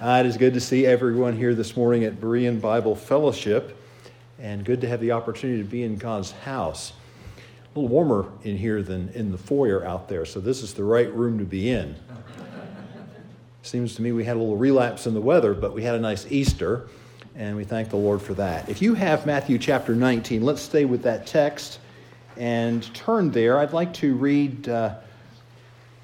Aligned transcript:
Uh, 0.00 0.22
it 0.24 0.26
is 0.26 0.36
good 0.36 0.54
to 0.54 0.60
see 0.60 0.86
everyone 0.86 1.36
here 1.36 1.56
this 1.56 1.76
morning 1.76 2.04
at 2.04 2.20
Berean 2.20 2.60
Bible 2.60 2.94
Fellowship, 2.94 3.76
and 4.38 4.64
good 4.64 4.80
to 4.82 4.86
have 4.86 5.00
the 5.00 5.10
opportunity 5.10 5.60
to 5.60 5.68
be 5.68 5.82
in 5.82 5.96
God's 5.96 6.30
house. 6.30 6.92
A 7.36 7.80
little 7.80 7.88
warmer 7.88 8.30
in 8.44 8.56
here 8.56 8.80
than 8.80 9.08
in 9.08 9.32
the 9.32 9.38
foyer 9.38 9.84
out 9.84 10.08
there, 10.08 10.24
so 10.24 10.38
this 10.38 10.62
is 10.62 10.72
the 10.72 10.84
right 10.84 11.12
room 11.12 11.36
to 11.40 11.44
be 11.44 11.70
in. 11.70 11.96
Seems 13.62 13.96
to 13.96 14.02
me 14.02 14.12
we 14.12 14.22
had 14.22 14.36
a 14.36 14.38
little 14.38 14.56
relapse 14.56 15.08
in 15.08 15.14
the 15.14 15.20
weather, 15.20 15.52
but 15.52 15.74
we 15.74 15.82
had 15.82 15.96
a 15.96 16.00
nice 16.00 16.30
Easter, 16.30 16.88
and 17.34 17.56
we 17.56 17.64
thank 17.64 17.90
the 17.90 17.96
Lord 17.96 18.22
for 18.22 18.34
that. 18.34 18.68
If 18.68 18.80
you 18.80 18.94
have 18.94 19.26
Matthew 19.26 19.58
chapter 19.58 19.96
19, 19.96 20.44
let's 20.44 20.62
stay 20.62 20.84
with 20.84 21.02
that 21.02 21.26
text 21.26 21.80
and 22.36 22.84
turn 22.94 23.32
there. 23.32 23.58
I'd 23.58 23.72
like 23.72 23.92
to 23.94 24.14
read. 24.14 24.68
Uh, 24.68 24.94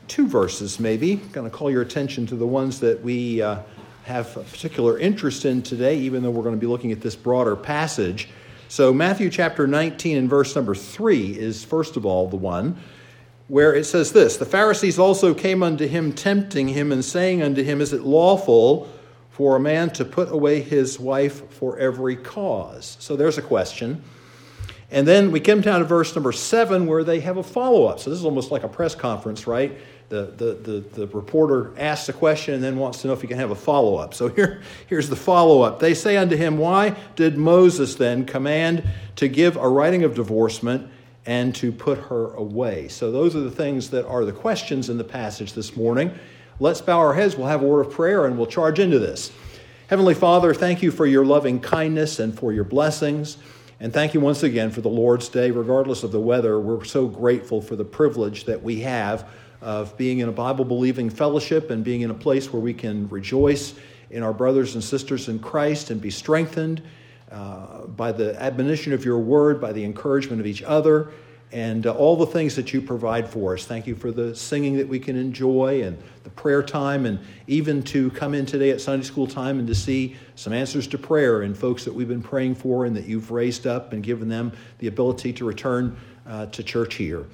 two 0.08 0.26
verses, 0.26 0.78
maybe. 0.78 1.12
I'm 1.12 1.28
going 1.30 1.50
to 1.50 1.56
call 1.56 1.70
your 1.70 1.82
attention 1.82 2.26
to 2.26 2.36
the 2.36 2.46
ones 2.46 2.80
that 2.80 3.02
we 3.02 3.40
uh, 3.40 3.60
have 4.04 4.36
a 4.36 4.42
particular 4.42 4.98
interest 4.98 5.46
in 5.46 5.62
today, 5.62 5.98
even 5.98 6.22
though 6.22 6.30
we're 6.30 6.42
going 6.42 6.54
to 6.54 6.60
be 6.60 6.66
looking 6.66 6.92
at 6.92 7.00
this 7.00 7.16
broader 7.16 7.56
passage. 7.56 8.28
So, 8.68 8.92
Matthew 8.92 9.30
chapter 9.30 9.66
19 9.66 10.16
and 10.18 10.28
verse 10.28 10.54
number 10.54 10.74
3 10.74 11.38
is, 11.38 11.64
first 11.64 11.96
of 11.96 12.04
all, 12.04 12.28
the 12.28 12.36
one 12.36 12.78
where 13.48 13.74
it 13.74 13.84
says 13.84 14.12
this 14.12 14.36
The 14.36 14.44
Pharisees 14.44 14.98
also 14.98 15.32
came 15.32 15.62
unto 15.62 15.86
him, 15.86 16.12
tempting 16.12 16.68
him, 16.68 16.92
and 16.92 17.04
saying 17.04 17.42
unto 17.42 17.62
him, 17.62 17.80
Is 17.80 17.92
it 17.92 18.02
lawful 18.02 18.90
for 19.30 19.56
a 19.56 19.60
man 19.60 19.90
to 19.90 20.04
put 20.04 20.30
away 20.30 20.60
his 20.60 21.00
wife 21.00 21.50
for 21.50 21.78
every 21.78 22.16
cause? 22.16 22.98
So, 23.00 23.16
there's 23.16 23.38
a 23.38 23.42
question. 23.42 24.02
And 24.90 25.08
then 25.08 25.32
we 25.32 25.40
come 25.40 25.62
down 25.62 25.80
to 25.80 25.86
verse 25.86 26.14
number 26.14 26.30
7 26.30 26.86
where 26.86 27.04
they 27.04 27.20
have 27.20 27.38
a 27.38 27.42
follow 27.42 27.86
up. 27.86 28.00
So, 28.00 28.10
this 28.10 28.18
is 28.18 28.24
almost 28.26 28.50
like 28.50 28.64
a 28.64 28.68
press 28.68 28.94
conference, 28.94 29.46
right? 29.46 29.78
The, 30.08 30.26
the, 30.36 30.54
the, 30.54 30.80
the, 30.92 31.06
reporter 31.08 31.72
asks 31.78 32.08
a 32.08 32.12
question 32.12 32.54
and 32.54 32.62
then 32.62 32.76
wants 32.76 33.00
to 33.02 33.08
know 33.08 33.12
if 33.14 33.22
he 33.22 33.26
can 33.26 33.38
have 33.38 33.50
a 33.50 33.54
follow 33.56 33.96
up. 33.96 34.14
So 34.14 34.28
here, 34.28 34.62
here's 34.86 35.08
the 35.08 35.16
follow 35.16 35.62
up. 35.62 35.80
They 35.80 35.94
say 35.94 36.16
unto 36.16 36.36
him, 36.36 36.58
Why 36.58 36.90
did 37.16 37.38
Moses 37.38 37.94
then 37.94 38.26
command 38.26 38.84
to 39.16 39.28
give 39.28 39.56
a 39.56 39.68
writing 39.68 40.04
of 40.04 40.14
divorcement 40.14 40.90
and 41.26 41.54
to 41.56 41.72
put 41.72 41.98
her 41.98 42.34
away? 42.34 42.88
So 42.88 43.10
those 43.10 43.34
are 43.34 43.40
the 43.40 43.50
things 43.50 43.90
that 43.90 44.06
are 44.06 44.24
the 44.24 44.32
questions 44.32 44.90
in 44.90 44.98
the 44.98 45.04
passage 45.04 45.54
this 45.54 45.76
morning. 45.76 46.16
Let's 46.60 46.80
bow 46.80 46.98
our 46.98 47.14
heads. 47.14 47.36
We'll 47.36 47.48
have 47.48 47.62
a 47.62 47.66
word 47.66 47.86
of 47.86 47.92
prayer 47.92 48.26
and 48.26 48.36
we'll 48.36 48.46
charge 48.46 48.78
into 48.78 48.98
this. 48.98 49.32
Heavenly 49.88 50.14
Father, 50.14 50.54
thank 50.54 50.82
you 50.82 50.90
for 50.90 51.06
your 51.06 51.24
loving 51.24 51.60
kindness 51.60 52.20
and 52.20 52.38
for 52.38 52.52
your 52.52 52.64
blessings. 52.64 53.38
And 53.80 53.92
thank 53.92 54.14
you 54.14 54.20
once 54.20 54.42
again 54.42 54.70
for 54.70 54.80
the 54.80 54.88
Lord's 54.88 55.28
Day. 55.28 55.50
Regardless 55.50 56.04
of 56.04 56.12
the 56.12 56.20
weather, 56.20 56.60
we're 56.60 56.84
so 56.84 57.06
grateful 57.06 57.60
for 57.60 57.74
the 57.74 57.84
privilege 57.84 58.44
that 58.44 58.62
we 58.62 58.80
have 58.80 59.28
of 59.64 59.96
being 59.96 60.18
in 60.18 60.28
a 60.28 60.32
Bible 60.32 60.66
believing 60.66 61.08
fellowship 61.08 61.70
and 61.70 61.82
being 61.82 62.02
in 62.02 62.10
a 62.10 62.14
place 62.14 62.52
where 62.52 62.60
we 62.60 62.74
can 62.74 63.08
rejoice 63.08 63.74
in 64.10 64.22
our 64.22 64.34
brothers 64.34 64.74
and 64.74 64.84
sisters 64.84 65.30
in 65.30 65.38
Christ 65.38 65.90
and 65.90 66.02
be 66.02 66.10
strengthened 66.10 66.82
uh, 67.32 67.86
by 67.86 68.12
the 68.12 68.40
admonition 68.40 68.92
of 68.92 69.06
your 69.06 69.18
word, 69.18 69.62
by 69.62 69.72
the 69.72 69.82
encouragement 69.82 70.38
of 70.38 70.46
each 70.46 70.62
other, 70.62 71.12
and 71.50 71.86
uh, 71.86 71.94
all 71.94 72.14
the 72.14 72.26
things 72.26 72.54
that 72.56 72.74
you 72.74 72.82
provide 72.82 73.26
for 73.26 73.54
us. 73.54 73.64
Thank 73.64 73.86
you 73.86 73.94
for 73.94 74.12
the 74.12 74.36
singing 74.36 74.76
that 74.76 74.86
we 74.86 74.98
can 74.98 75.16
enjoy 75.16 75.82
and 75.82 75.96
the 76.24 76.30
prayer 76.30 76.62
time, 76.62 77.06
and 77.06 77.18
even 77.46 77.82
to 77.84 78.10
come 78.10 78.34
in 78.34 78.44
today 78.44 78.68
at 78.68 78.82
Sunday 78.82 79.06
school 79.06 79.26
time 79.26 79.58
and 79.58 79.66
to 79.68 79.74
see 79.74 80.14
some 80.34 80.52
answers 80.52 80.86
to 80.88 80.98
prayer 80.98 81.40
and 81.40 81.56
folks 81.56 81.86
that 81.86 81.94
we've 81.94 82.08
been 82.08 82.22
praying 82.22 82.56
for 82.56 82.84
and 82.84 82.94
that 82.94 83.06
you've 83.06 83.30
raised 83.30 83.66
up 83.66 83.94
and 83.94 84.02
given 84.02 84.28
them 84.28 84.52
the 84.78 84.88
ability 84.88 85.32
to 85.32 85.46
return 85.46 85.96
uh, 86.26 86.44
to 86.46 86.62
church 86.62 86.96
here. 86.96 87.24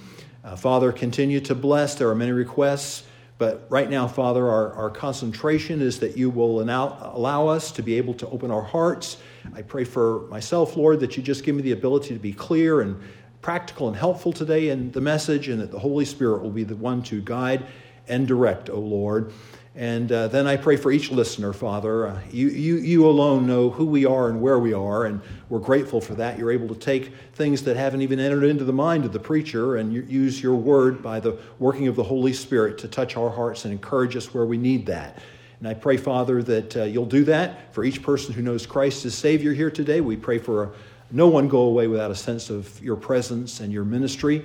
Uh, 0.43 0.57
Father, 0.57 0.91
continue 0.91 1.39
to 1.39 1.55
bless. 1.55 1.97
There 1.97 2.09
are 2.09 2.15
many 2.15 2.33
requests, 2.33 3.03
but 3.37 3.67
right 3.69 3.91
now, 3.91 4.09
Father, 4.09 4.49
our, 4.49 4.73
our 4.73 4.89
concentration 4.89 5.83
is 5.83 6.01
that 6.01 6.17
you 6.17 6.31
will 6.31 6.63
allow, 6.63 7.13
allow 7.15 7.49
us 7.49 7.71
to 7.73 7.83
be 7.83 7.99
able 7.99 8.15
to 8.15 8.29
open 8.31 8.51
our 8.51 8.63
hearts. 8.63 9.19
I 9.55 9.61
pray 9.61 9.85
for 9.85 10.27
myself, 10.29 10.79
Lord, 10.79 11.01
that 11.01 11.19
you 11.19 11.23
just 11.23 11.45
give 11.45 11.55
me 11.55 11.61
the 11.61 11.73
ability 11.73 12.15
to 12.15 12.21
be 12.21 12.33
clear 12.33 12.81
and 12.81 12.99
practical 13.43 13.89
and 13.89 13.97
helpful 13.97 14.33
today 14.33 14.71
in 14.71 14.93
the 14.93 15.01
message, 15.03 15.49
and 15.49 15.61
that 15.61 15.71
the 15.71 15.79
Holy 15.79 16.07
Spirit 16.07 16.43
will 16.43 16.51
be 16.51 16.65
the 16.65 16.77
one 16.77 17.03
to 17.03 17.21
guide 17.21 17.67
and 18.09 18.27
direct, 18.27 18.71
O 18.71 18.81
Lord. 18.81 19.35
And 19.77 20.11
uh, 20.11 20.27
then 20.27 20.49
I 20.49 20.57
pray 20.57 20.77
for 20.77 20.91
each 20.91 21.13
listener, 21.13 21.53
Father. 21.53 22.09
Uh, 22.09 22.21
you, 22.33 22.49
you, 22.49 22.77
you 22.79 23.07
alone 23.07 23.47
know 23.47 23.71
who 23.71 23.87
we 23.87 24.05
are 24.05 24.29
and 24.29 24.43
where 24.43 24.59
we 24.59 24.73
are, 24.73 25.05
and 25.05 25.21
we're 25.49 25.61
grateful 25.61 26.01
for 26.01 26.15
that. 26.17 26.39
You're 26.39 26.51
able 26.51 26.67
to 26.69 26.75
take 26.75 27.13
things 27.35 27.63
that 27.63 27.77
haven't 27.77 28.03
even 28.03 28.19
entered 28.19 28.43
into 28.43 28.65
the 28.65 28.73
mind 28.73 29.05
of 29.05 29.13
the 29.13 29.21
preacher 29.21 29.77
and 29.77 29.93
you, 29.93 30.03
use 30.03 30.43
your 30.43 30.57
word 30.57 31.03
by 31.03 31.21
the 31.21 31.39
working 31.61 31.87
of 31.87 31.95
the 31.95 32.03
Holy 32.03 32.33
Spirit 32.33 32.79
to 32.79 32.89
touch 32.89 33.17
our 33.17 33.31
hearts 33.31 33.65
and 33.65 33.73
encourage 33.73 34.17
us 34.17 34.35
where 34.35 34.45
we 34.45 34.59
need 34.59 34.87
that. 34.87 35.19
And 35.61 35.69
I 35.69 35.75
pray, 35.75 35.99
Father, 35.99 36.43
that 36.43 36.77
uh, 36.77 36.83
you'll 36.85 37.07
do 37.07 37.23
that 37.25 37.73
for 37.73 37.85
each 37.85 38.03
person 38.03 38.35
who 38.35 38.43
knows 38.43 38.67
Christ 38.67 39.05
as 39.05 39.15
Savior 39.15 39.53
here 39.53 39.71
today. 39.71 40.01
We 40.01 40.17
pray 40.17 40.39
for 40.39 40.65
a, 40.65 40.71
no 41.13 41.29
one 41.29 41.47
go 41.47 41.61
away 41.61 41.87
without 41.87 42.11
a 42.11 42.17
sense 42.17 42.51
of 42.51 42.83
your 42.83 42.97
presence 42.97 43.61
and 43.61 43.73
your 43.73 43.85
ministry. 43.85 44.39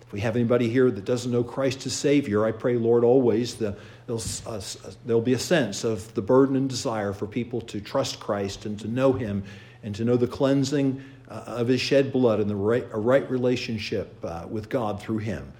If 0.00 0.12
we 0.12 0.20
have 0.20 0.34
anybody 0.34 0.68
here 0.68 0.90
that 0.90 1.04
doesn't 1.04 1.30
know 1.30 1.44
Christ 1.44 1.86
as 1.86 1.92
Savior, 1.92 2.44
I 2.44 2.52
pray, 2.52 2.76
Lord, 2.76 3.04
always 3.04 3.54
the 3.54 3.76
there'll, 4.06 4.22
uh, 4.46 4.60
there'll 5.06 5.22
be 5.22 5.34
a 5.34 5.38
sense 5.38 5.84
of 5.84 6.12
the 6.14 6.22
burden 6.22 6.56
and 6.56 6.68
desire 6.68 7.12
for 7.12 7.26
people 7.26 7.60
to 7.62 7.80
trust 7.80 8.20
Christ 8.20 8.66
and 8.66 8.78
to 8.80 8.88
know 8.88 9.12
Him 9.12 9.44
and 9.82 9.94
to 9.96 10.04
know 10.04 10.16
the 10.16 10.26
cleansing 10.26 11.02
uh, 11.28 11.44
of 11.46 11.68
His 11.68 11.80
shed 11.80 12.12
blood 12.12 12.40
and 12.40 12.48
the 12.48 12.56
right, 12.56 12.86
a 12.92 12.98
right 12.98 13.28
relationship 13.30 14.14
uh, 14.24 14.46
with 14.48 14.68
God 14.68 15.00
through 15.00 15.18
Him. 15.18 15.52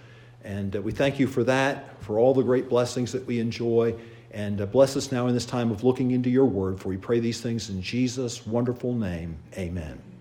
And 0.44 0.74
uh, 0.76 0.82
we 0.82 0.92
thank 0.92 1.18
you 1.18 1.26
for 1.26 1.44
that, 1.44 2.02
for 2.02 2.18
all 2.18 2.34
the 2.34 2.42
great 2.42 2.68
blessings 2.68 3.12
that 3.12 3.26
we 3.26 3.40
enjoy. 3.40 3.94
And 4.32 4.60
uh, 4.60 4.66
bless 4.66 4.96
us 4.96 5.12
now 5.12 5.26
in 5.26 5.34
this 5.34 5.46
time 5.46 5.70
of 5.70 5.84
looking 5.84 6.10
into 6.10 6.30
your 6.30 6.46
word, 6.46 6.80
for 6.80 6.88
we 6.88 6.96
pray 6.96 7.20
these 7.20 7.40
things 7.40 7.68
in 7.70 7.82
Jesus' 7.82 8.46
wonderful 8.46 8.94
name. 8.94 9.36
Amen. 9.56 10.11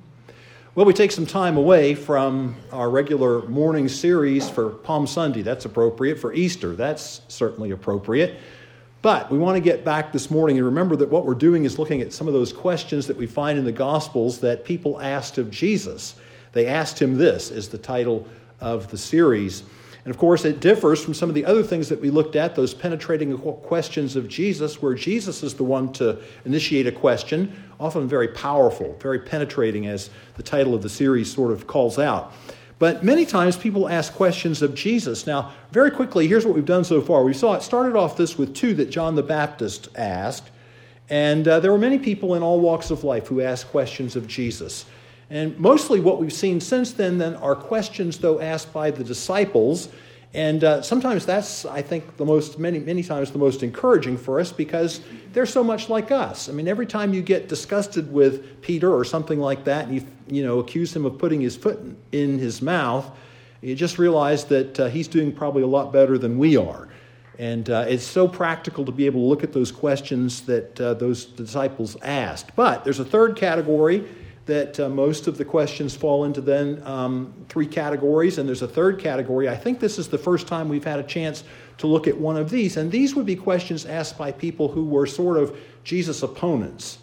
Well, 0.74 0.86
we 0.86 0.94
take 0.94 1.12
some 1.12 1.26
time 1.26 1.58
away 1.58 1.96
from 1.96 2.56
our 2.72 2.90
regular 2.90 3.42
morning 3.50 3.90
series 3.90 4.50
for 4.50 4.70
Palm 4.70 5.06
Sunday. 5.06 5.42
That's 5.42 5.66
appropriate. 5.66 6.18
For 6.18 6.32
Easter, 6.32 6.78
that's 6.78 7.20
certainly 7.28 7.72
appropriate. 7.72 8.40
But 9.02 9.30
we 9.30 9.38
want 9.38 9.58
to 9.58 9.60
get 9.60 9.84
back 9.84 10.14
this 10.14 10.31
morning 10.31 10.56
and 10.56 10.66
remember 10.66 10.96
that 10.96 11.10
what 11.10 11.26
we're 11.26 11.34
doing 11.34 11.66
is 11.66 11.78
looking 11.78 12.00
at 12.00 12.14
some 12.14 12.26
of 12.26 12.34
those 12.34 12.54
questions 12.54 13.06
that 13.08 13.18
we 13.18 13.28
find 13.28 13.60
in 13.60 13.66
the 13.66 13.74
Gospels 13.74 14.40
that 14.40 14.64
people 14.64 15.02
asked 15.02 15.38
of 15.38 15.52
Jesus. 15.52 16.16
They 16.54 16.68
asked 16.68 17.02
him 17.02 17.18
this, 17.18 17.52
is 17.52 17.68
the 17.68 17.78
title 17.78 18.26
of 18.62 18.90
the 18.92 18.98
series. 18.98 19.64
And 20.03 20.12
of 20.12 20.17
course, 20.17 20.45
it 20.45 20.59
differs 20.59 21.03
from 21.03 21.13
some 21.13 21.29
of 21.29 21.35
the 21.35 21.45
other 21.45 21.62
things 21.62 21.89
that 21.89 22.01
we 22.01 22.09
looked 22.09 22.35
at, 22.35 22.56
those 22.56 22.73
penetrating 22.73 23.38
questions 23.38 24.16
of 24.16 24.28
Jesus, 24.28 24.81
where 24.81 24.95
Jesus 24.95 25.44
is 25.44 25.53
the 25.53 25.63
one 25.63 25.94
to 25.94 26.19
initiate 26.44 26.88
a 26.88 26.91
question, 26.91 27.56
often 27.79 28.07
very 28.07 28.29
powerful, 28.29 28.97
very 29.00 29.19
penetrating, 29.19 29.85
as 29.85 30.09
the 30.38 30.44
title 30.44 30.73
of 30.73 30.81
the 30.81 30.89
series 30.89 31.31
sort 31.31 31.51
of 31.51 31.67
calls 31.67 32.00
out. 32.00 32.34
But 32.79 33.03
many 33.03 33.28
times 33.28 33.57
people 33.57 33.88
ask 33.88 34.12
questions 34.12 34.63
of 34.63 34.73
Jesus. 34.73 35.28
Now, 35.28 35.51
very 35.72 35.91
quickly, 35.91 36.28
here's 36.28 36.47
what 36.47 36.56
we've 36.56 36.66
done 36.66 36.83
so 36.83 37.00
far. 37.00 37.23
We 37.23 37.35
saw 37.35 37.53
it 37.53 37.62
started 37.62 37.95
off 37.95 38.18
this 38.18 38.39
with 38.39 38.56
two 38.56 38.73
that 38.73 38.89
John 38.89 39.13
the 39.13 39.22
Baptist 39.22 39.89
asked. 39.95 40.50
And 41.07 41.47
uh, 41.47 41.59
there 41.59 41.72
were 41.72 41.78
many 41.78 42.00
people 42.00 42.33
in 42.33 42.41
all 42.41 42.59
walks 42.59 42.89
of 42.89 43.03
life 43.03 43.28
who 43.28 43.39
asked 43.39 43.68
questions 43.68 44.16
of 44.16 44.25
Jesus. 44.25 44.85
And 45.31 45.58
mostly 45.58 46.02
what 46.02 46.19
we've 46.19 46.34
seen 46.34 46.59
since 46.59 46.92
then, 46.92 47.18
then 47.18 47.36
are 47.36 47.56
questions, 47.56 48.18
though, 48.18 48.42
asked 48.42 48.74
by 48.74 48.92
the 48.92 49.02
disciples. 49.02 49.88
And 50.34 50.62
uh, 50.62 50.81
sometimes 50.81 51.25
that's, 51.25 51.64
I 51.64 51.81
think, 51.81 52.18
the 52.18 52.25
most, 52.25 52.59
many, 52.59 52.80
many 52.80 53.02
times 53.02 53.31
the 53.31 53.38
most 53.38 53.64
encouraging 53.64 54.18
for 54.18 54.42
us 54.42 54.52
because 54.52 55.00
they're 55.31 55.46
so 55.46 55.64
much 55.64 55.88
like 55.88 56.12
us. 56.12 56.50
I 56.50 56.52
mean, 56.52 56.68
every 56.68 56.86
time 56.86 57.14
you 57.14 57.22
get 57.22 57.47
disgusted 57.47 58.12
with 58.12 58.62
Peter 58.62 58.94
or 58.94 59.06
something 59.06 59.40
like 59.40 59.64
that, 59.64 59.86
and 59.86 59.96
you, 59.96 60.06
you 60.28 60.44
know, 60.44 60.59
accuse 60.59 60.94
him 60.94 61.06
of 61.06 61.18
putting 61.18 61.40
his 61.40 61.56
foot 61.56 61.80
in 62.12 62.38
his 62.38 62.62
mouth, 62.62 63.09
you 63.62 63.74
just 63.74 63.98
realize 63.98 64.44
that 64.46 64.80
uh, 64.81 64.90
he's 64.90 65.08
doing 65.08 65.31
probably 65.31 65.63
a 65.63 65.68
lot 65.68 65.94
better 65.94 66.18
than 66.18 66.38
we 66.38 66.58
are. 66.58 66.90
And 67.40 67.69
uh, 67.69 67.86
it's 67.88 68.03
so 68.03 68.28
practical 68.28 68.84
to 68.84 68.92
be 68.92 69.06
able 69.06 69.22
to 69.22 69.28
look 69.28 69.46
at 69.46 69.53
those 69.53 69.72
questions 69.72 70.42
that 70.42 70.80
uh, 70.81 70.94
those 70.96 71.24
disciples 71.24 71.95
asked. 72.01 72.54
But 72.57 72.83
there's 72.83 73.00
a 73.00 73.06
third 73.06 73.38
category 73.38 74.06
that 74.46 74.80
uh, 74.80 74.90
most 74.90 75.28
of 75.28 75.38
the 75.38 75.46
questions 75.46 75.96
fall 75.96 76.26
into 76.26 76.42
then 76.42 76.82
um, 76.86 77.34
three 77.48 77.68
categories, 77.68 78.38
and 78.38 78.48
there's 78.48 78.62
a 78.62 78.68
third 78.68 79.00
category. 79.00 79.48
I 79.48 79.56
think 79.56 79.80
this 79.80 80.00
is 80.00 80.08
the 80.08 80.18
first 80.18 80.48
time 80.48 80.68
we've 80.68 80.84
had 80.84 81.00
a 81.00 81.04
chance 81.04 81.44
to 81.78 81.88
look 81.88 82.08
at 82.08 82.18
one 82.18 82.38
of 82.38 82.50
these, 82.50 82.78
and 82.78 82.92
these 82.92 83.16
would 83.16 83.26
be 83.26 83.36
questions 83.36 83.86
asked 83.86 84.18
by 84.18 84.32
people 84.32 84.68
who 84.68 84.86
were 84.86 85.06
sort 85.06 85.38
of 85.38 85.56
Jesus' 85.84 86.24
opponents. 86.24 87.00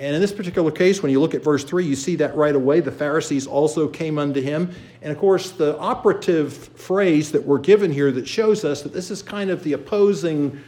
And 0.00 0.14
in 0.14 0.22
this 0.22 0.32
particular 0.32 0.70
case, 0.70 1.02
when 1.02 1.12
you 1.12 1.20
look 1.20 1.34
at 1.34 1.44
verse 1.44 1.62
3, 1.62 1.84
you 1.84 1.94
see 1.94 2.16
that 2.16 2.34
right 2.34 2.56
away. 2.56 2.80
The 2.80 2.90
Pharisees 2.90 3.46
also 3.46 3.86
came 3.86 4.18
unto 4.18 4.40
him. 4.40 4.74
And 5.02 5.12
of 5.12 5.18
course, 5.18 5.50
the 5.50 5.76
operative 5.78 6.54
phrase 6.54 7.30
that 7.32 7.44
we're 7.44 7.58
given 7.58 7.92
here 7.92 8.10
that 8.12 8.26
shows 8.26 8.64
us 8.64 8.80
that 8.80 8.94
this 8.94 9.10
is 9.10 9.22
kind 9.22 9.50
of 9.50 9.62
the 9.62 9.74
opposing 9.74 10.58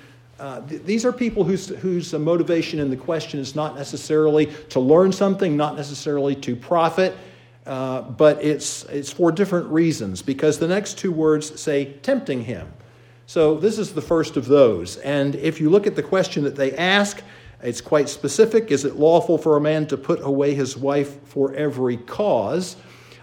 uh, 0.42 0.60
th- 0.66 0.82
these 0.82 1.04
are 1.04 1.12
people 1.12 1.44
whose, 1.44 1.68
whose 1.68 2.12
motivation 2.12 2.80
in 2.80 2.90
the 2.90 2.96
question 2.96 3.38
is 3.38 3.54
not 3.54 3.76
necessarily 3.76 4.46
to 4.70 4.80
learn 4.80 5.12
something, 5.12 5.56
not 5.56 5.76
necessarily 5.76 6.34
to 6.34 6.56
profit, 6.56 7.16
uh, 7.64 8.02
but 8.02 8.42
it's, 8.42 8.82
it's 8.86 9.12
for 9.12 9.30
different 9.30 9.68
reasons 9.68 10.20
because 10.20 10.58
the 10.58 10.66
next 10.66 10.98
two 10.98 11.12
words 11.12 11.60
say 11.60 11.92
tempting 12.02 12.42
him. 12.42 12.72
So 13.26 13.54
this 13.56 13.78
is 13.78 13.94
the 13.94 14.02
first 14.02 14.36
of 14.36 14.46
those. 14.46 14.96
And 14.96 15.36
if 15.36 15.60
you 15.60 15.70
look 15.70 15.86
at 15.86 15.94
the 15.94 16.02
question 16.02 16.42
that 16.42 16.56
they 16.56 16.72
ask, 16.76 17.22
It's 17.62 17.80
quite 17.80 18.08
specific. 18.08 18.72
Is 18.72 18.84
it 18.84 18.96
lawful 18.96 19.38
for 19.38 19.56
a 19.56 19.60
man 19.60 19.86
to 19.86 19.96
put 19.96 20.20
away 20.22 20.54
his 20.54 20.76
wife 20.76 21.22
for 21.24 21.54
every 21.54 21.96
cause? 21.96 22.76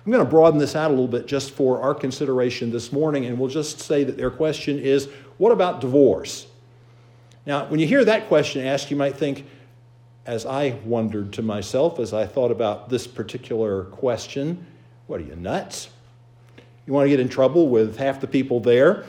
I'm 0.05 0.11
going 0.11 0.23
to 0.23 0.29
broaden 0.29 0.57
this 0.57 0.75
out 0.75 0.87
a 0.87 0.93
little 0.93 1.09
bit 1.09 1.27
just 1.27 1.51
for 1.51 1.81
our 1.81 1.93
consideration 1.93 2.71
this 2.71 2.93
morning, 2.93 3.25
and 3.25 3.37
we'll 3.37 3.49
just 3.49 3.81
say 3.81 4.05
that 4.05 4.15
their 4.15 4.31
question 4.31 4.79
is 4.79 5.09
what 5.37 5.51
about 5.51 5.81
divorce? 5.81 6.47
Now, 7.49 7.65
when 7.65 7.79
you 7.79 7.87
hear 7.87 8.05
that 8.05 8.27
question 8.27 8.63
asked, 8.63 8.91
you 8.91 8.95
might 8.95 9.17
think, 9.17 9.43
as 10.27 10.45
I 10.45 10.75
wondered 10.85 11.33
to 11.33 11.41
myself 11.41 11.97
as 11.97 12.13
I 12.13 12.27
thought 12.27 12.51
about 12.51 12.89
this 12.89 13.07
particular 13.07 13.85
question, 13.85 14.67
what 15.07 15.19
are 15.19 15.23
you, 15.23 15.35
nuts? 15.35 15.89
You 16.85 16.93
want 16.93 17.05
to 17.05 17.09
get 17.09 17.19
in 17.19 17.27
trouble 17.27 17.67
with 17.67 17.97
half 17.97 18.21
the 18.21 18.27
people 18.27 18.59
there? 18.59 19.03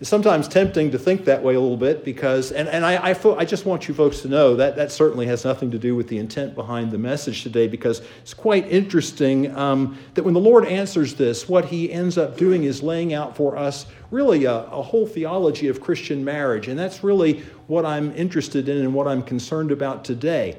It's 0.00 0.08
sometimes 0.08 0.48
tempting 0.48 0.92
to 0.92 0.98
think 0.98 1.26
that 1.26 1.42
way 1.42 1.54
a 1.54 1.60
little 1.60 1.76
bit 1.76 2.06
because, 2.06 2.52
and, 2.52 2.66
and 2.70 2.86
I, 2.86 3.10
I, 3.10 3.16
I, 3.36 3.44
just 3.44 3.66
want 3.66 3.86
you 3.86 3.92
folks 3.92 4.20
to 4.20 4.28
know 4.28 4.56
that 4.56 4.74
that 4.76 4.90
certainly 4.90 5.26
has 5.26 5.44
nothing 5.44 5.70
to 5.72 5.78
do 5.78 5.94
with 5.94 6.08
the 6.08 6.16
intent 6.16 6.54
behind 6.54 6.90
the 6.90 6.96
message 6.96 7.42
today 7.42 7.68
because 7.68 8.00
it's 8.22 8.32
quite 8.32 8.66
interesting 8.68 9.54
um, 9.54 9.98
that 10.14 10.22
when 10.22 10.32
the 10.32 10.40
Lord 10.40 10.64
answers 10.64 11.16
this, 11.16 11.50
what 11.50 11.66
he 11.66 11.92
ends 11.92 12.16
up 12.16 12.38
doing 12.38 12.64
is 12.64 12.82
laying 12.82 13.12
out 13.12 13.36
for 13.36 13.58
us 13.58 13.84
really 14.10 14.46
a, 14.46 14.54
a 14.54 14.80
whole 14.80 15.06
theology 15.06 15.68
of 15.68 15.82
Christian 15.82 16.24
marriage. 16.24 16.66
And 16.66 16.78
that's 16.78 17.04
really 17.04 17.42
what 17.66 17.84
I'm 17.84 18.10
interested 18.14 18.70
in 18.70 18.78
and 18.78 18.94
what 18.94 19.06
I'm 19.06 19.22
concerned 19.22 19.70
about 19.70 20.02
today. 20.06 20.56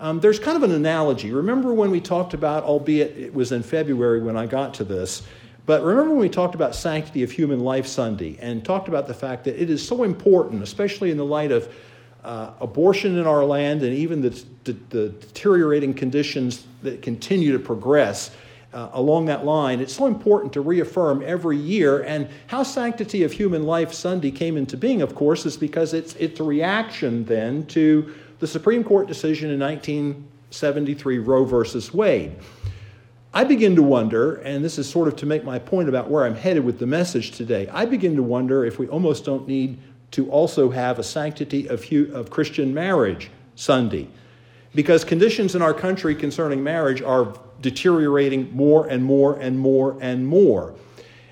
Um, 0.00 0.20
there's 0.20 0.38
kind 0.38 0.56
of 0.56 0.62
an 0.62 0.70
analogy. 0.70 1.30
Remember 1.30 1.74
when 1.74 1.90
we 1.90 2.00
talked 2.00 2.32
about, 2.32 2.64
albeit 2.64 3.14
it 3.18 3.34
was 3.34 3.52
in 3.52 3.62
February 3.62 4.22
when 4.22 4.38
I 4.38 4.46
got 4.46 4.72
to 4.74 4.84
this, 4.84 5.22
but 5.66 5.82
remember 5.82 6.10
when 6.10 6.20
we 6.20 6.28
talked 6.28 6.54
about 6.54 6.74
Sanctity 6.74 7.22
of 7.22 7.30
Human 7.30 7.60
Life 7.60 7.86
Sunday 7.86 8.38
and 8.40 8.64
talked 8.64 8.88
about 8.88 9.06
the 9.06 9.14
fact 9.14 9.44
that 9.44 9.60
it 9.60 9.70
is 9.70 9.86
so 9.86 10.02
important, 10.02 10.62
especially 10.62 11.10
in 11.10 11.16
the 11.16 11.24
light 11.24 11.52
of 11.52 11.72
uh, 12.24 12.52
abortion 12.60 13.18
in 13.18 13.26
our 13.26 13.44
land 13.44 13.82
and 13.82 13.94
even 13.94 14.20
the, 14.20 14.44
the, 14.64 14.72
the, 14.90 15.08
deteriorating 15.08 15.94
conditions 15.94 16.66
that 16.82 17.00
continue 17.00 17.52
to 17.52 17.58
progress 17.58 18.30
uh, 18.72 18.90
along 18.92 19.26
that 19.26 19.44
line, 19.44 19.80
it's 19.80 19.94
so 19.94 20.06
important 20.06 20.52
to 20.52 20.60
reaffirm 20.60 21.22
every 21.24 21.56
year. 21.56 22.02
And 22.02 22.28
how 22.46 22.62
Sanctity 22.62 23.22
of 23.22 23.32
Human 23.32 23.64
Life 23.64 23.92
Sunday 23.92 24.30
came 24.30 24.56
into 24.56 24.76
being, 24.76 25.02
of 25.02 25.14
course, 25.14 25.46
is 25.46 25.56
because 25.56 25.92
it's, 25.92 26.14
it's 26.16 26.40
a 26.40 26.44
reaction 26.44 27.24
then 27.24 27.66
to 27.66 28.14
the 28.38 28.46
Supreme 28.46 28.84
Court 28.84 29.08
decision 29.08 29.50
in 29.50 29.58
1973, 29.58 31.18
Roe 31.18 31.44
versus 31.44 31.92
Wade. 31.92 32.32
I 33.32 33.44
begin 33.44 33.76
to 33.76 33.82
wonder, 33.82 34.36
and 34.36 34.64
this 34.64 34.76
is 34.76 34.90
sort 34.90 35.06
of 35.06 35.14
to 35.16 35.26
make 35.26 35.44
my 35.44 35.60
point 35.60 35.88
about 35.88 36.10
where 36.10 36.24
I'm 36.24 36.34
headed 36.34 36.64
with 36.64 36.80
the 36.80 36.86
message 36.86 37.30
today, 37.30 37.68
I 37.72 37.84
begin 37.84 38.16
to 38.16 38.24
wonder 38.24 38.64
if 38.64 38.80
we 38.80 38.88
almost 38.88 39.24
don't 39.24 39.46
need 39.46 39.78
to 40.12 40.28
also 40.30 40.70
have 40.70 40.98
a 40.98 41.04
sanctity 41.04 41.68
of, 41.68 41.84
of 42.12 42.30
Christian 42.30 42.74
marriage 42.74 43.30
Sunday. 43.54 44.08
Because 44.74 45.04
conditions 45.04 45.54
in 45.54 45.62
our 45.62 45.72
country 45.72 46.16
concerning 46.16 46.64
marriage 46.64 47.02
are 47.02 47.32
deteriorating 47.60 48.54
more 48.54 48.88
and 48.88 49.04
more 49.04 49.38
and 49.38 49.56
more 49.56 49.96
and 50.00 50.26
more. 50.26 50.74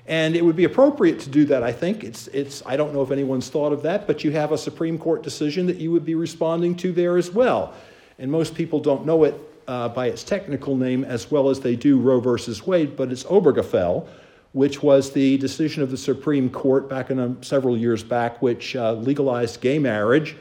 And 0.07 0.37
it 0.37 0.45
would 0.45 0.55
be 0.55 0.63
appropriate 0.63 1.19
to 1.21 1.29
do 1.29 1.43
that, 1.45 1.63
I 1.63 1.73
think. 1.73 2.05
It's, 2.05 2.27
it's, 2.29 2.63
I 2.65 2.77
don't 2.77 2.93
know 2.93 3.01
if 3.01 3.11
anyone's 3.11 3.49
thought 3.49 3.73
of 3.73 3.81
that, 3.83 4.07
but 4.07 4.23
you 4.23 4.31
have 4.31 4.53
a 4.53 4.57
Supreme 4.57 4.97
Court 4.97 5.21
decision 5.21 5.65
that 5.67 5.77
you 5.77 5.91
would 5.91 6.05
be 6.05 6.15
responding 6.15 6.75
to 6.77 6.93
there 6.93 7.17
as 7.17 7.29
well. 7.29 7.73
And 8.17 8.31
most 8.31 8.55
people 8.55 8.79
don't 8.79 9.05
know 9.05 9.25
it 9.25 9.35
uh, 9.69 9.87
by 9.87 10.07
its 10.07 10.23
technical 10.23 10.75
name 10.75 11.03
as 11.03 11.29
well 11.29 11.47
as 11.47 11.59
they 11.59 11.75
do 11.75 11.99
Roe 11.99 12.19
versus 12.19 12.65
Wade, 12.65 12.97
but 12.97 13.11
it's 13.11 13.23
Obergefell, 13.25 14.07
which 14.53 14.81
was 14.81 15.11
the 15.11 15.37
decision 15.37 15.83
of 15.83 15.91
the 15.91 15.97
Supreme 15.97 16.49
Court 16.49 16.89
back 16.89 17.11
in 17.11 17.19
um, 17.19 17.43
several 17.43 17.77
years 17.77 18.01
back, 18.03 18.41
which 18.41 18.75
uh, 18.75 18.93
legalized 18.93 19.61
gay 19.61 19.77
marriage 19.77 20.35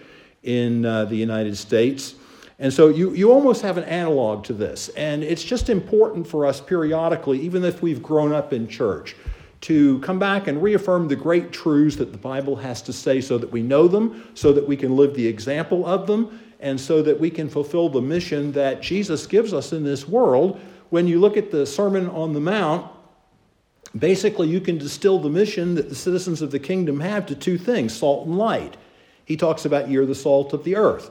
in 0.45 0.87
uh, 0.87 1.05
the 1.05 1.17
United 1.17 1.59
States. 1.59 2.15
And 2.59 2.73
so 2.73 2.89
you, 2.89 3.13
you 3.13 3.31
almost 3.31 3.61
have 3.61 3.77
an 3.77 3.85
analog 3.85 4.45
to 4.45 4.55
this. 4.55 4.89
And 4.97 5.23
it's 5.23 5.45
just 5.45 5.69
important 5.69 6.27
for 6.27 6.47
us 6.47 6.63
periodically, 6.63 7.39
even 7.41 7.65
if 7.65 7.83
we've 7.83 8.03
grown 8.03 8.33
up 8.33 8.55
in 8.55 8.67
church, 8.67 9.15
to 9.61 9.99
come 10.01 10.19
back 10.19 10.47
and 10.47 10.63
reaffirm 10.63 11.07
the 11.07 11.17
great 11.17 11.53
truths 11.53 11.97
that 11.97 12.13
the 12.13 12.19
Bible 12.19 12.57
has 12.57 12.81
to 12.81 12.95
say 12.95 13.21
so 13.21 13.37
that 13.37 13.53
we 13.53 13.61
know 13.61 13.89
them, 13.89 14.31
so 14.33 14.55
that 14.55 14.67
we 14.67 14.77
can 14.77 14.97
live 14.97 15.15
the 15.15 15.27
example 15.27 15.85
of 15.85 16.07
them, 16.07 16.41
and 16.61 16.81
so 16.81 17.03
that 17.03 17.21
we 17.21 17.31
can 17.31 17.49
fulfill 17.49 17.89
the 17.89 18.01
mission 18.01 18.53
that 18.53 18.83
Jesus 18.83 19.27
gives 19.27 19.53
us 19.53 19.73
in 19.73 19.85
this 19.85 20.09
world. 20.09 20.61
When 20.91 21.07
you 21.07 21.21
look 21.21 21.37
at 21.37 21.51
the 21.51 21.67
Sermon 21.67 22.09
on 22.09 22.33
the 22.33 22.41
Mount, 22.41 22.91
basically 23.97 24.49
you 24.49 24.61
can 24.61 24.79
distill 24.79 25.19
the 25.19 25.31
mission 25.31 25.75
that 25.77 25.89
the 25.89 25.95
citizens 25.95 26.43
of 26.43 26.51
the 26.51 26.59
kingdom 26.59 27.01
have 27.01 27.27
to 27.27 27.35
two 27.35 27.59
things 27.59 27.97
salt 27.97 28.27
and 28.27 28.37
light. 28.37 28.77
He 29.25 29.37
talks 29.37 29.65
about 29.65 29.91
you're 29.91 30.07
the 30.07 30.15
salt 30.15 30.53
of 30.53 30.65
the 30.65 30.77
earth, 30.77 31.11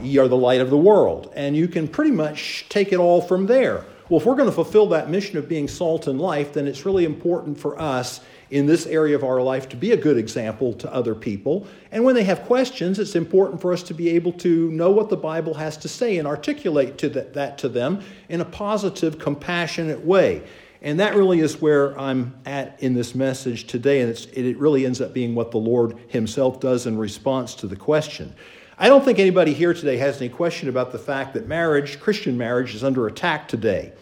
ye 0.00 0.18
are 0.18 0.28
the 0.28 0.36
light 0.36 0.60
of 0.60 0.70
the 0.70 0.76
world, 0.76 1.32
and 1.36 1.56
you 1.56 1.68
can 1.68 1.86
pretty 1.86 2.10
much 2.10 2.66
take 2.68 2.92
it 2.92 2.98
all 2.98 3.20
from 3.20 3.46
there. 3.46 3.84
Well, 4.08 4.20
if 4.20 4.26
we're 4.26 4.34
going 4.34 4.48
to 4.48 4.54
fulfill 4.54 4.88
that 4.88 5.08
mission 5.08 5.38
of 5.38 5.48
being 5.48 5.68
salt 5.68 6.06
and 6.06 6.20
life, 6.20 6.52
then 6.52 6.66
it's 6.66 6.84
really 6.84 7.04
important 7.04 7.58
for 7.58 7.80
us 7.80 8.20
in 8.52 8.66
this 8.66 8.86
area 8.86 9.16
of 9.16 9.24
our 9.24 9.40
life 9.40 9.66
to 9.70 9.76
be 9.76 9.92
a 9.92 9.96
good 9.96 10.18
example 10.18 10.74
to 10.74 10.92
other 10.92 11.14
people. 11.14 11.66
And 11.90 12.04
when 12.04 12.14
they 12.14 12.24
have 12.24 12.42
questions, 12.42 12.98
it's 12.98 13.16
important 13.16 13.62
for 13.62 13.72
us 13.72 13.82
to 13.84 13.94
be 13.94 14.10
able 14.10 14.32
to 14.34 14.70
know 14.70 14.90
what 14.90 15.08
the 15.08 15.16
Bible 15.16 15.54
has 15.54 15.78
to 15.78 15.88
say 15.88 16.18
and 16.18 16.28
articulate 16.28 16.98
to 16.98 17.08
that, 17.08 17.32
that 17.32 17.56
to 17.58 17.70
them 17.70 18.02
in 18.28 18.42
a 18.42 18.44
positive, 18.44 19.18
compassionate 19.18 20.04
way. 20.04 20.42
And 20.82 21.00
that 21.00 21.14
really 21.14 21.40
is 21.40 21.62
where 21.62 21.98
I'm 21.98 22.38
at 22.44 22.78
in 22.82 22.92
this 22.92 23.14
message 23.14 23.68
today. 23.68 24.02
And 24.02 24.10
it 24.34 24.58
really 24.58 24.84
ends 24.84 25.00
up 25.00 25.14
being 25.14 25.34
what 25.34 25.50
the 25.50 25.58
Lord 25.58 25.96
Himself 26.08 26.60
does 26.60 26.86
in 26.86 26.98
response 26.98 27.54
to 27.54 27.66
the 27.66 27.76
question. 27.76 28.34
I 28.76 28.88
don't 28.88 29.02
think 29.02 29.18
anybody 29.18 29.54
here 29.54 29.72
today 29.72 29.96
has 29.96 30.20
any 30.20 30.28
question 30.28 30.68
about 30.68 30.92
the 30.92 30.98
fact 30.98 31.32
that 31.34 31.48
marriage, 31.48 31.98
Christian 32.00 32.36
marriage, 32.36 32.74
is 32.74 32.84
under 32.84 33.06
attack 33.06 33.48
today. 33.48 33.94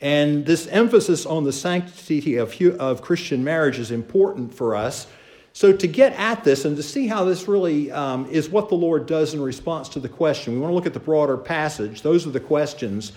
And 0.00 0.46
this 0.46 0.66
emphasis 0.68 1.26
on 1.26 1.44
the 1.44 1.52
sanctity 1.52 2.36
of, 2.36 2.60
of 2.78 3.02
Christian 3.02 3.42
marriage 3.42 3.78
is 3.78 3.90
important 3.90 4.54
for 4.54 4.76
us. 4.76 5.06
So, 5.52 5.72
to 5.72 5.88
get 5.88 6.12
at 6.12 6.44
this 6.44 6.64
and 6.64 6.76
to 6.76 6.84
see 6.84 7.08
how 7.08 7.24
this 7.24 7.48
really 7.48 7.90
um, 7.90 8.26
is 8.30 8.48
what 8.48 8.68
the 8.68 8.76
Lord 8.76 9.06
does 9.06 9.34
in 9.34 9.42
response 9.42 9.88
to 9.90 10.00
the 10.00 10.08
question, 10.08 10.54
we 10.54 10.60
want 10.60 10.70
to 10.70 10.74
look 10.74 10.86
at 10.86 10.94
the 10.94 11.00
broader 11.00 11.36
passage. 11.36 12.02
Those 12.02 12.26
are 12.28 12.30
the 12.30 12.38
questions. 12.38 13.12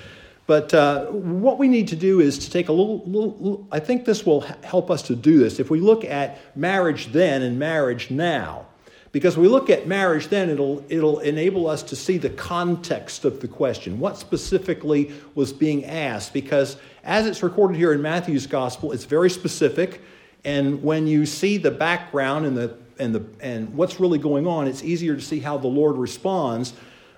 But 0.47 0.73
uh, 0.73 1.05
what 1.05 1.59
we 1.59 1.67
need 1.67 1.87
to 1.89 1.95
do 1.95 2.19
is 2.19 2.39
to 2.39 2.49
take 2.49 2.67
a 2.67 2.71
little, 2.71 3.03
little, 3.05 3.67
I 3.71 3.79
think 3.79 4.05
this 4.05 4.25
will 4.25 4.41
help 4.63 4.89
us 4.89 5.03
to 5.03 5.15
do 5.15 5.37
this. 5.37 5.59
If 5.59 5.69
we 5.69 5.79
look 5.79 6.03
at 6.03 6.39
marriage 6.57 7.11
then 7.11 7.43
and 7.43 7.59
marriage 7.59 8.09
now, 8.09 8.65
because 9.11 9.37
we 9.37 9.47
look 9.47 9.69
at 9.69 9.87
marriage, 9.87 10.29
then 10.29 10.49
it'll, 10.49 10.83
it'll 10.87 11.19
enable 11.19 11.67
us 11.67 11.83
to 11.83 11.95
see 11.95 12.17
the 12.17 12.29
context 12.29 13.25
of 13.25 13.41
the 13.41 13.47
question. 13.47 13.99
What 13.99 14.17
specifically 14.17 15.11
was 15.35 15.51
being 15.51 15.83
asked? 15.83 16.33
Because 16.33 16.77
as 17.03 17.27
it's 17.27 17.43
recorded 17.43 17.77
here 17.77 17.91
in 17.91 18.01
Matthew's 18.01 18.47
gospel, 18.47 18.93
it's 18.93 19.03
very 19.03 19.29
specific. 19.29 20.01
And 20.45 20.81
when 20.81 21.07
you 21.07 21.25
see 21.25 21.57
the 21.57 21.71
background 21.71 22.45
and, 22.45 22.55
the, 22.55 22.77
and, 22.99 23.13
the, 23.13 23.25
and 23.41 23.73
what's 23.75 23.99
really 23.99 24.17
going 24.17 24.47
on, 24.47 24.67
it's 24.67 24.83
easier 24.83 25.15
to 25.15 25.21
see 25.21 25.39
how 25.39 25.57
the 25.57 25.67
Lord 25.67 25.97
responds. 25.97 26.73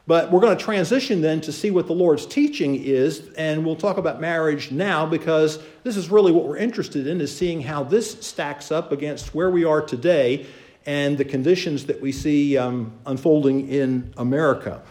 But 0.06 0.32
we're 0.32 0.42
going 0.42 0.58
to 0.58 0.62
transition 0.62 1.22
then 1.22 1.42
to 1.42 1.52
see 1.54 1.72
what 1.72 1.88
the 1.88 1.94
Lord's 1.94 2.26
teaching 2.26 2.76
is, 2.76 3.30
and 3.38 3.66
we'll 3.66 3.78
talk 3.78 3.98
about 3.98 4.20
marriage 4.20 4.70
now 4.70 5.06
because 5.06 5.60
this 5.84 5.96
is 5.96 6.10
really 6.10 6.34
what 6.34 6.46
we're 6.46 6.58
interested 6.58 7.08
in 7.08 7.22
is 7.22 7.34
seeing 7.36 7.62
how 7.62 7.84
this 7.84 8.20
stacks 8.20 8.70
up 8.70 8.92
against 8.92 9.34
where 9.34 9.50
we 9.50 9.64
are 9.64 9.82
today 9.82 10.46
and 10.86 11.18
the 11.18 11.26
conditions 11.26 11.86
that 11.86 12.02
we 12.02 12.12
see 12.12 12.58
um, 12.58 12.92
unfolding 13.06 13.70
in 13.70 14.14
America. 14.18 14.82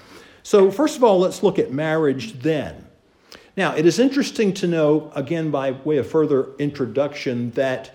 So, 0.42 0.70
first 0.70 0.96
of 0.96 1.04
all, 1.04 1.18
let's 1.20 1.42
look 1.42 1.58
at 1.58 1.72
marriage 1.72 2.40
then. 2.40 2.86
Now, 3.56 3.76
it 3.76 3.84
is 3.84 3.98
interesting 3.98 4.54
to 4.54 4.66
know, 4.66 5.12
again, 5.14 5.50
by 5.50 5.72
way 5.72 5.98
of 5.98 6.08
further 6.08 6.54
introduction, 6.58 7.50
that 7.52 7.94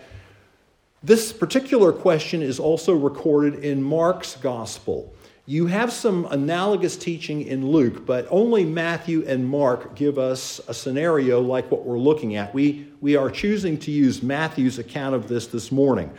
this 1.03 1.33
particular 1.33 1.91
question 1.91 2.41
is 2.41 2.59
also 2.59 2.93
recorded 2.93 3.63
in 3.63 3.81
Mark's 3.81 4.35
gospel. 4.35 5.13
You 5.45 5.67
have 5.67 5.93
some 5.93 6.25
analogous 6.25 6.97
teaching 6.97 7.41
in 7.41 7.65
Luke, 7.65 8.05
but 8.05 8.27
only 8.29 8.65
Matthew 8.65 9.25
and 9.25 9.47
Mark 9.47 9.95
give 9.95 10.19
us 10.19 10.59
a 10.67 10.73
scenario 10.73 11.39
like 11.41 11.71
what 11.71 11.85
we're 11.85 11.97
looking 11.97 12.35
at. 12.35 12.53
We, 12.53 12.87
we 12.99 13.15
are 13.15 13.29
choosing 13.29 13.77
to 13.79 13.91
use 13.91 14.21
Matthew's 14.21 14.77
account 14.77 15.15
of 15.15 15.27
this 15.29 15.47
this 15.47 15.71
morning. 15.71 16.11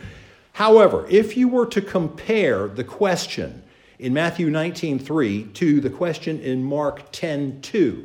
However, 0.59 1.05
if 1.09 1.37
you 1.37 1.47
were 1.47 1.67
to 1.67 1.79
compare 1.79 2.67
the 2.67 2.83
question 2.83 3.63
in 3.97 4.13
Matthew 4.13 4.49
19:3 4.49 5.53
to 5.53 5.79
the 5.79 5.89
question 5.89 6.37
in 6.41 6.65
Mark 6.65 7.13
10:2, 7.13 8.03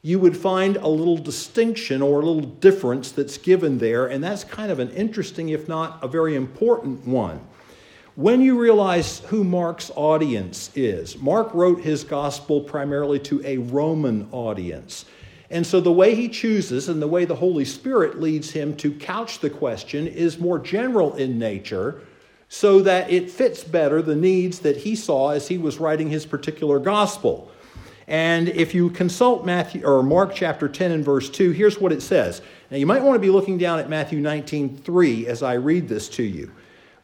you 0.00 0.20
would 0.20 0.36
find 0.36 0.76
a 0.76 0.86
little 0.86 1.16
distinction 1.16 2.00
or 2.00 2.20
a 2.20 2.24
little 2.24 2.48
difference 2.60 3.10
that's 3.10 3.38
given 3.38 3.78
there, 3.78 4.06
and 4.06 4.22
that's 4.22 4.44
kind 4.44 4.70
of 4.70 4.78
an 4.78 4.90
interesting, 4.90 5.48
if 5.48 5.66
not 5.66 5.98
a 6.00 6.06
very 6.06 6.36
important 6.36 7.08
one. 7.08 7.40
When 8.14 8.40
you 8.40 8.56
realize 8.56 9.22
who 9.26 9.42
Mark's 9.42 9.90
audience 9.96 10.70
is, 10.76 11.20
Mark 11.20 11.52
wrote 11.52 11.80
his 11.80 12.04
gospel 12.04 12.60
primarily 12.60 13.18
to 13.18 13.42
a 13.44 13.58
Roman 13.58 14.28
audience. 14.30 15.06
And 15.50 15.66
so 15.66 15.80
the 15.80 15.92
way 15.92 16.14
he 16.14 16.28
chooses 16.28 16.88
and 16.88 17.02
the 17.02 17.08
way 17.08 17.24
the 17.24 17.36
Holy 17.36 17.64
Spirit 17.64 18.20
leads 18.20 18.50
him 18.52 18.76
to 18.76 18.92
couch 18.92 19.40
the 19.40 19.50
question 19.50 20.06
is 20.06 20.38
more 20.38 20.60
general 20.60 21.16
in 21.16 21.38
nature 21.38 22.02
so 22.48 22.80
that 22.82 23.10
it 23.10 23.30
fits 23.30 23.64
better 23.64 24.00
the 24.02 24.16
needs 24.16 24.60
that 24.60 24.76
he 24.76 24.94
saw 24.94 25.30
as 25.30 25.48
he 25.48 25.58
was 25.58 25.78
writing 25.78 26.08
his 26.08 26.26
particular 26.26 26.78
gospel. 26.78 27.50
And 28.06 28.48
if 28.48 28.74
you 28.74 28.90
consult 28.90 29.46
Matthew 29.46 29.84
or 29.84 30.02
Mark 30.02 30.34
chapter 30.34 30.68
10 30.68 30.90
and 30.90 31.04
verse 31.04 31.30
2, 31.30 31.52
here's 31.52 31.80
what 31.80 31.92
it 31.92 32.02
says. 32.02 32.42
Now 32.70 32.76
you 32.76 32.86
might 32.86 33.02
want 33.02 33.14
to 33.14 33.20
be 33.20 33.30
looking 33.30 33.56
down 33.56 33.78
at 33.78 33.88
Matthew 33.88 34.20
19:3 34.20 35.26
as 35.26 35.44
I 35.44 35.54
read 35.54 35.88
this 35.88 36.08
to 36.10 36.24
you. 36.24 36.50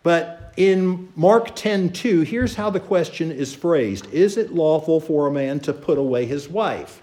But 0.03 0.53
in 0.57 1.09
Mark 1.15 1.55
10:2, 1.55 2.23
here's 2.23 2.57
how 2.57 2.71
the 2.71 2.81
question 2.81 3.31
is 3.31 3.55
phrased. 3.55 4.13
Is 4.13 4.37
it 4.37 4.53
lawful 4.53 4.99
for 4.99 5.29
a 5.29 5.33
man 5.33 5.61
to 5.61 5.73
put 5.73 5.99
away 5.99 6.27
his 6.27 6.49
wife? 6.49 7.03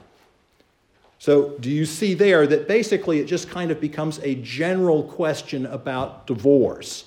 So, 1.23 1.51
do 1.61 1.71
you 1.71 1.85
see 1.85 2.15
there 2.15 2.45
that 2.47 2.67
basically 2.67 3.19
it 3.19 3.27
just 3.27 3.49
kind 3.49 3.71
of 3.71 3.79
becomes 3.79 4.19
a 4.23 4.35
general 4.35 5.03
question 5.03 5.65
about 5.67 6.27
divorce? 6.27 7.05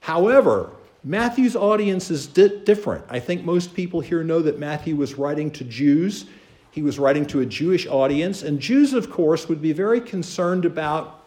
However, 0.00 0.68
Matthew's 1.02 1.56
audience 1.56 2.10
is 2.10 2.26
di- 2.26 2.58
different. 2.64 3.06
I 3.08 3.20
think 3.20 3.46
most 3.46 3.72
people 3.72 4.02
here 4.02 4.22
know 4.22 4.42
that 4.42 4.58
Matthew 4.58 4.96
was 4.96 5.14
writing 5.14 5.50
to 5.52 5.64
Jews. 5.64 6.26
He 6.72 6.82
was 6.82 6.98
writing 6.98 7.24
to 7.28 7.40
a 7.40 7.46
Jewish 7.46 7.86
audience, 7.86 8.42
and 8.42 8.60
Jews, 8.60 8.92
of 8.92 9.10
course, 9.10 9.48
would 9.48 9.62
be 9.62 9.72
very 9.72 10.02
concerned 10.02 10.66
about 10.66 11.24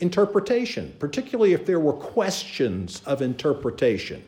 interpretation, 0.00 0.96
particularly 0.98 1.52
if 1.52 1.64
there 1.64 1.78
were 1.78 1.92
questions 1.92 3.02
of 3.06 3.22
interpretation. 3.22 4.20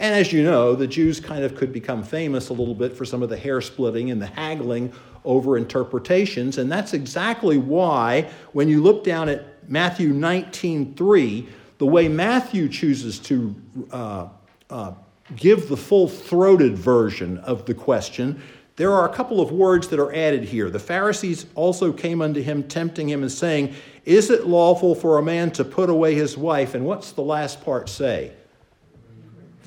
And 0.00 0.14
as 0.14 0.32
you 0.32 0.42
know, 0.42 0.74
the 0.74 0.86
Jews 0.86 1.20
kind 1.20 1.44
of 1.44 1.54
could 1.54 1.74
become 1.74 2.02
famous 2.02 2.48
a 2.48 2.54
little 2.54 2.74
bit 2.74 2.96
for 2.96 3.04
some 3.04 3.22
of 3.22 3.28
the 3.28 3.36
hair 3.36 3.60
splitting 3.60 4.10
and 4.10 4.20
the 4.20 4.26
haggling 4.26 4.94
over 5.26 5.58
interpretations. 5.58 6.56
And 6.56 6.72
that's 6.72 6.94
exactly 6.94 7.58
why, 7.58 8.30
when 8.52 8.70
you 8.70 8.82
look 8.82 9.04
down 9.04 9.28
at 9.28 9.70
Matthew 9.70 10.08
19 10.08 10.94
3, 10.94 11.48
the 11.76 11.86
way 11.86 12.08
Matthew 12.08 12.70
chooses 12.70 13.18
to 13.18 13.54
uh, 13.90 14.28
uh, 14.70 14.92
give 15.36 15.68
the 15.68 15.76
full 15.76 16.08
throated 16.08 16.78
version 16.78 17.36
of 17.38 17.66
the 17.66 17.74
question, 17.74 18.42
there 18.76 18.94
are 18.94 19.06
a 19.06 19.12
couple 19.12 19.42
of 19.42 19.52
words 19.52 19.88
that 19.88 20.00
are 20.00 20.14
added 20.14 20.44
here. 20.44 20.70
The 20.70 20.78
Pharisees 20.78 21.44
also 21.54 21.92
came 21.92 22.22
unto 22.22 22.40
him, 22.40 22.62
tempting 22.62 23.10
him 23.10 23.20
and 23.20 23.30
saying, 23.30 23.74
Is 24.06 24.30
it 24.30 24.46
lawful 24.46 24.94
for 24.94 25.18
a 25.18 25.22
man 25.22 25.50
to 25.52 25.64
put 25.64 25.90
away 25.90 26.14
his 26.14 26.38
wife? 26.38 26.74
And 26.74 26.86
what's 26.86 27.12
the 27.12 27.20
last 27.20 27.62
part 27.62 27.90
say? 27.90 28.32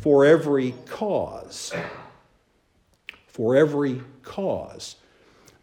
For 0.03 0.25
every 0.25 0.74
cause. 0.86 1.72
For 3.27 3.55
every 3.55 4.01
cause. 4.22 4.98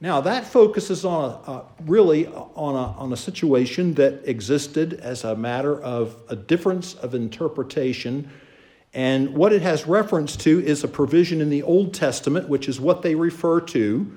Now, 0.00 0.22
that 0.22 0.46
focuses 0.46 1.04
on 1.04 1.38
a, 1.46 1.62
really 1.82 2.26
on 2.26 2.74
a, 2.74 2.98
on 2.98 3.12
a 3.12 3.18
situation 3.18 3.92
that 3.94 4.26
existed 4.26 4.94
as 4.94 5.24
a 5.24 5.36
matter 5.36 5.78
of 5.78 6.16
a 6.30 6.36
difference 6.36 6.94
of 6.94 7.14
interpretation. 7.14 8.30
And 8.94 9.34
what 9.34 9.52
it 9.52 9.60
has 9.60 9.86
reference 9.86 10.36
to 10.36 10.64
is 10.64 10.82
a 10.84 10.88
provision 10.88 11.42
in 11.42 11.50
the 11.50 11.62
Old 11.62 11.92
Testament, 11.92 12.48
which 12.48 12.66
is 12.66 12.80
what 12.80 13.02
they 13.02 13.14
refer 13.14 13.60
to 13.60 14.10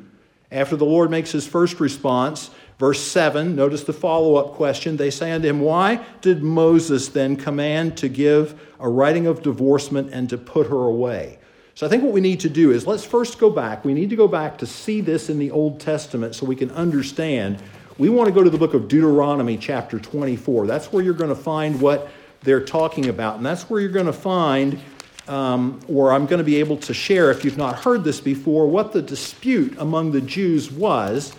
after 0.54 0.78
the 0.78 0.86
Lord 0.86 1.12
makes 1.12 1.34
his 1.34 1.46
first 1.46 1.82
response. 1.82 2.50
Verse 2.80 3.02
7, 3.02 3.56
notice 3.56 3.84
the 3.84 3.94
follow 3.94 4.36
up 4.36 4.54
question. 4.54 4.98
They 4.98 5.12
say 5.12 5.32
unto 5.32 5.48
him, 5.48 5.62
Why 5.62 6.04
did 6.22 6.44
Moses 6.44 7.08
then 7.10 7.36
command 7.36 7.98
to 7.98 8.10
give 8.10 8.60
a 8.80 8.90
writing 8.90 9.28
of 9.28 9.44
divorcement 9.44 10.14
and 10.14 10.30
to 10.30 10.38
put 10.38 10.68
her 10.68 10.84
away? 10.84 11.40
So 11.76 11.88
I 11.88 11.90
think 11.90 12.04
what 12.04 12.14
we 12.14 12.22
need 12.22 12.40
to 12.42 12.50
do 12.50 12.72
is 12.72 12.86
let's 12.86 13.04
first 13.04 13.40
go 13.40 13.50
back. 13.50 13.84
We 13.84 13.94
need 13.94 14.10
to 14.12 14.16
go 14.16 14.28
back 14.28 14.58
to 14.60 14.68
see 14.68 15.02
this 15.02 15.30
in 15.30 15.40
the 15.40 15.50
Old 15.52 15.80
Testament 15.80 16.36
so 16.36 16.46
we 16.46 16.56
can 16.56 16.70
understand. 16.72 17.62
We 17.98 18.10
want 18.10 18.28
to 18.28 18.34
go 18.34 18.44
to 18.44 18.50
the 18.50 18.58
book 18.58 18.74
of 18.74 18.88
Deuteronomy, 18.88 19.58
chapter 19.58 20.00
24. 20.00 20.68
That's 20.68 20.92
where 20.92 21.04
you're 21.04 21.14
going 21.14 21.30
to 21.30 21.36
find 21.36 21.80
what 21.82 22.10
they're 22.42 22.64
talking 22.64 23.10
about. 23.10 23.38
And 23.38 23.46
that's 23.46 23.70
where 23.70 23.80
you're 23.82 23.90
going 23.90 24.06
to 24.06 24.14
find, 24.14 24.80
um, 25.28 25.80
or 25.88 26.12
I'm 26.12 26.26
going 26.26 26.40
to 26.40 26.44
be 26.44 26.58
able 26.58 26.78
to 26.78 26.94
share, 26.94 27.32
if 27.32 27.44
you've 27.44 27.58
not 27.58 27.80
heard 27.80 28.04
this 28.04 28.20
before, 28.20 28.68
what 28.68 28.92
the 28.92 29.02
dispute 29.02 29.76
among 29.80 30.12
the 30.12 30.22
Jews 30.22 30.72
was 30.72 31.34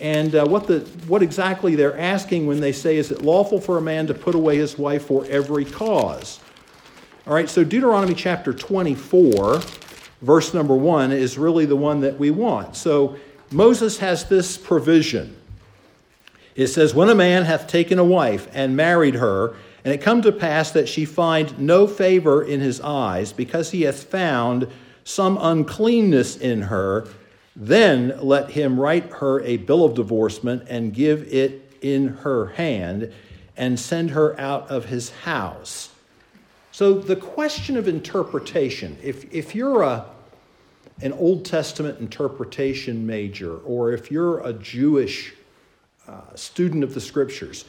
and 0.00 0.34
uh, 0.34 0.46
what, 0.46 0.66
the, 0.66 0.80
what 1.06 1.22
exactly 1.22 1.74
they're 1.74 1.98
asking 1.98 2.46
when 2.46 2.60
they 2.60 2.72
say, 2.72 2.96
Is 2.96 3.10
it 3.10 3.22
lawful 3.22 3.60
for 3.60 3.76
a 3.76 3.82
man 3.82 4.06
to 4.06 4.14
put 4.14 4.34
away 4.34 4.56
his 4.56 4.78
wife 4.78 5.06
for 5.06 5.26
every 5.26 5.64
cause? 5.64 6.40
All 7.26 7.34
right, 7.34 7.50
so 7.50 7.62
Deuteronomy 7.62 8.14
chapter 8.14 8.54
24, 8.54 9.60
verse 10.22 10.54
number 10.54 10.74
1, 10.74 11.12
is 11.12 11.36
really 11.36 11.66
the 11.66 11.76
one 11.76 12.00
that 12.00 12.18
we 12.18 12.30
want. 12.30 12.76
So 12.76 13.16
Moses 13.50 13.98
has 13.98 14.24
this 14.24 14.56
provision. 14.56 15.36
It 16.56 16.68
says, 16.68 16.94
When 16.94 17.10
a 17.10 17.14
man 17.14 17.44
hath 17.44 17.66
taken 17.66 17.98
a 17.98 18.04
wife 18.04 18.48
and 18.52 18.74
married 18.74 19.16
her, 19.16 19.54
and 19.84 19.92
it 19.92 20.00
come 20.00 20.22
to 20.22 20.32
pass 20.32 20.70
that 20.72 20.88
she 20.88 21.04
find 21.04 21.58
no 21.58 21.86
favor 21.86 22.42
in 22.42 22.60
his 22.60 22.80
eyes, 22.80 23.34
because 23.34 23.70
he 23.70 23.82
hath 23.82 24.04
found 24.04 24.66
some 25.04 25.38
uncleanness 25.40 26.36
in 26.38 26.62
her, 26.62 27.06
then 27.60 28.18
let 28.22 28.50
him 28.52 28.80
write 28.80 29.12
her 29.12 29.42
a 29.42 29.58
bill 29.58 29.84
of 29.84 29.94
divorcement 29.94 30.64
and 30.68 30.94
give 30.94 31.32
it 31.32 31.70
in 31.82 32.08
her 32.08 32.46
hand, 32.46 33.12
and 33.56 33.78
send 33.78 34.10
her 34.10 34.38
out 34.40 34.70
of 34.70 34.86
his 34.86 35.10
house. 35.10 35.90
So, 36.72 36.94
the 36.94 37.16
question 37.16 37.76
of 37.76 37.86
interpretation, 37.88 38.96
if, 39.02 39.32
if 39.32 39.54
you're 39.54 39.82
a, 39.82 40.06
an 41.02 41.12
Old 41.12 41.44
Testament 41.44 42.00
interpretation 42.00 43.06
major, 43.06 43.58
or 43.58 43.92
if 43.92 44.10
you're 44.10 44.40
a 44.46 44.52
Jewish 44.54 45.34
uh, 46.08 46.34
student 46.34 46.82
of 46.82 46.94
the 46.94 47.00
scriptures, 47.00 47.66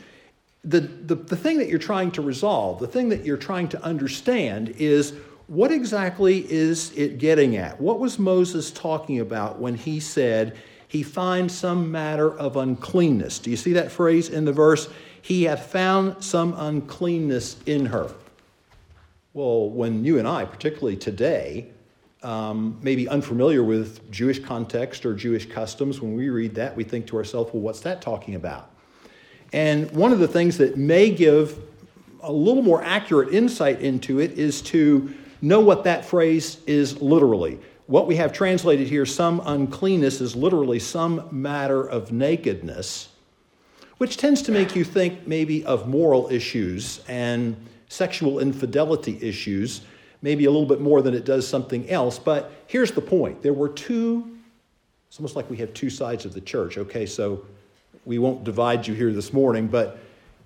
the, 0.63 0.81
the, 0.81 1.15
the 1.15 1.35
thing 1.35 1.57
that 1.57 1.67
you're 1.67 1.79
trying 1.79 2.11
to 2.11 2.21
resolve, 2.21 2.79
the 2.79 2.87
thing 2.87 3.09
that 3.09 3.25
you're 3.25 3.37
trying 3.37 3.67
to 3.69 3.83
understand 3.83 4.69
is 4.77 5.13
what 5.51 5.69
exactly 5.69 6.49
is 6.49 6.93
it 6.95 7.17
getting 7.17 7.57
at? 7.57 7.81
What 7.81 7.99
was 7.99 8.17
Moses 8.17 8.71
talking 8.71 9.19
about 9.19 9.59
when 9.59 9.75
he 9.75 9.99
said 9.99 10.55
he 10.87 11.03
finds 11.03 11.53
some 11.53 11.91
matter 11.91 12.31
of 12.39 12.55
uncleanness? 12.55 13.37
Do 13.37 13.49
you 13.49 13.57
see 13.57 13.73
that 13.73 13.91
phrase 13.91 14.29
in 14.29 14.45
the 14.45 14.53
verse? 14.53 14.87
He 15.21 15.43
hath 15.43 15.65
found 15.65 16.23
some 16.23 16.53
uncleanness 16.57 17.57
in 17.65 17.87
her. 17.87 18.13
Well, 19.33 19.69
when 19.69 20.05
you 20.05 20.19
and 20.19 20.25
I, 20.25 20.45
particularly 20.45 20.95
today, 20.95 21.67
um, 22.23 22.79
maybe 22.81 23.09
unfamiliar 23.09 23.61
with 23.61 24.09
Jewish 24.09 24.39
context 24.39 25.05
or 25.05 25.13
Jewish 25.13 25.47
customs, 25.49 25.99
when 25.99 26.15
we 26.15 26.29
read 26.29 26.55
that, 26.55 26.77
we 26.77 26.85
think 26.85 27.07
to 27.07 27.17
ourselves, 27.17 27.53
well, 27.53 27.61
what's 27.61 27.81
that 27.81 28.01
talking 28.01 28.35
about? 28.35 28.71
And 29.51 29.91
one 29.91 30.13
of 30.13 30.19
the 30.19 30.29
things 30.29 30.59
that 30.59 30.77
may 30.77 31.09
give 31.09 31.59
a 32.21 32.31
little 32.31 32.63
more 32.63 32.81
accurate 32.81 33.33
insight 33.33 33.81
into 33.81 34.21
it 34.21 34.31
is 34.39 34.61
to 34.61 35.13
know 35.41 35.59
what 35.59 35.83
that 35.85 36.05
phrase 36.05 36.57
is 36.67 37.01
literally. 37.01 37.59
What 37.87 38.07
we 38.07 38.15
have 38.15 38.31
translated 38.31 38.87
here, 38.87 39.05
some 39.05 39.41
uncleanness, 39.43 40.21
is 40.21 40.35
literally 40.35 40.79
some 40.79 41.27
matter 41.31 41.81
of 41.81 42.11
nakedness, 42.11 43.09
which 43.97 44.17
tends 44.17 44.41
to 44.43 44.51
make 44.51 44.75
you 44.75 44.83
think 44.83 45.27
maybe 45.27 45.65
of 45.65 45.87
moral 45.87 46.31
issues 46.31 47.01
and 47.07 47.55
sexual 47.89 48.39
infidelity 48.39 49.17
issues, 49.21 49.81
maybe 50.21 50.45
a 50.45 50.51
little 50.51 50.67
bit 50.67 50.79
more 50.79 51.01
than 51.01 51.13
it 51.13 51.25
does 51.25 51.45
something 51.45 51.89
else. 51.89 52.17
But 52.17 52.51
here's 52.67 52.91
the 52.91 53.01
point 53.01 53.41
there 53.41 53.53
were 53.53 53.69
two, 53.69 54.37
it's 55.09 55.19
almost 55.19 55.35
like 55.35 55.49
we 55.49 55.57
have 55.57 55.73
two 55.73 55.89
sides 55.89 56.23
of 56.23 56.33
the 56.33 56.41
church. 56.41 56.77
Okay, 56.77 57.05
so 57.05 57.45
we 58.05 58.17
won't 58.19 58.43
divide 58.43 58.87
you 58.87 58.93
here 58.93 59.11
this 59.11 59.33
morning, 59.33 59.67
but 59.67 59.99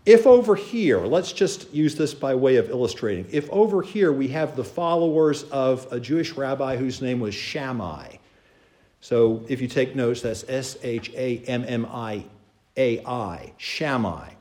if 0.05 0.27
over 0.27 0.55
here, 0.55 1.00
let's 1.00 1.33
just 1.33 1.74
use 1.74 1.95
this 1.95 2.13
by 2.13 2.35
way 2.35 2.57
of 2.57 2.69
illustrating. 2.69 3.25
If 3.31 3.50
over 3.50 3.81
here 3.81 4.12
we 4.12 4.27
have 4.29 4.55
the 4.55 4.63
followers 4.63 5.43
of 5.43 5.88
a 5.91 6.00
Jewish 6.00 6.33
rabbi 6.33 6.77
whose 6.77 7.01
name 7.01 7.19
was 7.19 7.33
Shammai. 7.33 8.17
So 9.01 9.43
if 9.47 9.62
you 9.62 9.67
take 9.67 9.95
notes, 9.95 10.21
that's 10.21 10.45
S 10.47 10.77
H 10.83 11.12
A 11.15 11.39
M 11.39 11.65
M 11.67 11.88
I 11.91 12.25
A 12.77 13.03
I, 13.05 13.53
Shammai. 13.57 14.31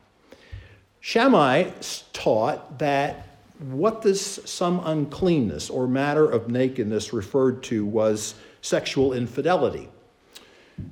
Shammai 1.01 1.71
taught 2.13 2.79
that 2.79 3.29
what 3.59 4.03
this 4.03 4.41
some 4.45 4.81
uncleanness 4.85 5.71
or 5.71 5.87
matter 5.87 6.29
of 6.29 6.51
nakedness 6.51 7.13
referred 7.13 7.63
to 7.65 7.87
was 7.87 8.35
sexual 8.63 9.13
infidelity. 9.13 9.89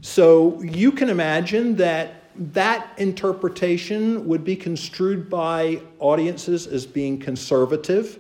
So 0.01 0.61
you 0.63 0.93
can 0.93 1.09
imagine 1.09 1.77
that 1.77 2.22
that 2.35 2.89
interpretation 2.99 4.27
would 4.27 4.45
be 4.45 4.57
construed 4.57 5.29
by 5.29 5.83
audiences 5.99 6.67
as 6.67 6.87
being 6.87 7.19
conservative. 7.19 8.19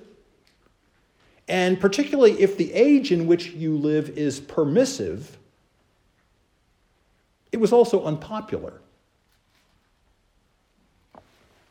And 1.49 1.81
particularly 1.81 2.40
if 2.40 2.57
the 2.57 2.73
age 2.73 3.12
in 3.12 3.26
which 3.26 3.50
you 3.50 3.76
live 3.76 4.11
is 4.11 4.40
permissive, 4.40 5.38
it 7.50 7.59
was 7.61 7.73
also 7.73 8.04
unpopular. 8.04 8.81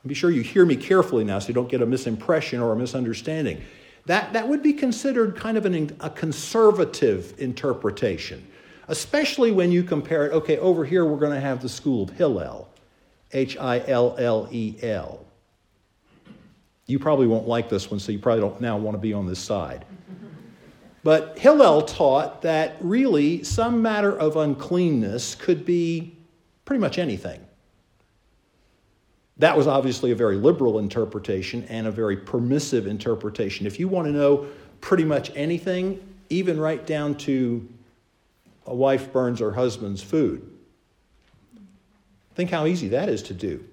Be 0.06 0.16
sure 0.16 0.32
you 0.32 0.42
hear 0.42 0.66
me 0.66 0.76
carefully 0.76 1.24
now 1.24 1.40
so 1.40 1.50
you 1.50 1.54
don't 1.54 1.70
get 1.70 1.82
a 1.82 1.86
misimpression 1.86 2.62
or 2.62 2.72
a 2.72 2.76
misunderstanding. 2.76 3.62
That, 4.08 4.34
that 4.34 4.48
would 4.48 4.64
be 4.64 4.74
considered 4.74 5.36
kind 5.36 5.58
of 5.58 5.66
an, 5.66 5.96
a 6.00 6.10
conservative 6.10 7.36
interpretation, 7.38 8.48
especially 8.88 9.52
when 9.52 9.72
you 9.72 9.84
compare 9.84 10.28
it. 10.28 10.34
Okay, 10.34 10.58
over 10.58 10.86
here 10.86 11.06
we're 11.06 11.20
going 11.20 11.34
to 11.34 11.40
have 11.40 11.62
the 11.62 11.70
school 11.70 12.04
of 12.04 12.10
Hillel, 12.12 12.70
H 13.32 13.58
I 13.58 13.80
L 13.88 14.16
L 14.18 14.48
E 14.52 14.76
L. 14.82 15.26
You 16.88 17.00
probably 17.00 17.28
won't 17.28 17.48
like 17.48 17.70
this 17.70 17.90
one, 17.90 18.00
so 18.00 18.12
you 18.12 18.20
probably 18.20 18.42
don't 18.42 18.60
now 18.60 18.78
want 18.78 18.96
to 18.96 19.02
be 19.02 19.14
on 19.14 19.26
this 19.26 19.40
side. 19.40 19.86
But 21.04 21.40
Hillel 21.40 21.84
taught 21.84 22.42
that 22.44 22.76
really 22.80 23.44
some 23.44 23.82
matter 23.82 24.18
of 24.18 24.36
uncleanness 24.36 25.36
could 25.36 25.66
be 25.66 26.16
pretty 26.66 26.80
much 26.80 27.00
anything. 27.00 27.40
That 29.38 29.58
was 29.58 29.66
obviously 29.66 30.12
a 30.12 30.16
very 30.16 30.36
liberal 30.36 30.78
interpretation 30.78 31.64
and 31.70 31.88
a 31.88 31.92
very 31.92 32.18
permissive 32.18 32.86
interpretation. 32.86 33.66
If 33.66 33.80
you 33.80 33.88
want 33.88 34.06
to 34.08 34.12
know 34.12 34.48
pretty 34.82 35.04
much 35.04 35.32
anything, 35.36 36.00
even 36.30 36.60
right 36.60 36.86
down 36.86 37.16
to 37.16 37.68
a 38.66 38.76
wife 38.76 39.12
burns 39.12 39.40
her 39.40 39.52
husband's 39.52 40.02
food, 40.02 40.48
think 42.36 42.50
how 42.50 42.66
easy 42.66 42.90
that 42.90 43.10
is 43.10 43.24
to 43.24 43.34
do. 43.34 43.64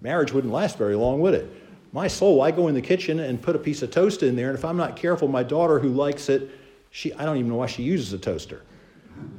Marriage 0.00 0.32
wouldn't 0.32 0.52
last 0.52 0.78
very 0.78 0.96
long, 0.96 1.20
would 1.20 1.34
it? 1.34 1.50
My 1.92 2.08
soul, 2.08 2.42
I 2.42 2.50
go 2.50 2.68
in 2.68 2.74
the 2.74 2.82
kitchen 2.82 3.20
and 3.20 3.40
put 3.40 3.56
a 3.56 3.58
piece 3.58 3.82
of 3.82 3.90
toast 3.90 4.22
in 4.22 4.36
there, 4.36 4.48
and 4.48 4.58
if 4.58 4.64
I'm 4.64 4.76
not 4.76 4.96
careful, 4.96 5.28
my 5.28 5.42
daughter 5.42 5.78
who 5.78 5.88
likes 5.88 6.28
it, 6.28 6.50
she, 6.90 7.12
I 7.14 7.24
don't 7.24 7.36
even 7.38 7.50
know 7.50 7.56
why 7.56 7.66
she 7.66 7.82
uses 7.82 8.12
a 8.12 8.18
toaster. 8.18 8.62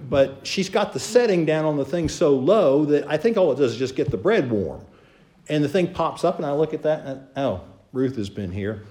But 0.10 0.40
she's 0.48 0.70
got 0.70 0.94
the 0.94 1.00
setting 1.00 1.46
down 1.46 1.66
on 1.66 1.78
the 1.78 1.86
thing 1.86 2.10
so 2.10 2.36
low 2.36 2.86
that 2.86 3.08
I 3.10 3.18
think 3.18 3.38
all 3.38 3.52
it 3.52 3.58
does 3.58 3.74
is 3.74 3.78
just 3.78 3.96
get 3.96 4.10
the 4.10 4.18
bread 4.18 4.50
warm 4.50 4.84
and 5.50 5.64
the 5.64 5.70
thing 5.70 5.94
pops 5.94 6.24
up, 6.24 6.38
and 6.38 6.46
I 6.46 6.54
look 6.54 6.74
at 6.74 6.84
that, 6.84 7.06
and 7.06 7.28
oh, 7.36 7.62
Ruth 7.94 8.16
has 8.18 8.30
been 8.30 8.52
here. 8.52 8.84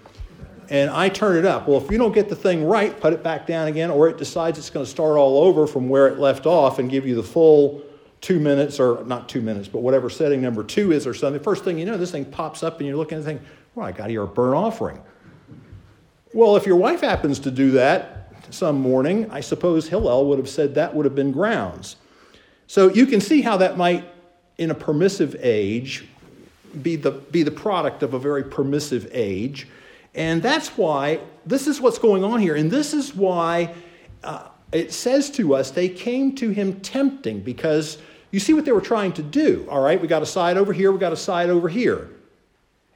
And 0.69 0.91
I 0.91 1.09
turn 1.09 1.37
it 1.37 1.45
up. 1.45 1.69
Well, 1.69 1.79
if 1.79 1.91
you 1.91 1.99
don't 1.99 2.13
get 2.13 2.29
the 2.29 2.37
thing 2.37 2.65
right, 2.65 2.99
put 2.99 3.13
it 3.13 3.23
back 3.23 3.47
down 3.47 3.69
again, 3.69 3.91
or 3.91 4.09
it 4.09 4.19
decides 4.19 4.59
it's 4.59 4.71
going 4.71 4.85
to 4.85 4.91
start 4.91 5.17
all 5.17 5.39
over 5.45 5.67
from 5.67 5.89
where 5.89 6.09
it 6.09 6.19
left 6.19 6.47
off 6.47 6.79
and 6.79 6.91
give 6.91 7.07
you 7.07 7.15
the 7.15 7.23
full 7.23 7.83
two 8.21 8.41
minutes, 8.41 8.81
or 8.81 9.05
not 9.05 9.29
two 9.29 9.41
minutes, 9.41 9.69
but 9.69 9.83
whatever 9.83 10.11
setting 10.11 10.43
number 10.43 10.65
two 10.65 10.91
is 10.91 11.07
or 11.07 11.15
something. 11.15 11.41
First 11.41 11.65
thing 11.65 11.79
you 11.79 11.85
know, 11.85 11.97
this 11.97 12.11
thing 12.11 12.25
pops 12.25 12.63
up, 12.63 12.79
and 12.79 12.89
you're 12.89 12.97
looking 12.97 13.19
at 13.19 13.25
the 13.25 13.31
thing, 13.31 13.41
well, 13.75 13.87
I 13.87 13.93
got 13.93 14.11
here 14.11 14.23
a 14.23 14.27
burnt 14.27 14.57
offering. 14.57 15.01
Well, 16.33 16.57
if 16.57 16.67
your 16.67 16.77
wife 16.77 17.01
happens 17.03 17.39
to 17.41 17.51
do 17.51 17.73
that 17.73 18.35
some 18.51 18.81
morning, 18.81 19.31
I 19.31 19.41
suppose 19.41 19.89
Hillel 19.89 20.27
would 20.29 20.39
have 20.39 20.49
said 20.49 20.75
that 20.75 20.95
would 20.95 21.05
have 21.05 21.15
been 21.15 21.33
grounds. 21.33 21.97
So 22.67 22.89
you 22.93 23.07
can 23.07 23.21
see 23.21 23.43
how 23.43 23.57
that 23.59 23.77
might, 23.77 24.05
in 24.59 24.71
a 24.71 24.75
permissive 24.75 25.37
age, 25.39 26.07
be 26.83 26.97
the, 26.97 27.13
be 27.13 27.43
the 27.43 27.51
product 27.51 28.03
of 28.03 28.15
a 28.15 28.19
very 28.19 28.45
permissive 28.45 29.09
age. 29.13 29.69
And 30.17 30.43
that's 30.43 30.69
why 30.79 31.21
this 31.45 31.67
is 31.67 31.81
what's 31.81 31.99
going 31.99 32.25
on 32.25 32.41
here. 32.41 32.57
And 32.57 32.71
this 32.71 32.95
is 32.95 33.15
why 33.15 33.75
uh, 34.25 34.49
it 34.73 34.93
says 34.93 35.31
to 35.33 35.55
us 35.55 35.71
they 35.71 35.89
came 35.89 36.35
to 36.37 36.51
him 36.51 36.81
tempting 36.81 37.41
because 37.41 37.99
you 38.31 38.41
see 38.41 38.55
what 38.55 38.65
they 38.65 38.73
were 38.73 38.81
trying 38.81 39.13
to 39.13 39.23
do. 39.23 39.67
All 39.71 39.81
right, 39.81 40.01
we 40.01 40.09
got 40.09 40.23
a 40.23 40.27
side 40.27 40.57
over 40.57 40.73
here, 40.73 40.91
we 40.91 40.99
got 40.99 41.13
a 41.13 41.17
side 41.17 41.51
over 41.51 41.69
here. 41.69 42.11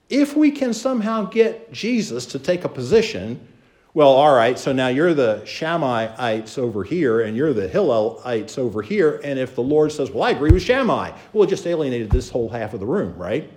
If 0.09 0.37
we 0.37 0.51
can 0.51 0.75
somehow 0.75 1.27
get 1.27 1.71
Jesus 1.73 2.27
to 2.27 2.39
take 2.39 2.65
a 2.65 2.69
position, 2.69 3.47
well, 3.93 4.09
all 4.09 4.35
right, 4.35 4.59
so 4.59 4.73
now 4.73 4.89
you're 4.89 5.15
the 5.15 5.43
Shammaites 5.45 6.59
over 6.59 6.83
here 6.85 7.21
and 7.21 7.37
you're 7.37 7.53
the 7.53 7.69
Hillelites 7.69 8.59
over 8.59 8.83
here. 8.83 9.21
And 9.23 9.39
if 9.39 9.55
the 9.55 9.63
Lord 9.63 9.93
says, 9.93 10.11
well, 10.11 10.25
I 10.25 10.31
agree 10.31 10.51
with 10.51 10.63
Shammai, 10.63 11.13
well, 11.33 11.45
it 11.45 11.49
just 11.49 11.67
alienated 11.67 12.11
this 12.11 12.31
whole 12.31 12.49
half 12.49 12.73
of 12.73 12.81
the 12.81 12.87
room, 12.87 13.17
right? 13.17 13.51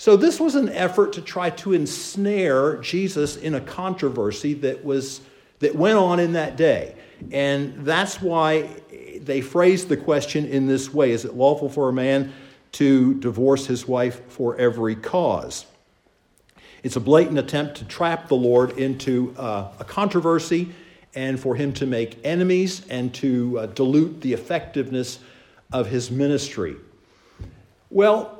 So, 0.00 0.16
this 0.16 0.38
was 0.38 0.54
an 0.54 0.68
effort 0.68 1.14
to 1.14 1.20
try 1.20 1.50
to 1.50 1.72
ensnare 1.72 2.76
Jesus 2.76 3.36
in 3.36 3.56
a 3.56 3.60
controversy 3.60 4.54
that, 4.54 4.84
was, 4.84 5.20
that 5.58 5.74
went 5.74 5.98
on 5.98 6.20
in 6.20 6.34
that 6.34 6.56
day. 6.56 6.94
And 7.32 7.84
that's 7.84 8.22
why 8.22 8.70
they 9.20 9.40
phrased 9.40 9.88
the 9.88 9.96
question 9.96 10.46
in 10.46 10.68
this 10.68 10.94
way 10.94 11.10
Is 11.10 11.24
it 11.24 11.34
lawful 11.34 11.68
for 11.68 11.88
a 11.88 11.92
man 11.92 12.32
to 12.72 13.14
divorce 13.14 13.66
his 13.66 13.88
wife 13.88 14.22
for 14.30 14.56
every 14.56 14.94
cause? 14.94 15.66
It's 16.84 16.94
a 16.94 17.00
blatant 17.00 17.40
attempt 17.40 17.78
to 17.78 17.84
trap 17.84 18.28
the 18.28 18.36
Lord 18.36 18.78
into 18.78 19.34
uh, 19.36 19.72
a 19.80 19.84
controversy 19.84 20.72
and 21.16 21.40
for 21.40 21.56
him 21.56 21.72
to 21.72 21.86
make 21.86 22.24
enemies 22.24 22.86
and 22.88 23.12
to 23.14 23.58
uh, 23.58 23.66
dilute 23.66 24.20
the 24.20 24.32
effectiveness 24.32 25.18
of 25.72 25.88
his 25.88 26.12
ministry. 26.12 26.76
Well, 27.90 28.37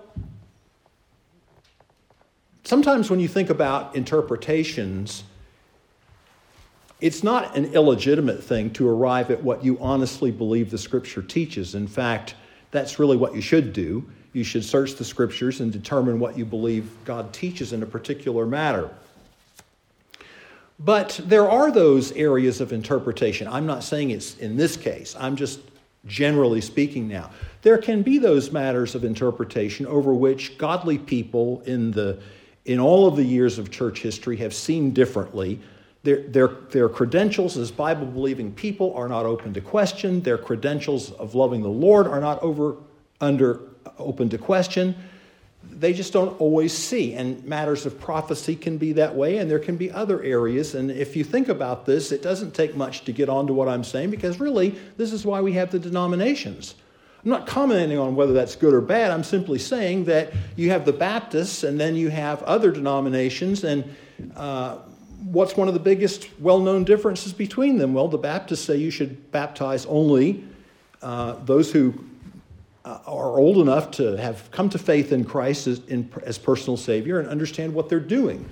Sometimes 2.68 3.08
when 3.08 3.18
you 3.18 3.28
think 3.28 3.48
about 3.48 3.96
interpretations, 3.96 5.24
it's 7.00 7.22
not 7.22 7.56
an 7.56 7.72
illegitimate 7.72 8.44
thing 8.44 8.70
to 8.74 8.86
arrive 8.86 9.30
at 9.30 9.42
what 9.42 9.64
you 9.64 9.78
honestly 9.80 10.30
believe 10.30 10.70
the 10.70 10.76
Scripture 10.76 11.22
teaches. 11.22 11.74
In 11.74 11.86
fact, 11.86 12.34
that's 12.70 12.98
really 12.98 13.16
what 13.16 13.34
you 13.34 13.40
should 13.40 13.72
do. 13.72 14.06
You 14.34 14.44
should 14.44 14.66
search 14.66 14.96
the 14.96 15.04
Scriptures 15.06 15.62
and 15.62 15.72
determine 15.72 16.20
what 16.20 16.36
you 16.36 16.44
believe 16.44 16.90
God 17.06 17.32
teaches 17.32 17.72
in 17.72 17.82
a 17.82 17.86
particular 17.86 18.44
matter. 18.44 18.90
But 20.78 21.18
there 21.24 21.50
are 21.50 21.70
those 21.70 22.12
areas 22.12 22.60
of 22.60 22.74
interpretation. 22.74 23.48
I'm 23.48 23.64
not 23.64 23.82
saying 23.82 24.10
it's 24.10 24.36
in 24.36 24.58
this 24.58 24.76
case, 24.76 25.16
I'm 25.18 25.36
just 25.36 25.60
generally 26.04 26.60
speaking 26.60 27.08
now. 27.08 27.30
There 27.62 27.78
can 27.78 28.02
be 28.02 28.18
those 28.18 28.52
matters 28.52 28.94
of 28.94 29.04
interpretation 29.04 29.86
over 29.86 30.12
which 30.12 30.58
godly 30.58 30.98
people 30.98 31.62
in 31.62 31.92
the 31.92 32.20
in 32.68 32.78
all 32.78 33.08
of 33.08 33.16
the 33.16 33.24
years 33.24 33.58
of 33.58 33.70
church 33.70 34.02
history 34.02 34.36
have 34.36 34.54
seen 34.54 34.92
differently. 34.92 35.58
Their, 36.02 36.22
their, 36.28 36.48
their 36.70 36.88
credentials 36.88 37.56
as 37.56 37.70
Bible 37.70 38.06
believing 38.06 38.52
people 38.52 38.94
are 38.94 39.08
not 39.08 39.24
open 39.24 39.54
to 39.54 39.60
question. 39.62 40.20
Their 40.20 40.36
credentials 40.36 41.10
of 41.12 41.34
loving 41.34 41.62
the 41.62 41.70
Lord 41.70 42.06
are 42.06 42.20
not 42.20 42.40
over, 42.42 42.76
under, 43.22 43.60
open 43.98 44.28
to 44.28 44.38
question. 44.38 44.94
They 45.64 45.94
just 45.94 46.12
don't 46.12 46.38
always 46.40 46.76
see. 46.76 47.14
And 47.14 47.42
matters 47.44 47.86
of 47.86 47.98
prophecy 47.98 48.54
can 48.54 48.76
be 48.76 48.92
that 48.92 49.14
way, 49.16 49.38
and 49.38 49.50
there 49.50 49.58
can 49.58 49.78
be 49.78 49.90
other 49.90 50.22
areas. 50.22 50.74
And 50.74 50.90
if 50.90 51.16
you 51.16 51.24
think 51.24 51.48
about 51.48 51.86
this, 51.86 52.12
it 52.12 52.22
doesn't 52.22 52.52
take 52.52 52.76
much 52.76 53.04
to 53.06 53.12
get 53.12 53.30
onto 53.30 53.54
what 53.54 53.68
I'm 53.68 53.82
saying 53.82 54.10
because 54.10 54.38
really, 54.40 54.78
this 54.98 55.14
is 55.14 55.24
why 55.24 55.40
we 55.40 55.54
have 55.54 55.70
the 55.70 55.78
denominations. 55.78 56.74
I'm 57.24 57.30
not 57.30 57.46
commenting 57.46 57.98
on 57.98 58.14
whether 58.14 58.32
that's 58.32 58.54
good 58.54 58.72
or 58.72 58.80
bad. 58.80 59.10
I'm 59.10 59.24
simply 59.24 59.58
saying 59.58 60.04
that 60.04 60.32
you 60.56 60.70
have 60.70 60.84
the 60.84 60.92
Baptists 60.92 61.64
and 61.64 61.78
then 61.78 61.96
you 61.96 62.10
have 62.10 62.42
other 62.44 62.70
denominations. 62.70 63.64
And 63.64 63.96
uh, 64.36 64.78
what's 65.24 65.56
one 65.56 65.66
of 65.66 65.74
the 65.74 65.80
biggest 65.80 66.28
well 66.38 66.60
known 66.60 66.84
differences 66.84 67.32
between 67.32 67.78
them? 67.78 67.92
Well, 67.92 68.06
the 68.06 68.18
Baptists 68.18 68.64
say 68.64 68.76
you 68.76 68.92
should 68.92 69.32
baptize 69.32 69.84
only 69.86 70.44
uh, 71.02 71.34
those 71.44 71.72
who 71.72 72.04
uh, 72.84 73.00
are 73.06 73.38
old 73.38 73.58
enough 73.58 73.90
to 73.92 74.16
have 74.16 74.48
come 74.52 74.70
to 74.70 74.78
faith 74.78 75.10
in 75.10 75.24
Christ 75.24 75.66
as, 75.66 75.80
in, 75.88 76.10
as 76.24 76.38
personal 76.38 76.76
Savior 76.76 77.18
and 77.18 77.28
understand 77.28 77.74
what 77.74 77.88
they're 77.88 77.98
doing. 77.98 78.48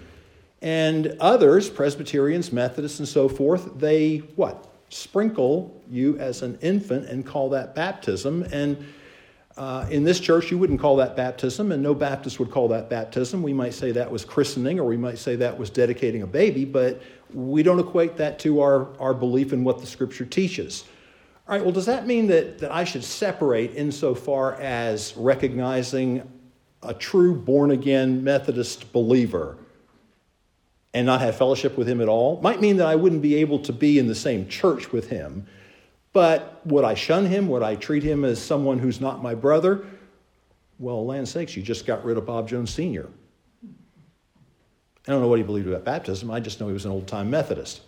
And 0.60 1.16
others, 1.20 1.70
Presbyterians, 1.70 2.52
Methodists, 2.52 2.98
and 2.98 3.06
so 3.06 3.28
forth, 3.28 3.78
they 3.78 4.18
what? 4.34 4.66
Sprinkle 4.96 5.82
you 5.90 6.18
as 6.18 6.42
an 6.42 6.58
infant 6.60 7.06
and 7.06 7.24
call 7.24 7.50
that 7.50 7.74
baptism. 7.74 8.42
And 8.52 8.84
uh, 9.56 9.86
in 9.90 10.04
this 10.04 10.20
church, 10.20 10.50
you 10.50 10.58
wouldn't 10.58 10.80
call 10.80 10.96
that 10.96 11.16
baptism, 11.16 11.72
and 11.72 11.82
no 11.82 11.94
Baptist 11.94 12.38
would 12.38 12.50
call 12.50 12.68
that 12.68 12.90
baptism. 12.90 13.42
We 13.42 13.54
might 13.54 13.72
say 13.72 13.90
that 13.92 14.10
was 14.10 14.24
christening, 14.24 14.78
or 14.78 14.84
we 14.84 14.98
might 14.98 15.18
say 15.18 15.36
that 15.36 15.56
was 15.58 15.70
dedicating 15.70 16.22
a 16.22 16.26
baby, 16.26 16.66
but 16.66 17.00
we 17.32 17.62
don't 17.62 17.80
equate 17.80 18.16
that 18.18 18.38
to 18.40 18.60
our, 18.60 18.88
our 19.00 19.14
belief 19.14 19.54
in 19.54 19.64
what 19.64 19.78
the 19.78 19.86
Scripture 19.86 20.26
teaches. 20.26 20.84
All 21.48 21.54
right, 21.56 21.62
well, 21.62 21.72
does 21.72 21.86
that 21.86 22.06
mean 22.06 22.26
that, 22.26 22.58
that 22.58 22.70
I 22.70 22.84
should 22.84 23.04
separate 23.04 23.74
insofar 23.74 24.60
as 24.60 25.16
recognizing 25.16 26.30
a 26.82 26.92
true 26.92 27.34
born 27.34 27.70
again 27.70 28.22
Methodist 28.22 28.92
believer 28.92 29.56
and 30.96 31.04
not 31.04 31.20
have 31.20 31.36
fellowship 31.36 31.76
with 31.76 31.86
him 31.86 32.00
at 32.00 32.08
all. 32.08 32.40
Might 32.40 32.62
mean 32.62 32.78
that 32.78 32.86
I 32.86 32.94
wouldn't 32.94 33.20
be 33.20 33.34
able 33.34 33.58
to 33.58 33.72
be 33.74 33.98
in 33.98 34.06
the 34.06 34.14
same 34.14 34.48
church 34.48 34.92
with 34.92 35.10
him. 35.10 35.46
But 36.14 36.62
would 36.64 36.84
I 36.84 36.94
shun 36.94 37.26
him? 37.26 37.48
Would 37.48 37.62
I 37.62 37.74
treat 37.74 38.02
him 38.02 38.24
as 38.24 38.42
someone 38.42 38.78
who's 38.78 38.98
not 38.98 39.22
my 39.22 39.34
brother? 39.34 39.84
Well, 40.78 41.04
land 41.04 41.28
sakes, 41.28 41.54
you 41.54 41.62
just 41.62 41.84
got 41.84 42.02
rid 42.02 42.16
of 42.16 42.24
Bob 42.24 42.48
Jones 42.48 42.72
Sr. 42.72 43.10
I 43.62 45.12
don't 45.12 45.20
know 45.20 45.28
what 45.28 45.38
he 45.38 45.42
believed 45.42 45.68
about 45.68 45.84
baptism. 45.84 46.30
I 46.30 46.40
just 46.40 46.60
know 46.60 46.66
he 46.66 46.72
was 46.72 46.86
an 46.86 46.92
old 46.92 47.06
time 47.06 47.28
Methodist. 47.28 47.82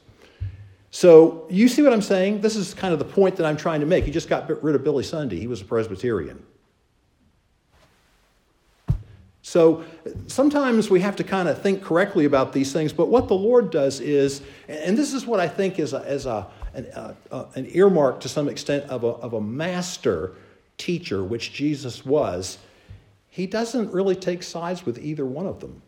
So, 0.91 1.47
you 1.49 1.69
see 1.69 1.81
what 1.81 1.95
I'm 1.95 2.03
saying? 2.03 2.43
This 2.43 2.57
is 2.57 2.75
kind 2.75 2.93
of 2.93 2.99
the 2.99 3.07
point 3.07 3.37
that 3.37 3.47
I'm 3.47 3.57
trying 3.57 3.81
to 3.81 3.87
make. 3.87 4.05
He 4.05 4.11
just 4.11 4.29
got 4.29 4.63
rid 4.63 4.75
of 4.75 4.85
Billy 4.85 5.03
Sunday. 5.03 5.39
He 5.41 5.47
was 5.47 5.63
a 5.63 5.65
Presbyterian. 5.65 6.45
So 9.49 9.83
sometimes 10.27 10.91
we 10.91 11.01
have 11.01 11.17
to 11.17 11.25
kind 11.25 11.49
of 11.49 11.63
think 11.63 11.83
correctly 11.83 12.27
about 12.27 12.53
these 12.53 12.71
things, 12.71 12.93
but 12.93 13.09
what 13.09 13.29
the 13.29 13.35
Lord 13.35 13.71
does 13.71 13.99
is, 13.99 14.43
and 14.69 14.97
this 14.97 15.15
is 15.15 15.25
what 15.25 15.41
I 15.41 15.49
think 15.49 15.79
is, 15.79 15.95
a, 15.95 16.01
is 16.03 16.27
a, 16.27 16.47
an, 16.75 16.87
a, 17.31 17.47
an 17.55 17.67
earmark 17.71 18.21
to 18.21 18.29
some 18.29 18.47
extent 18.51 18.85
of 18.91 19.05
a, 19.05 19.07
of 19.07 19.33
a 19.33 19.41
master 19.41 20.35
teacher, 20.77 21.25
which 21.25 21.55
Jesus 21.55 22.05
was, 22.05 22.59
he 23.31 23.47
doesn't 23.47 23.91
really 23.91 24.17
take 24.17 24.43
sides 24.43 24.85
with 24.85 24.99
either 24.99 25.25
one 25.25 25.47
of 25.47 25.61
them. 25.61 25.81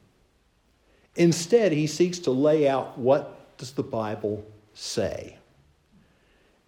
Instead, 1.17 1.73
he 1.73 1.87
seeks 1.87 2.19
to 2.21 2.31
lay 2.31 2.67
out 2.67 2.97
what 2.97 3.59
does 3.59 3.73
the 3.73 3.83
Bible 3.83 4.43
say. 4.73 5.37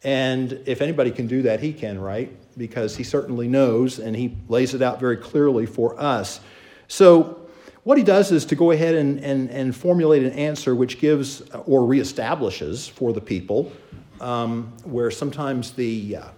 And 0.05 0.61
if 0.67 0.83
anybody 0.83 1.11
can 1.11 1.27
do 1.27 1.41
that, 1.43 1.61
he 1.61 1.73
can, 1.73 1.99
right? 1.99 2.31
Because 2.59 2.97
he 2.97 3.03
certainly 3.03 3.49
knows 3.49 3.99
and 3.99 4.15
he 4.15 4.37
lays 4.47 4.75
it 4.75 4.83
out 4.83 5.01
very 5.01 5.17
clearly 5.17 5.65
for 5.65 5.99
us. 5.99 6.41
So 6.89 7.43
what 7.85 7.99
he 7.99 8.05
does 8.05 8.31
is 8.31 8.45
to 8.47 8.55
go 8.55 8.71
ahead 8.71 8.95
and, 8.95 9.19
and, 9.21 9.51
and 9.51 9.75
formulate 9.75 10.23
an 10.23 10.33
answer 10.33 10.75
which 10.75 11.01
gives 11.01 11.41
or 11.67 11.81
reestablishes 11.81 12.89
for 12.89 13.13
the 13.13 13.21
people, 13.21 13.73
um, 14.21 14.73
where 14.85 15.11
sometimes 15.11 15.73
the, 15.73 16.17
uh, 16.17 16.29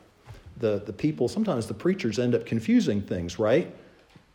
the, 0.59 0.83
the 0.87 0.92
people, 0.92 1.28
sometimes 1.28 1.66
the 1.66 1.74
preachers 1.74 2.18
end 2.18 2.35
up 2.35 2.46
confusing 2.46 3.02
things, 3.02 3.38
right? 3.38 3.74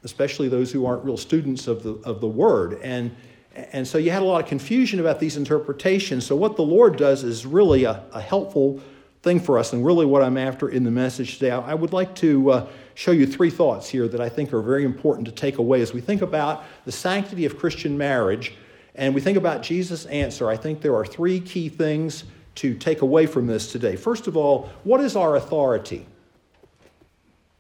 Especially 0.04 0.50
those 0.50 0.72
who 0.72 0.86
aren't 0.86 1.04
real 1.04 1.18
students 1.18 1.68
of 1.68 1.82
the, 1.82 1.94
of 2.04 2.22
the 2.22 2.28
word. 2.28 2.80
And, 2.84 3.16
and 3.56 3.88
so 3.88 3.98
you 3.98 4.12
had 4.12 4.22
a 4.22 4.26
lot 4.26 4.44
of 4.44 4.48
confusion 4.48 5.00
about 5.00 5.20
these 5.20 5.36
interpretations. 5.36 6.26
So, 6.26 6.36
what 6.36 6.56
the 6.56 6.64
Lord 6.64 6.96
does 6.96 7.24
is 7.24 7.46
really 7.46 7.86
a, 7.86 8.04
a 8.14 8.22
helpful 8.22 8.80
thing 9.22 9.40
for 9.40 9.58
us, 9.58 9.74
and 9.74 9.86
really 9.86 10.06
what 10.06 10.22
I'm 10.22 10.38
after 10.38 10.70
in 10.70 10.84
the 10.84 10.92
message 10.92 11.40
today. 11.40 11.52
I 11.52 11.74
would 11.74 11.92
like 11.92 12.16
to 12.16 12.52
uh, 12.52 12.68
show 13.00 13.12
you 13.12 13.26
three 13.26 13.50
thoughts 13.50 13.88
here 13.88 14.10
that 14.10 14.20
I 14.20 14.28
think 14.28 14.52
are 14.52 14.62
very 14.62 14.84
important 14.84 15.26
to 15.28 15.32
take 15.32 15.58
away 15.58 15.80
as 15.80 15.94
we 15.94 16.02
think 16.02 16.22
about 16.22 16.66
the 16.84 16.92
sanctity 16.92 17.46
of 17.46 17.58
Christian 17.58 17.98
marriage 17.98 18.56
and 18.94 19.16
we 19.16 19.22
think 19.22 19.38
about 19.38 19.64
Jesus' 19.64 20.06
answer. 20.08 20.50
I 20.50 20.58
think 20.58 20.82
there 20.82 20.94
are 20.96 21.06
three 21.06 21.40
key 21.40 21.70
things 21.70 22.26
to 22.56 22.74
take 22.74 23.02
away 23.02 23.26
from 23.26 23.48
this 23.48 23.72
today. 23.72 23.96
First 23.96 24.28
of 24.28 24.36
all, 24.36 24.70
what 24.84 25.00
is 25.00 25.16
our 25.16 25.38
authority? 25.38 26.06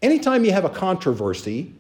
Anytime 0.02 0.44
you 0.44 0.52
have 0.52 0.66
a 0.66 0.70
controversy, 0.70 1.74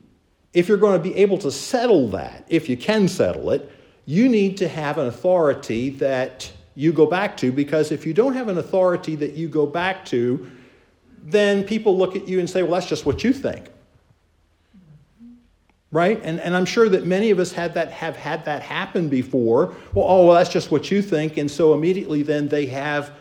if 0.53 0.69
you're 0.69 0.77
going 0.77 0.97
to 0.97 1.03
be 1.03 1.13
able 1.17 1.37
to 1.39 1.51
settle 1.51 2.07
that, 2.11 2.45
if 2.47 2.69
you 2.69 2.77
can 2.77 3.09
settle 3.09 3.49
it, 3.49 3.69
you 4.05 4.29
need 4.29 4.55
to 4.55 4.69
have 4.69 4.97
an 4.97 5.07
authority 5.07 5.89
that 5.89 6.49
you 6.75 6.93
go 6.93 7.05
back 7.05 7.35
to 7.35 7.51
because 7.51 7.91
if 7.91 8.05
you 8.05 8.13
don't 8.13 8.35
have 8.35 8.47
an 8.47 8.57
authority 8.57 9.17
that 9.17 9.33
you 9.33 9.49
go 9.49 9.65
back 9.65 10.05
to, 10.05 10.49
then 11.23 11.63
people 11.63 11.97
look 11.97 12.15
at 12.15 12.27
you 12.27 12.39
and 12.39 12.49
say, 12.49 12.63
well, 12.63 12.73
that's 12.73 12.87
just 12.87 13.05
what 13.05 13.23
you 13.23 13.33
think. 13.33 13.67
Right? 15.91 16.19
And, 16.23 16.39
and 16.39 16.55
I'm 16.55 16.65
sure 16.65 16.87
that 16.89 17.05
many 17.05 17.31
of 17.31 17.39
us 17.39 17.51
had 17.51 17.73
that, 17.73 17.91
have 17.91 18.15
had 18.15 18.45
that 18.45 18.61
happen 18.61 19.09
before. 19.09 19.75
Well, 19.93 20.05
oh, 20.07 20.25
well, 20.27 20.35
that's 20.35 20.51
just 20.51 20.71
what 20.71 20.91
you 20.91 21.01
think. 21.01 21.37
And 21.37 21.49
so 21.49 21.73
immediately 21.73 22.21
then 22.21 22.47
they 22.47 22.67
have 22.67 23.11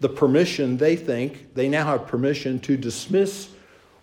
the 0.00 0.08
permission, 0.08 0.76
they 0.76 0.96
think, 0.96 1.54
they 1.54 1.68
now 1.68 1.84
have 1.84 2.06
permission 2.06 2.60
to 2.60 2.76
dismiss 2.76 3.48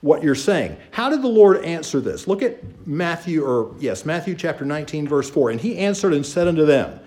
what 0.01 0.23
you're 0.23 0.35
saying. 0.35 0.77
How 0.91 1.09
did 1.09 1.21
the 1.21 1.27
Lord 1.27 1.63
answer 1.63 1.99
this? 1.99 2.27
Look 2.27 2.41
at 2.41 2.59
Matthew, 2.87 3.43
or 3.45 3.75
yes, 3.79 4.05
Matthew 4.05 4.35
chapter 4.35 4.65
19, 4.65 5.07
verse 5.07 5.29
4. 5.29 5.51
And 5.51 5.61
he 5.61 5.77
answered 5.77 6.13
and 6.13 6.25
said 6.25 6.47
unto 6.47 6.65
them, 6.65 6.99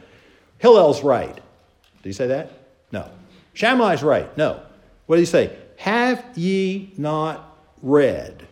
Hillel's 0.59 1.03
right. 1.03 1.35
Did 1.35 1.43
he 2.03 2.13
say 2.13 2.29
that? 2.29 2.53
No. 2.93 3.11
Shammai's 3.55 4.03
right. 4.03 4.37
No. 4.37 4.63
What 5.07 5.17
did 5.17 5.23
he 5.23 5.27
say? 5.27 5.57
Have 5.85 6.25
ye 6.35 6.95
not 6.97 7.59
read? 7.83 8.47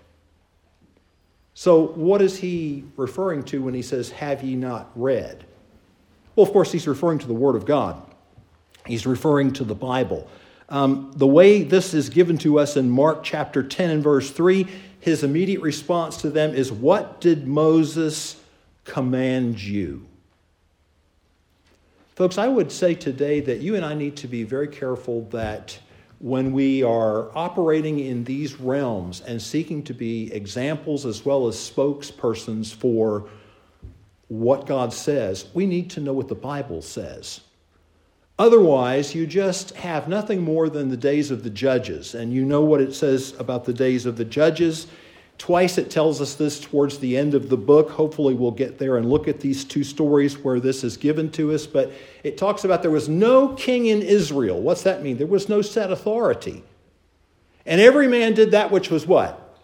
So, 1.54 1.86
what 1.86 2.20
is 2.20 2.36
he 2.36 2.84
referring 2.98 3.44
to 3.44 3.62
when 3.62 3.72
he 3.72 3.80
says, 3.80 4.10
Have 4.10 4.42
ye 4.42 4.54
not 4.54 4.90
read? 4.94 5.46
Well, 6.36 6.46
of 6.46 6.52
course, 6.52 6.70
he's 6.72 6.86
referring 6.86 7.20
to 7.20 7.26
the 7.26 7.32
Word 7.32 7.56
of 7.56 7.64
God, 7.64 8.02
he's 8.86 9.06
referring 9.06 9.54
to 9.54 9.64
the 9.64 9.74
Bible. 9.74 10.28
Um, 10.68 11.10
the 11.16 11.26
way 11.26 11.62
this 11.62 11.94
is 11.94 12.10
given 12.10 12.36
to 12.36 12.58
us 12.58 12.76
in 12.76 12.90
Mark 12.90 13.24
chapter 13.24 13.62
10 13.62 13.88
and 13.88 14.02
verse 14.02 14.30
3, 14.30 14.66
his 15.00 15.24
immediate 15.24 15.62
response 15.62 16.18
to 16.18 16.28
them 16.28 16.54
is, 16.54 16.70
What 16.70 17.22
did 17.22 17.48
Moses 17.48 18.38
command 18.84 19.58
you? 19.58 20.06
Folks, 22.14 22.36
I 22.36 22.48
would 22.48 22.70
say 22.70 22.94
today 22.94 23.40
that 23.40 23.60
you 23.60 23.74
and 23.74 23.86
I 23.86 23.94
need 23.94 24.16
to 24.16 24.28
be 24.28 24.42
very 24.42 24.68
careful 24.68 25.22
that 25.30 25.78
when 26.22 26.52
we 26.52 26.84
are 26.84 27.36
operating 27.36 27.98
in 27.98 28.22
these 28.22 28.60
realms 28.60 29.20
and 29.22 29.42
seeking 29.42 29.82
to 29.82 29.92
be 29.92 30.32
examples 30.32 31.04
as 31.04 31.24
well 31.24 31.48
as 31.48 31.56
spokespersons 31.56 32.72
for 32.72 33.28
what 34.28 34.64
God 34.64 34.92
says, 34.92 35.46
we 35.52 35.66
need 35.66 35.90
to 35.90 36.00
know 36.00 36.12
what 36.12 36.28
the 36.28 36.36
Bible 36.36 36.80
says. 36.80 37.40
Otherwise, 38.38 39.16
you 39.16 39.26
just 39.26 39.72
have 39.72 40.06
nothing 40.06 40.40
more 40.40 40.68
than 40.70 40.88
the 40.88 40.96
days 40.96 41.32
of 41.32 41.42
the 41.42 41.50
judges. 41.50 42.14
And 42.14 42.32
you 42.32 42.44
know 42.44 42.62
what 42.62 42.80
it 42.80 42.94
says 42.94 43.34
about 43.40 43.64
the 43.64 43.74
days 43.74 44.06
of 44.06 44.16
the 44.16 44.24
judges. 44.24 44.86
Twice 45.42 45.76
it 45.76 45.90
tells 45.90 46.20
us 46.20 46.36
this 46.36 46.60
towards 46.60 46.98
the 46.98 47.16
end 47.16 47.34
of 47.34 47.48
the 47.48 47.56
book. 47.56 47.90
Hopefully, 47.90 48.32
we'll 48.32 48.52
get 48.52 48.78
there 48.78 48.96
and 48.96 49.10
look 49.10 49.26
at 49.26 49.40
these 49.40 49.64
two 49.64 49.82
stories 49.82 50.38
where 50.38 50.60
this 50.60 50.84
is 50.84 50.96
given 50.96 51.32
to 51.32 51.50
us. 51.52 51.66
But 51.66 51.90
it 52.22 52.38
talks 52.38 52.62
about 52.62 52.82
there 52.82 52.92
was 52.92 53.08
no 53.08 53.48
king 53.48 53.86
in 53.86 54.02
Israel. 54.02 54.60
What's 54.60 54.84
that 54.84 55.02
mean? 55.02 55.16
There 55.18 55.26
was 55.26 55.48
no 55.48 55.60
set 55.60 55.90
authority. 55.90 56.62
And 57.66 57.80
every 57.80 58.06
man 58.06 58.34
did 58.34 58.52
that 58.52 58.70
which 58.70 58.88
was 58.88 59.04
what? 59.04 59.58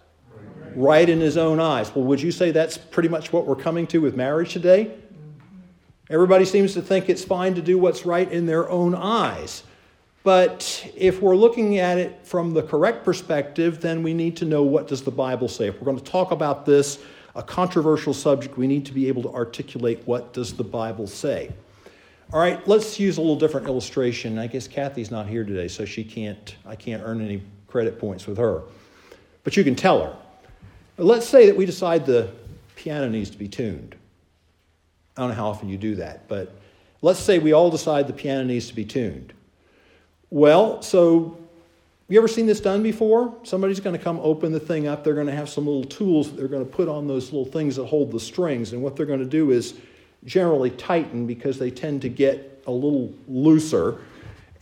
Right 0.74 1.08
in 1.08 1.20
his 1.20 1.36
own 1.36 1.60
eyes. 1.60 1.94
Well, 1.94 2.06
would 2.06 2.20
you 2.20 2.32
say 2.32 2.50
that's 2.50 2.76
pretty 2.76 3.08
much 3.08 3.32
what 3.32 3.46
we're 3.46 3.54
coming 3.54 3.86
to 3.86 4.00
with 4.00 4.16
marriage 4.16 4.54
today? 4.54 4.92
Everybody 6.10 6.44
seems 6.44 6.74
to 6.74 6.82
think 6.82 7.08
it's 7.08 7.22
fine 7.22 7.54
to 7.54 7.62
do 7.62 7.78
what's 7.78 8.04
right 8.04 8.28
in 8.28 8.46
their 8.46 8.68
own 8.68 8.96
eyes. 8.96 9.62
But 10.28 10.86
if 10.94 11.22
we're 11.22 11.36
looking 11.36 11.78
at 11.78 11.96
it 11.96 12.20
from 12.22 12.52
the 12.52 12.62
correct 12.62 13.02
perspective, 13.02 13.80
then 13.80 14.02
we 14.02 14.12
need 14.12 14.36
to 14.36 14.44
know 14.44 14.62
what 14.62 14.86
does 14.86 15.02
the 15.02 15.10
Bible 15.10 15.48
say. 15.48 15.68
If 15.68 15.80
we're 15.80 15.86
going 15.86 15.96
to 15.96 16.04
talk 16.04 16.32
about 16.32 16.66
this, 16.66 16.98
a 17.34 17.42
controversial 17.42 18.12
subject, 18.12 18.58
we 18.58 18.66
need 18.66 18.84
to 18.84 18.92
be 18.92 19.08
able 19.08 19.22
to 19.22 19.30
articulate 19.30 20.02
what 20.04 20.34
does 20.34 20.52
the 20.52 20.64
Bible 20.64 21.06
say. 21.06 21.50
All 22.30 22.38
right, 22.38 22.60
let's 22.68 23.00
use 23.00 23.16
a 23.16 23.22
little 23.22 23.38
different 23.38 23.68
illustration. 23.68 24.38
I 24.38 24.48
guess 24.48 24.68
Kathy's 24.68 25.10
not 25.10 25.26
here 25.26 25.44
today, 25.44 25.66
so 25.66 25.86
she 25.86 26.04
can't 26.04 26.56
I 26.66 26.76
can't 26.76 27.02
earn 27.02 27.22
any 27.22 27.40
credit 27.66 27.98
points 27.98 28.26
with 28.26 28.36
her. 28.36 28.64
But 29.44 29.56
you 29.56 29.64
can 29.64 29.76
tell 29.76 30.04
her. 30.04 30.14
Let's 30.98 31.26
say 31.26 31.46
that 31.46 31.56
we 31.56 31.64
decide 31.64 32.04
the 32.04 32.30
piano 32.76 33.08
needs 33.08 33.30
to 33.30 33.38
be 33.38 33.48
tuned. 33.48 33.96
I 35.16 35.22
don't 35.22 35.30
know 35.30 35.36
how 35.36 35.48
often 35.48 35.70
you 35.70 35.78
do 35.78 35.94
that, 35.94 36.28
but 36.28 36.52
let's 37.00 37.18
say 37.18 37.38
we 37.38 37.54
all 37.54 37.70
decide 37.70 38.06
the 38.06 38.12
piano 38.12 38.44
needs 38.44 38.68
to 38.68 38.74
be 38.74 38.84
tuned. 38.84 39.32
Well, 40.30 40.82
so 40.82 41.38
you 42.08 42.18
ever 42.18 42.28
seen 42.28 42.46
this 42.46 42.60
done 42.60 42.82
before? 42.82 43.34
Somebody's 43.42 43.80
going 43.80 43.96
to 43.96 44.02
come 44.02 44.18
open 44.20 44.52
the 44.52 44.60
thing 44.60 44.86
up. 44.86 45.04
They're 45.04 45.14
going 45.14 45.26
to 45.26 45.34
have 45.34 45.48
some 45.48 45.66
little 45.66 45.84
tools 45.84 46.30
that 46.30 46.36
they're 46.36 46.48
going 46.48 46.64
to 46.64 46.70
put 46.70 46.88
on 46.88 47.06
those 47.06 47.32
little 47.32 47.44
things 47.44 47.76
that 47.76 47.84
hold 47.86 48.12
the 48.12 48.20
strings. 48.20 48.72
And 48.72 48.82
what 48.82 48.96
they're 48.96 49.06
going 49.06 49.18
to 49.20 49.26
do 49.26 49.50
is 49.50 49.74
generally 50.24 50.70
tighten 50.70 51.26
because 51.26 51.58
they 51.58 51.70
tend 51.70 52.02
to 52.02 52.08
get 52.08 52.62
a 52.66 52.70
little 52.70 53.12
looser. 53.28 53.98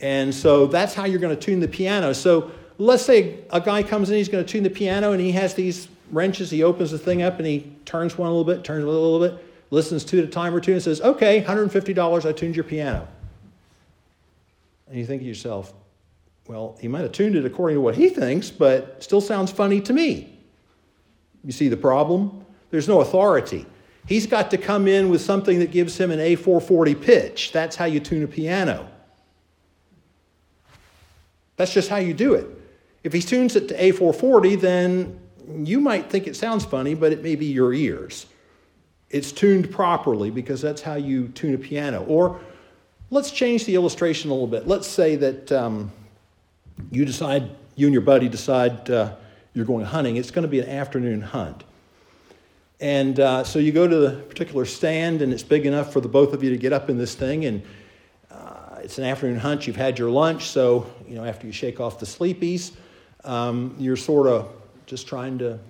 And 0.01 0.35
so 0.35 0.67
that's 0.67 0.95
how 0.95 1.05
you're 1.05 1.21
going 1.21 1.37
to 1.37 1.41
tune 1.41 1.61
the 1.61 1.69
piano. 1.69 2.13
So 2.13 2.51
let's 2.79 3.05
say 3.05 3.39
a 3.51 3.61
guy 3.61 3.83
comes 3.83 4.11
in, 4.11 4.17
he's 4.17 4.29
going 4.29 4.45
to 4.45 4.51
tune 4.51 4.63
the 4.63 4.71
piano, 4.71 5.13
and 5.13 5.21
he 5.21 5.33
has 5.33 5.55
these 5.55 5.89
wrenches. 6.11 6.51
He 6.51 6.63
opens 6.63 6.91
the 6.91 6.99
thing 6.99 7.23
up 7.23 7.39
and 7.39 7.47
he 7.47 7.73
turns 7.85 8.17
one 8.17 8.29
a 8.29 8.31
little 8.31 8.45
bit, 8.45 8.65
turns 8.65 8.85
a 8.85 8.89
little 8.89 9.21
bit, 9.21 9.45
listens 9.71 10.05
to 10.05 10.19
it 10.19 10.25
a 10.25 10.29
time 10.29 10.55
or 10.55 10.61
two, 10.61 10.73
and 10.73 10.83
says, 10.83 11.01
Okay, 11.01 11.43
$150, 11.43 12.29
I 12.29 12.33
tuned 12.33 12.55
your 12.55 12.65
piano. 12.65 13.09
And 14.89 14.99
you 14.99 15.07
think 15.07 15.23
to 15.23 15.29
yourself, 15.29 15.73
well, 16.47 16.77
he 16.81 16.89
might 16.89 17.01
have 17.01 17.13
tuned 17.13 17.35
it 17.35 17.45
according 17.45 17.77
to 17.77 17.81
what 17.81 17.97
he 17.97 18.09
thinks, 18.09 18.51
but 18.51 19.03
still 19.03 19.21
sounds 19.21 19.51
funny 19.51 19.81
to 19.81 19.93
me. 19.93 20.39
You 21.45 21.53
see 21.53 21.69
the 21.69 21.77
problem? 21.77 22.45
There's 22.71 22.89
no 22.89 23.01
authority. 23.01 23.67
He's 24.07 24.27
got 24.27 24.51
to 24.53 24.59
come 24.59 24.87
in 24.87 25.11
with 25.11 25.21
something 25.21 25.59
that 25.59 25.73
gives 25.73 25.99
him 25.99 26.11
an 26.11 26.21
A440 26.21 27.03
pitch. 27.03 27.53
That's 27.53 27.75
how 27.75 27.87
you 27.87 27.99
tune 27.99 28.23
a 28.23 28.29
piano. 28.29 28.89
That's 31.57 31.73
just 31.73 31.89
how 31.89 31.97
you 31.97 32.15
do 32.15 32.35
it. 32.35 32.47
If 33.03 33.13
he 33.13 33.21
tunes 33.21 33.57
it 33.57 33.69
to 33.69 33.79
A440, 33.79 34.61
then 34.61 35.19
you 35.49 35.81
might 35.81 36.11
think 36.11 36.27
it 36.27 36.37
sounds 36.37 36.65
funny, 36.65 36.95
but 36.95 37.13
it 37.13 37.23
may 37.23 37.35
be 37.35 37.47
your 37.47 37.73
ears. 37.73 38.27
It's 39.11 39.33
tuned 39.33 39.71
properly 39.71 40.31
because 40.31 40.61
that's 40.61 40.83
how 40.83 40.95
you 40.95 41.29
tune 41.29 41.55
a 41.55 41.59
piano. 41.59 42.05
Or 42.05 42.41
Let's 43.09 43.31
change 43.31 43.67
the 43.67 43.77
illustration 43.77 44.31
a 44.31 44.33
little 44.33 44.49
bit. 44.49 44.67
Let's 44.67 44.89
say 44.89 45.15
that 45.15 45.53
um, 45.53 45.93
you 46.91 47.05
decide, 47.05 47.49
you 47.77 47.87
and 47.87 47.93
your 47.93 48.03
buddy 48.03 48.29
decide 48.29 48.91
uh, 48.91 49.15
you're 49.55 49.65
going 49.65 49.85
hunting. 49.85 50.17
It's 50.17 50.33
going 50.33 50.43
to 50.43 50.49
be 50.49 50.59
an 50.59 50.69
afternoon 50.69 51.21
hunt. 51.21 51.63
And 52.81 53.21
uh, 53.21 53.45
so 53.45 53.61
you 53.61 53.71
go 53.71 53.87
to 53.87 53.97
the 53.97 54.11
particular 54.23 54.65
stand, 54.65 55.23
and 55.23 55.33
it's 55.33 55.45
big 55.45 55.67
enough 55.67 55.93
for 55.93 56.01
the 56.01 56.09
both 56.09 56.33
of 56.33 56.43
you 56.43 56.51
to 56.51 56.57
get 56.57 56.73
up 56.73 56.91
in 56.91 56.99
this 56.99 57.15
thing. 57.15 57.45
And 57.45 57.63
uh, 58.29 58.81
it's 58.83 58.99
an 58.99 59.05
afternoon 59.05 59.39
hunt. 59.39 59.69
You've 59.69 59.77
had 59.77 60.01
your 60.01 60.11
lunch, 60.11 60.47
so 60.47 60.93
you 61.07 61.15
know 61.15 61.25
after 61.25 61.47
you 61.47 61.53
shake 61.53 61.79
off 61.79 62.01
the 62.01 62.07
sleepies, 62.07 62.73
um, 63.23 63.77
you're 63.79 63.97
sort 63.97 64.27
of 64.27 64.51
just 64.87 65.07
trying 65.07 65.39
to 65.39 65.61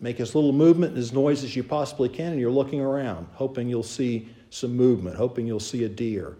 make 0.00 0.20
as 0.20 0.34
little 0.34 0.52
movement 0.52 0.94
and 0.94 1.02
as 1.02 1.12
noise 1.12 1.44
as 1.44 1.54
you 1.54 1.62
possibly 1.62 2.08
can, 2.08 2.32
and 2.32 2.40
you're 2.40 2.50
looking 2.50 2.80
around, 2.80 3.28
hoping 3.34 3.68
you'll 3.68 3.82
see 3.82 4.26
some 4.48 4.74
movement, 4.74 5.16
hoping 5.16 5.46
you'll 5.46 5.60
see 5.60 5.84
a 5.84 5.88
deer. 5.88 6.34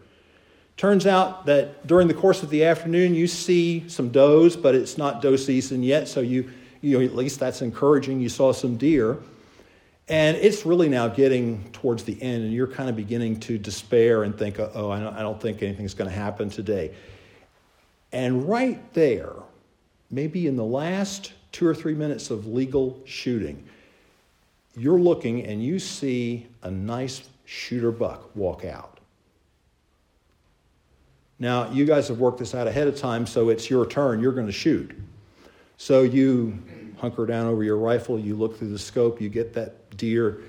Turns 0.78 1.06
out 1.06 1.46
that 1.46 1.88
during 1.88 2.06
the 2.06 2.14
course 2.14 2.44
of 2.44 2.50
the 2.50 2.64
afternoon, 2.64 3.12
you 3.12 3.26
see 3.26 3.86
some 3.88 4.10
does, 4.10 4.56
but 4.56 4.76
it's 4.76 4.96
not 4.96 5.20
doe 5.20 5.34
season 5.34 5.82
yet, 5.82 6.06
so 6.06 6.20
you, 6.20 6.50
you 6.80 6.96
know, 6.96 7.04
at 7.04 7.16
least 7.16 7.40
that's 7.40 7.62
encouraging. 7.62 8.20
You 8.20 8.28
saw 8.28 8.52
some 8.52 8.76
deer. 8.76 9.18
And 10.08 10.36
it's 10.36 10.64
really 10.64 10.88
now 10.88 11.08
getting 11.08 11.68
towards 11.72 12.04
the 12.04 12.16
end, 12.22 12.44
and 12.44 12.52
you're 12.52 12.68
kind 12.68 12.88
of 12.88 12.94
beginning 12.94 13.40
to 13.40 13.58
despair 13.58 14.22
and 14.22 14.38
think, 14.38 14.60
oh, 14.60 14.88
I 14.90 15.20
don't 15.20 15.40
think 15.40 15.64
anything's 15.64 15.94
going 15.94 16.08
to 16.08 16.16
happen 16.16 16.48
today. 16.48 16.94
And 18.12 18.48
right 18.48 18.80
there, 18.94 19.32
maybe 20.12 20.46
in 20.46 20.54
the 20.54 20.64
last 20.64 21.32
two 21.50 21.66
or 21.66 21.74
three 21.74 21.94
minutes 21.94 22.30
of 22.30 22.46
legal 22.46 23.02
shooting, 23.04 23.64
you're 24.76 25.00
looking 25.00 25.44
and 25.44 25.62
you 25.62 25.80
see 25.80 26.46
a 26.62 26.70
nice 26.70 27.28
shooter 27.46 27.90
buck, 27.90 28.34
walk 28.36 28.64
out. 28.64 28.97
Now, 31.38 31.70
you 31.70 31.84
guys 31.84 32.08
have 32.08 32.18
worked 32.18 32.38
this 32.38 32.54
out 32.54 32.66
ahead 32.66 32.88
of 32.88 32.96
time, 32.96 33.26
so 33.26 33.48
it's 33.48 33.70
your 33.70 33.86
turn. 33.86 34.20
You're 34.20 34.32
going 34.32 34.46
to 34.46 34.52
shoot. 34.52 34.90
So 35.76 36.02
you 36.02 36.58
hunker 36.98 37.26
down 37.26 37.46
over 37.46 37.62
your 37.62 37.76
rifle, 37.76 38.18
you 38.18 38.34
look 38.34 38.58
through 38.58 38.70
the 38.70 38.78
scope, 38.78 39.20
you 39.20 39.28
get 39.28 39.52
that 39.54 39.96
deer 39.96 40.42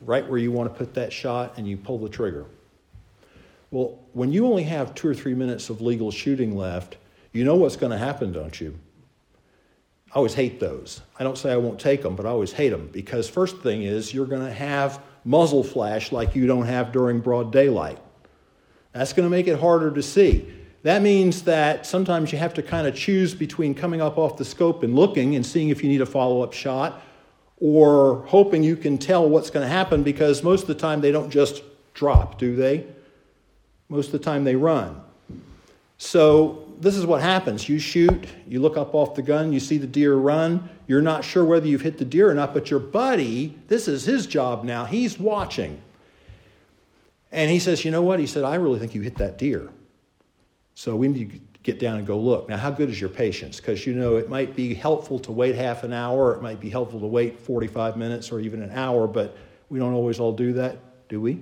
right 0.00 0.26
where 0.26 0.38
you 0.38 0.50
want 0.50 0.72
to 0.72 0.78
put 0.78 0.94
that 0.94 1.12
shot, 1.12 1.58
and 1.58 1.68
you 1.68 1.76
pull 1.76 1.98
the 1.98 2.08
trigger. 2.08 2.46
Well, 3.70 3.98
when 4.14 4.32
you 4.32 4.46
only 4.46 4.62
have 4.62 4.94
two 4.94 5.08
or 5.08 5.14
three 5.14 5.34
minutes 5.34 5.68
of 5.68 5.82
legal 5.82 6.10
shooting 6.10 6.56
left, 6.56 6.96
you 7.32 7.44
know 7.44 7.54
what's 7.56 7.76
going 7.76 7.92
to 7.92 7.98
happen, 7.98 8.32
don't 8.32 8.58
you? 8.58 8.78
I 10.10 10.16
always 10.16 10.34
hate 10.34 10.58
those. 10.58 11.02
I 11.18 11.22
don't 11.22 11.38
say 11.38 11.52
I 11.52 11.56
won't 11.56 11.78
take 11.78 12.02
them, 12.02 12.16
but 12.16 12.26
I 12.26 12.30
always 12.30 12.52
hate 12.52 12.70
them 12.70 12.88
because, 12.90 13.28
first 13.28 13.58
thing 13.58 13.82
is, 13.82 14.12
you're 14.12 14.26
going 14.26 14.44
to 14.44 14.52
have 14.52 15.00
muzzle 15.24 15.62
flash 15.62 16.10
like 16.10 16.34
you 16.34 16.46
don't 16.46 16.66
have 16.66 16.90
during 16.90 17.20
broad 17.20 17.52
daylight. 17.52 17.98
That's 18.92 19.12
going 19.12 19.26
to 19.26 19.30
make 19.30 19.46
it 19.46 19.58
harder 19.58 19.90
to 19.90 20.02
see. 20.02 20.46
That 20.82 21.02
means 21.02 21.42
that 21.42 21.86
sometimes 21.86 22.32
you 22.32 22.38
have 22.38 22.54
to 22.54 22.62
kind 22.62 22.86
of 22.86 22.94
choose 22.94 23.34
between 23.34 23.74
coming 23.74 24.00
up 24.00 24.16
off 24.16 24.36
the 24.36 24.44
scope 24.44 24.82
and 24.82 24.94
looking 24.94 25.36
and 25.36 25.44
seeing 25.44 25.68
if 25.68 25.82
you 25.82 25.90
need 25.90 26.00
a 26.00 26.06
follow 26.06 26.42
up 26.42 26.52
shot 26.52 27.02
or 27.60 28.24
hoping 28.26 28.62
you 28.62 28.74
can 28.74 28.96
tell 28.96 29.28
what's 29.28 29.50
going 29.50 29.64
to 29.64 29.68
happen 29.68 30.02
because 30.02 30.42
most 30.42 30.62
of 30.62 30.68
the 30.68 30.74
time 30.74 31.02
they 31.02 31.12
don't 31.12 31.30
just 31.30 31.62
drop, 31.92 32.38
do 32.38 32.56
they? 32.56 32.86
Most 33.90 34.06
of 34.06 34.12
the 34.12 34.18
time 34.18 34.44
they 34.44 34.56
run. 34.56 35.00
So 35.98 36.66
this 36.80 36.96
is 36.96 37.04
what 37.04 37.20
happens. 37.20 37.68
You 37.68 37.78
shoot, 37.78 38.26
you 38.48 38.60
look 38.60 38.78
up 38.78 38.94
off 38.94 39.14
the 39.14 39.22
gun, 39.22 39.52
you 39.52 39.60
see 39.60 39.76
the 39.76 39.86
deer 39.86 40.14
run. 40.14 40.66
You're 40.86 41.02
not 41.02 41.24
sure 41.24 41.44
whether 41.44 41.66
you've 41.66 41.82
hit 41.82 41.98
the 41.98 42.06
deer 42.06 42.30
or 42.30 42.34
not, 42.34 42.54
but 42.54 42.70
your 42.70 42.80
buddy, 42.80 43.58
this 43.68 43.86
is 43.86 44.06
his 44.06 44.26
job 44.26 44.64
now. 44.64 44.86
He's 44.86 45.18
watching. 45.18 45.82
And 47.32 47.50
he 47.50 47.58
says, 47.58 47.84
You 47.84 47.90
know 47.90 48.02
what? 48.02 48.20
He 48.20 48.26
said, 48.26 48.44
I 48.44 48.56
really 48.56 48.78
think 48.78 48.94
you 48.94 49.02
hit 49.02 49.16
that 49.16 49.38
deer. 49.38 49.68
So 50.74 50.96
we 50.96 51.08
need 51.08 51.30
to 51.30 51.40
get 51.62 51.78
down 51.78 51.98
and 51.98 52.06
go 52.06 52.18
look. 52.18 52.48
Now, 52.48 52.56
how 52.56 52.70
good 52.70 52.88
is 52.88 53.00
your 53.00 53.10
patience? 53.10 53.58
Because 53.58 53.86
you 53.86 53.94
know, 53.94 54.16
it 54.16 54.28
might 54.28 54.56
be 54.56 54.74
helpful 54.74 55.18
to 55.20 55.32
wait 55.32 55.54
half 55.54 55.84
an 55.84 55.92
hour, 55.92 56.34
it 56.34 56.42
might 56.42 56.60
be 56.60 56.70
helpful 56.70 57.00
to 57.00 57.06
wait 57.06 57.38
45 57.38 57.96
minutes 57.96 58.32
or 58.32 58.40
even 58.40 58.62
an 58.62 58.70
hour, 58.70 59.06
but 59.06 59.36
we 59.68 59.78
don't 59.78 59.92
always 59.92 60.18
all 60.18 60.32
do 60.32 60.54
that, 60.54 60.78
do 61.08 61.20
we? 61.20 61.40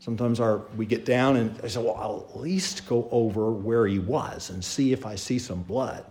Sometimes 0.00 0.40
our, 0.40 0.58
we 0.76 0.86
get 0.86 1.04
down 1.04 1.36
and 1.36 1.58
I 1.62 1.68
say, 1.68 1.82
well, 1.82 1.96
I'll 1.96 2.26
at 2.30 2.40
least 2.40 2.86
go 2.88 3.08
over 3.10 3.50
where 3.50 3.86
he 3.86 3.98
was 3.98 4.50
and 4.50 4.64
see 4.64 4.92
if 4.92 5.04
I 5.04 5.14
see 5.14 5.38
some 5.38 5.62
blood. 5.62 6.04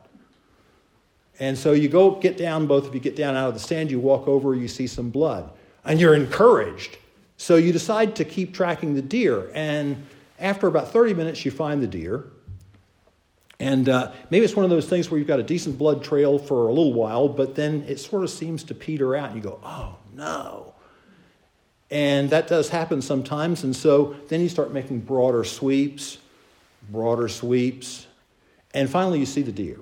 And 1.40 1.58
so 1.58 1.72
you 1.72 1.90
go 1.90 2.12
get 2.12 2.38
down, 2.38 2.68
both 2.68 2.86
of 2.86 2.94
you 2.94 3.00
get 3.00 3.16
down 3.16 3.36
out 3.36 3.48
of 3.48 3.54
the 3.54 3.60
stand, 3.60 3.90
you 3.90 4.00
walk 4.00 4.28
over, 4.28 4.54
you 4.54 4.68
see 4.68 4.88
some 4.88 5.10
blood, 5.10 5.50
and 5.86 6.00
you're 6.00 6.14
encouraged. 6.14 6.98
So 7.40 7.56
you 7.56 7.72
decide 7.72 8.18
to 8.18 8.26
keep 8.26 8.54
tracking 8.54 8.96
the 8.96 9.02
deer. 9.02 9.50
And 9.56 10.06
after 10.40 10.68
about 10.68 10.92
30 10.92 11.14
minutes, 11.14 11.46
you 11.46 11.52
find 11.52 11.82
the 11.82 11.88
deer. 11.88 12.26
And 13.62 13.88
uh, 13.88 14.12
maybe 14.30 14.44
it's 14.44 14.58
one 14.58 14.66
of 14.66 14.70
those 14.70 14.88
things 14.88 15.10
where 15.10 15.18
you've 15.18 15.28
got 15.28 15.40
a 15.40 15.44
decent 15.44 15.78
blood 15.78 16.04
trail 16.04 16.38
for 16.38 16.68
a 16.68 16.74
little 16.74 16.94
while, 16.94 17.30
but 17.30 17.56
then 17.56 17.86
it 17.88 18.02
sort 18.02 18.24
of 18.24 18.30
seems 18.30 18.66
to 18.66 18.76
peter 18.76 19.16
out, 19.16 19.32
and 19.32 19.38
you 19.38 19.42
go, 19.42 19.58
oh 19.64 19.96
no. 20.14 20.74
And 21.90 22.30
that 22.30 22.48
does 22.48 22.68
happen 22.68 23.02
sometimes. 23.02 23.64
And 23.64 23.74
so 23.74 24.18
then 24.28 24.42
you 24.42 24.50
start 24.50 24.74
making 24.74 25.00
broader 25.00 25.46
sweeps, 25.46 26.18
broader 26.92 27.30
sweeps. 27.30 28.06
And 28.74 28.90
finally, 28.90 29.20
you 29.20 29.26
see 29.26 29.44
the 29.44 29.54
deer. 29.54 29.80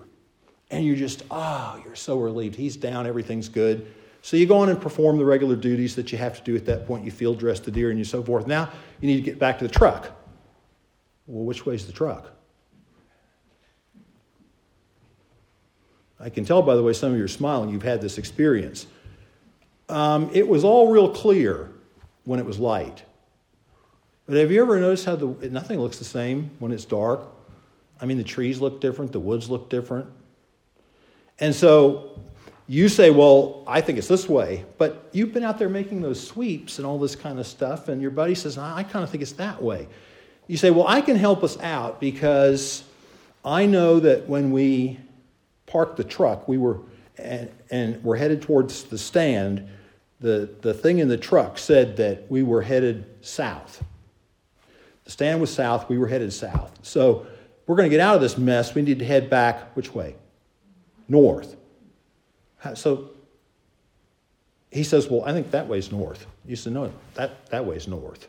And 0.70 0.86
you're 0.86 0.96
just, 0.96 1.24
oh, 1.32 1.82
you're 1.84 1.96
so 1.96 2.20
relieved. 2.20 2.56
He's 2.56 2.78
down, 2.78 3.08
everything's 3.08 3.50
good. 3.50 3.92
So 4.28 4.36
you 4.36 4.46
go 4.46 4.58
on 4.58 4.68
and 4.68 4.82
perform 4.82 5.18
the 5.18 5.24
regular 5.24 5.56
duties 5.56 5.96
that 5.96 6.12
you 6.12 6.18
have 6.18 6.36
to 6.36 6.44
do 6.44 6.54
at 6.58 6.66
that 6.66 6.86
point. 6.86 7.06
You 7.06 7.12
field 7.12 7.40
dress 7.40 7.62
the 7.62 7.72
deer 7.72 7.92
and 7.92 7.98
you 7.98 8.04
so 8.04 8.22
forth. 8.22 8.46
Now 8.46 8.70
you 9.00 9.08
need 9.08 9.16
to 9.16 9.22
get 9.22 9.40
back 9.40 9.58
to 9.60 9.66
the 9.66 9.74
truck. 9.74 10.12
Well, 11.28 11.46
which 11.46 11.66
way's 11.66 11.88
the 11.88 11.94
truck? 11.94 12.30
I 16.20 16.30
can 16.30 16.44
tell 16.44 16.62
by 16.62 16.76
the 16.76 16.84
way 16.84 16.92
some 16.92 17.14
of 17.14 17.18
you 17.18 17.24
are 17.24 17.30
smiling, 17.30 17.70
you've 17.70 17.84
had 17.84 18.02
this 18.02 18.18
experience. 18.18 18.86
Um, 19.88 20.30
it 20.34 20.46
was 20.46 20.66
all 20.66 20.92
real 20.92 21.10
clear 21.10 21.72
when 22.26 22.38
it 22.42 22.46
was 22.46 22.60
light. 22.60 23.04
But 24.26 24.36
have 24.36 24.52
you 24.52 24.62
ever 24.62 24.78
noticed 24.78 25.06
how 25.06 25.16
the, 25.16 25.50
nothing 25.50 25.80
looks 25.80 26.00
the 26.00 26.04
same 26.04 26.52
when 26.60 26.74
it's 26.74 26.84
dark? 26.84 27.22
I 28.02 28.06
mean, 28.06 28.18
the 28.18 28.26
trees 28.26 28.60
look 28.60 28.82
different, 28.82 29.14
the 29.14 29.22
woods 29.22 29.50
look 29.50 29.70
different. 29.70 30.10
And 31.40 31.56
so 31.56 32.20
you 32.68 32.90
say, 32.90 33.10
well, 33.10 33.64
I 33.66 33.82
think 33.82 33.98
it's 33.98 34.08
this 34.08 34.28
way, 34.28 34.66
but 34.78 35.10
you've 35.14 35.34
been 35.34 35.44
out 35.44 35.58
there 35.58 35.70
making 35.70 36.02
those 36.02 36.26
sweeps 36.26 36.78
and 36.78 36.86
all 36.86 37.00
this 37.00 37.16
kind 37.16 37.40
of 37.40 37.48
stuff, 37.48 37.88
and 37.88 38.02
your 38.02 38.12
buddy 38.12 38.36
says, 38.36 38.58
I 38.58 38.84
kind 38.84 39.04
of 39.04 39.10
think 39.10 39.22
it's 39.22 39.34
that 39.34 39.62
way. 39.62 39.88
You 40.48 40.58
say, 40.58 40.72
well, 40.72 40.88
I 40.88 41.02
can 41.02 41.16
help 41.16 41.44
us 41.44 41.58
out 41.60 42.00
because 42.00 42.84
I 43.44 43.66
know 43.66 44.00
that 44.02 44.28
when 44.28 44.52
we 44.52 45.00
parked 45.66 45.98
the 45.98 46.04
truck, 46.04 46.48
we 46.48 46.58
were 46.58 46.80
and, 47.18 47.50
and 47.72 48.04
we're 48.04 48.18
headed 48.18 48.44
towards 48.44 48.84
the 48.84 48.98
stand 48.98 49.68
the, 50.20 50.50
the 50.62 50.74
thing 50.74 51.00
in 51.00 51.08
the 51.08 51.18
truck 51.18 51.58
said 51.58 51.98
that 51.98 52.30
we 52.30 52.44
were 52.44 52.62
headed 52.62 53.06
south. 53.22 53.84
The 55.04 55.12
stand 55.12 55.40
was 55.40 55.54
south, 55.54 55.90
we 55.90 55.98
were 55.98 56.08
headed 56.08 56.34
south. 56.34 56.80
So 56.82 57.28
we're 57.66 57.76
going 57.76 57.90
to 57.90 57.96
get 57.96 58.02
out 58.02 58.16
of 58.16 58.22
this 58.22 58.38
mess. 58.38 58.74
We 58.74 58.82
need 58.82 59.00
to 59.00 59.06
head 59.06 59.30
back 59.30 59.76
which 59.76 59.94
way? 59.94 60.16
North. 61.08 61.56
So 62.76 63.12
he 64.72 64.84
says, 64.84 65.10
Well, 65.10 65.24
I 65.26 65.34
think 65.34 65.52
that 65.52 65.68
way's 65.68 65.92
north. 65.92 66.26
You 66.46 66.56
said, 66.56 66.74
No, 66.74 66.92
that, 67.16 67.46
that 67.48 67.66
way's 67.66 67.88
north. 67.88 68.28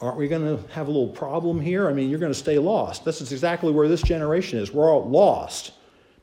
Aren't 0.00 0.16
we 0.16 0.26
going 0.26 0.42
to 0.42 0.72
have 0.72 0.88
a 0.88 0.90
little 0.90 1.08
problem 1.08 1.60
here? 1.60 1.88
I 1.88 1.92
mean, 1.92 2.10
you're 2.10 2.18
going 2.18 2.32
to 2.32 2.38
stay 2.38 2.58
lost. 2.58 3.04
This 3.04 3.20
is 3.20 3.30
exactly 3.30 3.70
where 3.70 3.86
this 3.86 4.02
generation 4.02 4.58
is. 4.58 4.72
We're 4.72 4.90
all 4.90 5.08
lost 5.08 5.72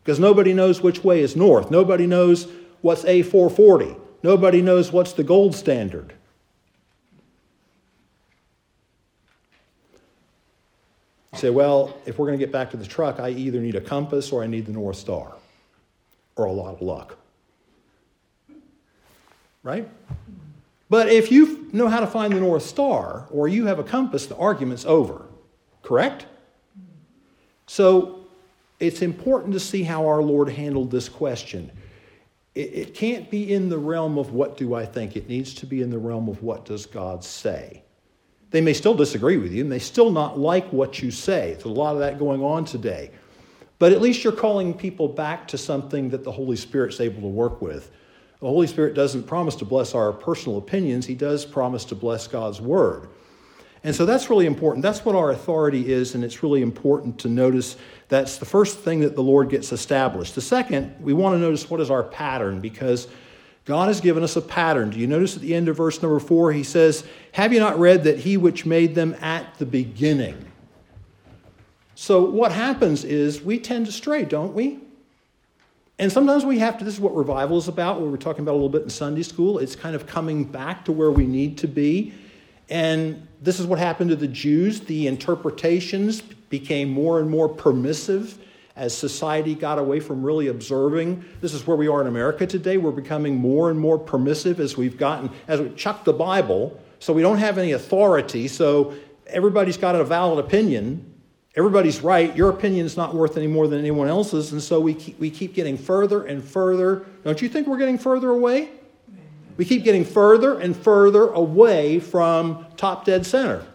because 0.03 0.19
nobody 0.19 0.53
knows 0.53 0.81
which 0.81 1.03
way 1.03 1.21
is 1.21 1.37
north. 1.37 1.71
Nobody 1.71 2.05
knows 2.05 2.47
what's 2.81 3.03
A440. 3.03 3.97
Nobody 4.21 4.61
knows 4.61 4.91
what's 4.91 5.13
the 5.13 5.23
gold 5.23 5.55
standard. 5.55 6.13
You 11.31 11.39
say, 11.39 11.49
well, 11.49 11.97
if 12.05 12.19
we're 12.19 12.27
going 12.27 12.37
to 12.37 12.45
get 12.45 12.51
back 12.51 12.71
to 12.71 12.77
the 12.77 12.85
truck, 12.85 13.21
I 13.21 13.29
either 13.29 13.61
need 13.61 13.75
a 13.75 13.81
compass 13.81 14.33
or 14.33 14.43
I 14.43 14.47
need 14.47 14.65
the 14.65 14.73
North 14.73 14.97
Star 14.97 15.38
or 16.39 16.45
a 16.45 16.52
lot 16.52 16.73
of 16.73 16.82
luck. 16.82 17.17
Right? 19.63 19.86
Mm-hmm. 19.86 20.34
But 20.89 21.10
if 21.10 21.32
you 21.32 21.69
know 21.73 21.88
how 21.88 21.99
to 21.99 22.08
find 22.08 22.34
the 22.34 22.39
North 22.39 22.63
Star 22.63 23.28
or 23.30 23.47
you 23.47 23.65
have 23.65 23.78
a 23.78 23.84
compass, 23.84 24.25
the 24.25 24.38
argument's 24.38 24.86
over. 24.86 25.25
Correct? 25.84 26.23
Mm-hmm. 26.23 26.91
So 27.67 28.21
it's 28.80 29.02
important 29.02 29.54
to 29.54 29.60
see 29.60 29.84
how 29.84 30.08
our 30.08 30.21
Lord 30.21 30.49
handled 30.49 30.91
this 30.91 31.10
question 31.10 31.71
it, 32.56 32.73
it 32.73 32.93
can't 32.93 33.30
be 33.30 33.54
in 33.54 33.69
the 33.69 33.78
realm 33.78 34.17
of 34.17 34.34
what 34.34 34.58
do 34.58 34.73
I 34.73 34.86
think. 34.86 35.15
It 35.15 35.30
needs 35.30 35.54
to 35.56 35.65
be 35.65 35.82
in 35.82 35.89
the 35.89 35.97
realm 35.97 36.28
of 36.28 36.43
what 36.43 36.65
does 36.65 36.86
God 36.86 37.23
say. 37.23 37.84
They 38.52 38.62
may 38.62 38.73
still 38.73 38.95
disagree 38.95 39.38
with 39.38 39.54
you 39.54 39.63
and 39.63 39.71
they 39.71 39.80
still 39.80 40.12
not 40.12 40.38
like 40.39 40.71
what 40.73 41.02
you 41.02 41.12
say. 41.12 41.54
There's 41.54 41.65
a 41.65 41.69
lot 41.69 41.93
of 41.93 41.99
that 41.99 42.17
going 42.17 42.43
on 42.43 42.65
today. 42.65 43.12
But 43.79 43.93
at 43.93 44.01
least 44.01 44.23
you're 44.23 44.33
calling 44.33 44.73
people 44.73 45.07
back 45.07 45.47
to 45.49 45.57
something 45.57 46.09
that 46.09 46.23
the 46.23 46.31
Holy 46.31 46.57
Spirit's 46.57 46.99
able 46.99 47.21
to 47.21 47.27
work 47.27 47.61
with. 47.61 47.89
The 48.41 48.47
Holy 48.47 48.67
Spirit 48.67 48.93
doesn't 48.93 49.23
promise 49.23 49.55
to 49.55 49.65
bless 49.65 49.95
our 49.95 50.13
personal 50.13 50.57
opinions, 50.57 51.05
He 51.05 51.15
does 51.15 51.45
promise 51.45 51.85
to 51.85 51.95
bless 51.95 52.27
God's 52.27 52.61
Word. 52.61 53.09
And 53.83 53.95
so 53.95 54.05
that's 54.05 54.29
really 54.29 54.45
important. 54.45 54.83
That's 54.83 55.05
what 55.05 55.15
our 55.15 55.31
authority 55.31 55.91
is, 55.91 56.13
and 56.13 56.23
it's 56.23 56.43
really 56.43 56.61
important 56.61 57.17
to 57.19 57.29
notice 57.29 57.77
that's 58.09 58.37
the 58.37 58.45
first 58.45 58.79
thing 58.79 58.99
that 59.01 59.15
the 59.15 59.23
Lord 59.23 59.49
gets 59.49 59.71
established. 59.71 60.35
The 60.35 60.41
second, 60.41 60.95
we 60.99 61.13
want 61.13 61.35
to 61.35 61.39
notice 61.39 61.69
what 61.69 61.79
is 61.79 61.89
our 61.89 62.03
pattern 62.03 62.59
because 62.59 63.07
God 63.63 63.87
has 63.87 64.01
given 64.01 64.23
us 64.23 64.35
a 64.35 64.41
pattern. 64.41 64.89
Do 64.89 64.99
you 64.99 65.07
notice 65.07 65.35
at 65.35 65.41
the 65.41 65.55
end 65.55 65.69
of 65.69 65.77
verse 65.77 66.01
number 66.01 66.19
four, 66.19 66.51
he 66.51 66.63
says, 66.63 67.05
Have 67.33 67.53
you 67.53 67.59
not 67.59 67.79
read 67.79 68.03
that 68.03 68.19
he 68.19 68.35
which 68.35 68.65
made 68.65 68.95
them 68.95 69.15
at 69.21 69.57
the 69.59 69.65
beginning? 69.65 70.48
So 71.99 72.23
what 72.23 72.53
happens 72.53 73.03
is 73.03 73.41
we 73.41 73.59
tend 73.59 73.85
to 73.88 73.91
stray, 73.91 74.23
don't 74.23 74.53
we? 74.53 74.79
And 75.99 76.09
sometimes 76.09 76.45
we 76.45 76.59
have 76.59 76.77
to, 76.77 76.85
this 76.85 76.93
is 76.93 76.99
what 77.01 77.13
revival 77.13 77.57
is 77.57 77.67
about, 77.67 77.99
what 77.99 78.09
we're 78.09 78.15
talking 78.15 78.41
about 78.41 78.53
a 78.53 78.53
little 78.53 78.69
bit 78.69 78.83
in 78.83 78.89
Sunday 78.89 79.21
school. 79.21 79.59
It's 79.59 79.75
kind 79.75 79.97
of 79.97 80.07
coming 80.07 80.45
back 80.45 80.85
to 80.85 80.93
where 80.93 81.12
we 81.12 81.27
need 81.27 81.57
to 81.57 81.67
be. 81.67 82.13
And 82.69 83.27
this 83.41 83.59
is 83.59 83.65
what 83.67 83.79
happened 83.79 84.12
to 84.12 84.15
the 84.15 84.29
Jews. 84.29 84.79
The 84.79 85.07
interpretations 85.07 86.21
became 86.21 86.89
more 86.89 87.19
and 87.19 87.29
more 87.29 87.49
permissive 87.49 88.38
as 88.77 88.97
society 88.97 89.53
got 89.53 89.77
away 89.77 89.99
from 89.99 90.23
really 90.23 90.47
observing. 90.47 91.25
This 91.41 91.53
is 91.53 91.67
where 91.67 91.75
we 91.75 91.89
are 91.89 91.99
in 91.99 92.07
America 92.07 92.47
today. 92.47 92.77
We're 92.77 92.91
becoming 92.91 93.35
more 93.35 93.69
and 93.69 93.77
more 93.77 93.99
permissive 93.99 94.62
as 94.62 94.77
we've 94.77 94.97
gotten, 94.97 95.31
as 95.49 95.59
we 95.59 95.69
chuck 95.71 96.05
the 96.05 96.13
Bible, 96.13 96.81
so 96.99 97.12
we 97.12 97.21
don't 97.21 97.39
have 97.39 97.57
any 97.57 97.73
authority. 97.73 98.47
So 98.47 98.93
everybody's 99.27 99.75
got 99.75 99.95
a 99.95 100.05
valid 100.05 100.39
opinion. 100.39 101.08
Everybody's 101.55 102.01
right. 102.01 102.35
Your 102.35 102.49
opinion 102.49 102.85
is 102.85 102.95
not 102.95 103.15
worth 103.15 103.35
any 103.35 103.47
more 103.47 103.67
than 103.67 103.79
anyone 103.79 104.07
else's. 104.07 104.51
And 104.51 104.62
so 104.62 104.79
we 104.79 104.93
keep, 104.93 105.19
we 105.19 105.29
keep 105.29 105.53
getting 105.53 105.77
further 105.77 106.25
and 106.25 106.43
further. 106.43 107.05
Don't 107.23 107.41
you 107.41 107.49
think 107.49 107.67
we're 107.67 107.79
getting 107.79 107.97
further 107.97 108.29
away? 108.29 108.69
We 109.57 109.65
keep 109.65 109.83
getting 109.83 110.05
further 110.05 110.59
and 110.59 110.75
further 110.75 111.29
away 111.29 111.99
from 111.99 112.65
top 112.77 113.03
dead 113.03 113.25
center, 113.25 113.65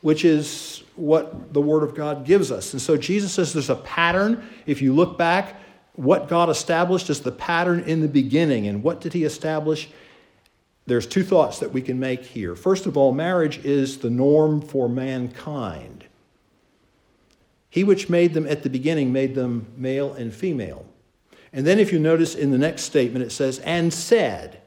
which 0.00 0.24
is 0.24 0.84
what 0.94 1.52
the 1.52 1.60
Word 1.60 1.82
of 1.82 1.94
God 1.94 2.24
gives 2.24 2.52
us. 2.52 2.72
And 2.72 2.80
so 2.80 2.96
Jesus 2.96 3.32
says 3.32 3.52
there's 3.52 3.70
a 3.70 3.74
pattern. 3.74 4.48
If 4.66 4.80
you 4.80 4.92
look 4.92 5.18
back, 5.18 5.56
what 5.94 6.28
God 6.28 6.50
established 6.50 7.10
is 7.10 7.20
the 7.20 7.32
pattern 7.32 7.80
in 7.80 8.00
the 8.00 8.08
beginning. 8.08 8.68
And 8.68 8.82
what 8.82 9.00
did 9.00 9.12
He 9.12 9.24
establish? 9.24 9.88
There's 10.86 11.06
two 11.06 11.24
thoughts 11.24 11.58
that 11.58 11.72
we 11.72 11.82
can 11.82 11.98
make 11.98 12.24
here. 12.24 12.54
First 12.54 12.86
of 12.86 12.96
all, 12.96 13.12
marriage 13.12 13.64
is 13.64 13.98
the 13.98 14.10
norm 14.10 14.60
for 14.60 14.88
mankind. 14.88 16.01
He 17.72 17.84
which 17.84 18.10
made 18.10 18.34
them 18.34 18.46
at 18.46 18.62
the 18.62 18.68
beginning 18.68 19.14
made 19.14 19.34
them 19.34 19.64
male 19.78 20.12
and 20.12 20.30
female. 20.30 20.84
And 21.54 21.66
then, 21.66 21.78
if 21.78 21.90
you 21.90 21.98
notice 21.98 22.34
in 22.34 22.50
the 22.50 22.58
next 22.58 22.82
statement, 22.82 23.24
it 23.24 23.32
says, 23.32 23.60
and 23.60 23.94
said, 23.94 24.60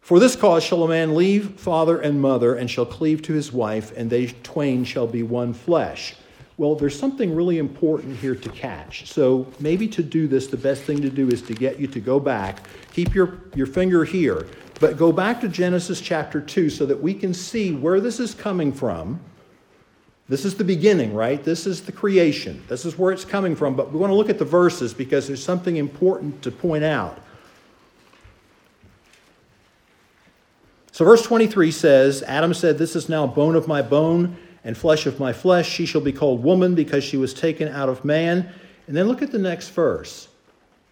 For 0.00 0.20
this 0.20 0.36
cause 0.36 0.62
shall 0.62 0.82
a 0.82 0.88
man 0.88 1.14
leave 1.14 1.58
father 1.58 1.98
and 1.98 2.20
mother, 2.20 2.54
and 2.54 2.70
shall 2.70 2.84
cleave 2.84 3.22
to 3.22 3.32
his 3.32 3.50
wife, 3.50 3.96
and 3.96 4.10
they 4.10 4.26
twain 4.42 4.84
shall 4.84 5.06
be 5.06 5.22
one 5.22 5.54
flesh. 5.54 6.16
Well, 6.58 6.74
there's 6.74 6.98
something 6.98 7.34
really 7.34 7.56
important 7.56 8.18
here 8.18 8.34
to 8.34 8.48
catch. 8.50 9.10
So 9.10 9.46
maybe 9.58 9.88
to 9.88 10.02
do 10.02 10.28
this, 10.28 10.48
the 10.48 10.58
best 10.58 10.82
thing 10.82 11.00
to 11.00 11.08
do 11.08 11.28
is 11.28 11.40
to 11.42 11.54
get 11.54 11.80
you 11.80 11.86
to 11.86 12.00
go 12.00 12.20
back, 12.20 12.58
keep 12.92 13.14
your, 13.14 13.38
your 13.54 13.66
finger 13.66 14.04
here, 14.04 14.46
but 14.80 14.98
go 14.98 15.12
back 15.12 15.40
to 15.40 15.48
Genesis 15.48 16.02
chapter 16.02 16.42
2 16.42 16.68
so 16.68 16.84
that 16.84 17.00
we 17.00 17.14
can 17.14 17.32
see 17.32 17.72
where 17.72 18.00
this 18.00 18.20
is 18.20 18.34
coming 18.34 18.70
from. 18.70 19.18
This 20.30 20.44
is 20.44 20.54
the 20.54 20.62
beginning, 20.62 21.12
right? 21.12 21.42
This 21.42 21.66
is 21.66 21.82
the 21.82 21.90
creation. 21.90 22.62
This 22.68 22.84
is 22.84 22.96
where 22.96 23.10
it's 23.10 23.24
coming 23.24 23.56
from. 23.56 23.74
But 23.74 23.90
we 23.90 23.98
want 23.98 24.12
to 24.12 24.14
look 24.14 24.30
at 24.30 24.38
the 24.38 24.44
verses 24.44 24.94
because 24.94 25.26
there's 25.26 25.42
something 25.42 25.76
important 25.76 26.40
to 26.42 26.52
point 26.52 26.84
out. 26.84 27.18
So, 30.92 31.04
verse 31.04 31.22
23 31.22 31.72
says 31.72 32.22
Adam 32.22 32.54
said, 32.54 32.78
This 32.78 32.94
is 32.94 33.08
now 33.08 33.26
bone 33.26 33.56
of 33.56 33.66
my 33.66 33.82
bone 33.82 34.36
and 34.62 34.78
flesh 34.78 35.04
of 35.04 35.18
my 35.18 35.32
flesh. 35.32 35.68
She 35.68 35.84
shall 35.84 36.00
be 36.00 36.12
called 36.12 36.44
woman 36.44 36.76
because 36.76 37.02
she 37.02 37.16
was 37.16 37.34
taken 37.34 37.66
out 37.66 37.88
of 37.88 38.04
man. 38.04 38.52
And 38.86 38.96
then 38.96 39.08
look 39.08 39.22
at 39.22 39.32
the 39.32 39.38
next 39.38 39.70
verse. 39.70 40.28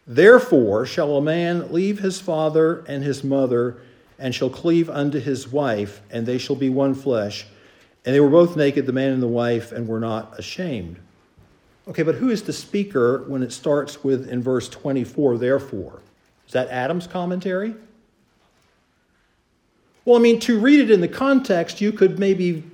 Therefore 0.05 0.85
shall 0.85 1.17
a 1.17 1.23
man 1.23 1.73
leave 1.73 2.01
his 2.01 2.21
father 2.21 2.85
and 2.89 3.05
his 3.05 3.23
mother, 3.23 3.77
and 4.19 4.35
shall 4.35 4.51
cleave 4.51 4.91
unto 4.91 5.21
his 5.21 5.47
wife, 5.47 6.01
and 6.11 6.27
they 6.27 6.39
shall 6.39 6.57
be 6.57 6.71
one 6.71 6.97
flesh. 6.97 7.47
And 8.09 8.15
they 8.15 8.21
were 8.21 8.31
both 8.31 8.57
naked, 8.57 8.87
the 8.87 8.93
man 8.95 9.13
and 9.13 9.23
the 9.23 9.29
wife, 9.29 9.71
and 9.71 9.87
were 9.87 10.01
not 10.01 10.39
ashamed. 10.39 10.99
Okay, 11.89 12.03
but 12.03 12.15
who 12.15 12.31
is 12.31 12.43
the 12.43 12.55
speaker 12.55 13.25
when 13.25 13.43
it 13.43 13.53
starts 13.53 14.03
with 14.03 14.31
in 14.31 14.43
verse 14.43 14.67
24, 14.71 15.37
therefore? 15.37 16.01
Is 16.47 16.55
that 16.55 16.69
Adam's 16.71 17.07
commentary? 17.07 17.75
Well, 20.07 20.17
I 20.17 20.21
mean, 20.21 20.41
to 20.41 20.59
read 20.59 20.81
it 20.81 20.91
in 20.91 21.03
the 21.03 21.09
context, 21.09 21.83
you 21.83 21.93
could 21.93 22.19
maybe 22.19 22.65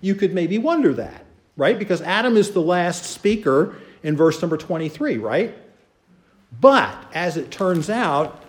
you 0.00 0.14
could 0.14 0.32
maybe 0.32 0.58
wonder 0.58 0.94
that, 0.94 1.24
right? 1.56 1.76
Because 1.76 2.00
Adam 2.00 2.36
is 2.36 2.52
the 2.52 2.62
last 2.62 3.02
speaker 3.02 3.74
in 4.04 4.16
verse 4.16 4.40
number 4.40 4.56
23, 4.56 5.18
right? 5.18 5.58
But 6.60 6.96
as 7.12 7.36
it 7.36 7.50
turns 7.50 7.90
out, 7.90 8.43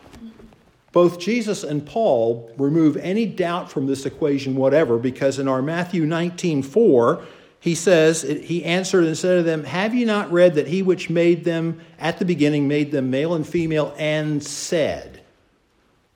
both 0.96 1.20
Jesus 1.20 1.66
and 1.66 1.86
Paul 1.86 2.50
remove 2.58 2.96
any 2.96 3.26
doubt 3.26 3.70
from 3.70 3.86
this 3.86 4.06
equation, 4.06 4.56
whatever, 4.56 4.98
because 4.98 5.40
in 5.40 5.50
our 5.50 5.62
Matthew 5.62 6.06
19 6.06 6.64
4, 6.64 7.22
he 7.60 7.76
says, 7.76 8.22
He 8.22 8.64
answered 8.64 9.04
and 9.04 9.18
said 9.18 9.36
to 9.36 9.44
them, 9.44 9.66
Have 9.66 9.94
you 9.94 10.06
not 10.06 10.32
read 10.32 10.56
that 10.56 10.70
he 10.70 10.82
which 10.82 11.10
made 11.10 11.44
them 11.44 11.82
at 12.00 12.18
the 12.18 12.24
beginning 12.24 12.70
made 12.70 12.94
them 12.94 13.10
male 13.10 13.34
and 13.34 13.46
female 13.46 13.94
and 13.98 14.42
said? 14.42 15.22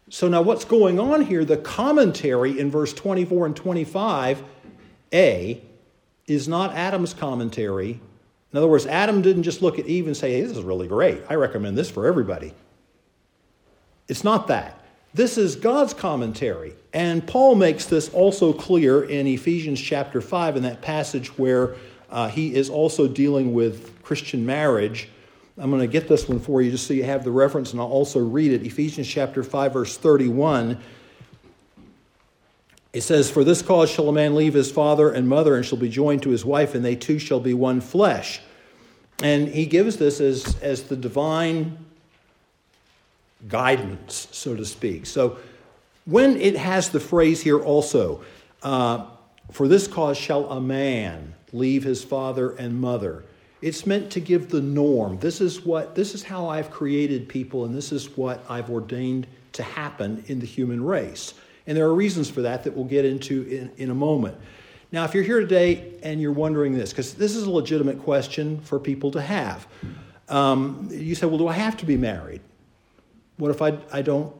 So 0.07 0.29
now 0.29 0.43
what's 0.43 0.63
going 0.63 0.97
on 0.97 1.25
here? 1.25 1.43
The 1.43 1.57
commentary 1.57 2.57
in 2.57 2.71
verse 2.71 2.93
24 2.93 3.47
and 3.47 3.55
25 3.57 4.41
a 5.11 5.61
is 6.25 6.47
not 6.47 6.73
Adam's 6.73 7.13
commentary. 7.13 7.99
In 8.53 8.57
other 8.57 8.67
words, 8.67 8.85
Adam 8.85 9.21
didn't 9.21 9.43
just 9.43 9.61
look 9.61 9.77
at 9.77 9.87
Eve 9.87 10.07
and 10.07 10.15
say, 10.15 10.35
hey, 10.35 10.41
this 10.41 10.55
is 10.55 10.63
really 10.63 10.87
great. 10.87 11.21
I 11.29 11.33
recommend 11.33 11.77
this 11.77 11.91
for 11.91 12.07
everybody. 12.07 12.53
It's 14.09 14.25
not 14.25 14.47
that. 14.47 14.83
This 15.13 15.37
is 15.37 15.55
God's 15.55 15.93
commentary. 15.93 16.73
And 16.93 17.25
Paul 17.25 17.55
makes 17.55 17.85
this 17.85 18.09
also 18.09 18.51
clear 18.51 19.03
in 19.03 19.25
Ephesians 19.25 19.79
chapter 19.79 20.19
5, 20.19 20.57
in 20.57 20.63
that 20.63 20.81
passage 20.81 21.37
where 21.37 21.75
uh, 22.09 22.27
he 22.27 22.53
is 22.53 22.69
also 22.69 23.07
dealing 23.07 23.53
with 23.53 24.03
Christian 24.03 24.45
marriage. 24.45 25.07
I'm 25.57 25.69
going 25.69 25.81
to 25.81 25.87
get 25.87 26.07
this 26.09 26.27
one 26.27 26.39
for 26.39 26.61
you 26.61 26.71
just 26.71 26.87
so 26.87 26.93
you 26.93 27.05
have 27.05 27.23
the 27.23 27.31
reference, 27.31 27.71
and 27.71 27.79
I'll 27.79 27.87
also 27.87 28.19
read 28.19 28.51
it. 28.51 28.65
Ephesians 28.65 29.07
chapter 29.07 29.43
5, 29.43 29.73
verse 29.73 29.95
31 29.95 30.77
it 32.91 33.01
says, 33.01 33.29
For 33.29 33.43
this 33.43 33.61
cause 33.61 33.89
shall 33.89 34.09
a 34.09 34.13
man 34.13 34.35
leave 34.35 34.53
his 34.53 34.71
father 34.71 35.11
and 35.11 35.27
mother 35.27 35.55
and 35.55 35.65
shall 35.65 35.77
be 35.77 35.89
joined 35.89 36.23
to 36.23 36.29
his 36.29 36.43
wife, 36.43 36.73
and 36.73 36.83
they 36.83 36.95
two 36.95 37.19
shall 37.19 37.39
be 37.39 37.53
one 37.53 37.81
flesh. 37.81 38.41
And 39.21 39.47
he 39.47 39.65
gives 39.65 39.97
this 39.97 40.19
as, 40.19 40.57
as 40.61 40.83
the 40.83 40.95
divine 40.95 41.77
guidance, 43.47 44.27
so 44.31 44.55
to 44.55 44.65
speak. 44.65 45.05
So 45.05 45.37
when 46.05 46.37
it 46.37 46.57
has 46.57 46.89
the 46.89 46.99
phrase 46.99 47.41
here 47.41 47.59
also, 47.59 48.21
uh, 48.63 49.05
for 49.51 49.67
this 49.67 49.87
cause 49.87 50.17
shall 50.17 50.49
a 50.51 50.61
man 50.61 51.33
leave 51.51 51.83
his 51.83 52.03
father 52.03 52.51
and 52.51 52.79
mother. 52.79 53.23
It's 53.61 53.85
meant 53.85 54.11
to 54.11 54.19
give 54.19 54.49
the 54.49 54.61
norm. 54.61 55.19
This 55.19 55.41
is 55.41 55.65
what 55.65 55.95
this 55.95 56.13
is 56.13 56.23
how 56.23 56.47
I've 56.47 56.71
created 56.71 57.27
people 57.27 57.65
and 57.65 57.75
this 57.75 57.91
is 57.91 58.15
what 58.15 58.43
I've 58.49 58.69
ordained 58.69 59.27
to 59.53 59.63
happen 59.63 60.23
in 60.27 60.39
the 60.39 60.45
human 60.45 60.83
race. 60.83 61.33
And 61.67 61.75
there 61.75 61.85
are 61.85 61.93
reasons 61.93 62.29
for 62.29 62.41
that 62.43 62.63
that 62.63 62.75
we'll 62.75 62.85
get 62.85 63.05
into 63.05 63.43
in, 63.43 63.71
in 63.77 63.89
a 63.89 63.95
moment. 63.95 64.37
Now, 64.91 65.03
if 65.03 65.13
you're 65.13 65.23
here 65.23 65.39
today 65.39 65.93
and 66.01 66.19
you're 66.19 66.31
wondering 66.31 66.73
this, 66.73 66.91
because 66.91 67.13
this 67.13 67.35
is 67.35 67.43
a 67.43 67.51
legitimate 67.51 67.99
question 67.99 68.59
for 68.61 68.79
people 68.79 69.11
to 69.11 69.21
have, 69.21 69.67
um, 70.29 70.87
you 70.91 71.13
say, 71.13 71.27
well, 71.27 71.37
do 71.37 71.47
I 71.47 71.53
have 71.53 71.77
to 71.77 71.85
be 71.85 71.97
married? 71.97 72.41
What 73.39 73.51
if 73.51 73.61
I, 73.61 73.77
I 73.91 74.01
don't 74.01 74.35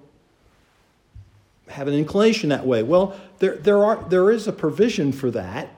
have 1.70 1.88
an 1.88 1.94
inclination 1.94 2.50
that 2.50 2.68
way? 2.68 2.84
Well, 2.84 3.18
there, 3.40 3.56
there, 3.56 3.84
are, 3.84 4.06
there 4.10 4.30
is 4.30 4.48
a 4.48 4.52
provision 4.52 5.14
for 5.14 5.32
that. 5.32 5.74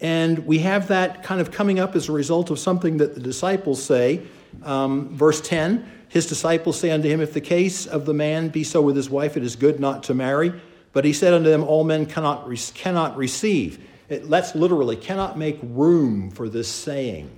And 0.00 0.46
we 0.46 0.58
have 0.60 0.88
that 0.88 1.22
kind 1.22 1.40
of 1.40 1.50
coming 1.50 1.78
up 1.78 1.94
as 1.94 2.08
a 2.08 2.12
result 2.12 2.50
of 2.50 2.58
something 2.58 2.96
that 2.96 3.14
the 3.14 3.20
disciples 3.20 3.82
say. 3.82 4.22
Um, 4.62 5.14
verse 5.14 5.40
10 5.42 5.86
His 6.08 6.26
disciples 6.26 6.80
say 6.80 6.90
unto 6.90 7.08
him, 7.08 7.20
If 7.20 7.34
the 7.34 7.42
case 7.42 7.86
of 7.86 8.06
the 8.06 8.14
man 8.14 8.48
be 8.48 8.64
so 8.64 8.80
with 8.80 8.96
his 8.96 9.10
wife, 9.10 9.36
it 9.36 9.42
is 9.42 9.54
good 9.54 9.78
not 9.78 10.02
to 10.04 10.14
marry. 10.14 10.52
But 10.94 11.04
he 11.04 11.12
said 11.12 11.34
unto 11.34 11.50
them, 11.50 11.62
All 11.62 11.84
men 11.84 12.06
cannot, 12.06 12.50
cannot 12.74 13.18
receive. 13.18 13.86
It, 14.08 14.30
that's 14.30 14.54
literally, 14.54 14.96
cannot 14.96 15.36
make 15.36 15.58
room 15.62 16.30
for 16.30 16.48
this 16.48 16.68
saying. 16.68 17.30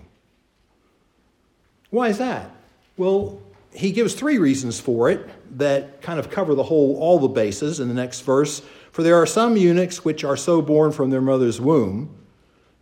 Why 1.91 2.09
is 2.09 2.19
that? 2.19 2.51
Well, 2.97 3.41
he 3.73 3.93
gives 3.93 4.15
three 4.15 4.39
reasons 4.39 4.81
for 4.81 5.11
it 5.11 5.29
that 5.59 6.03
kind 6.03 6.19
of 6.19 6.31
cover 6.31 6.55
the 6.55 6.65
whole, 6.65 6.97
all 6.99 7.19
the 7.19 7.29
bases 7.29 7.81
in 7.81 7.89
the 7.89 7.95
next 7.95 8.21
verse. 8.21 8.63
For 8.93 9.03
there 9.03 9.17
are 9.17 9.27
some 9.27 9.57
eunuchs 9.57 10.05
which 10.05 10.25
are 10.25 10.37
so 10.37 10.61
born 10.63 10.93
from 10.93 11.11
their 11.11 11.21
mother's 11.21 11.61
womb. 11.61 12.15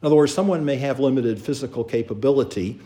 In 0.00 0.06
other 0.06 0.16
words, 0.16 0.32
someone 0.32 0.64
may 0.64 0.76
have 0.76 1.00
limited 1.00 1.40
physical 1.40 1.84
capability 1.84 2.80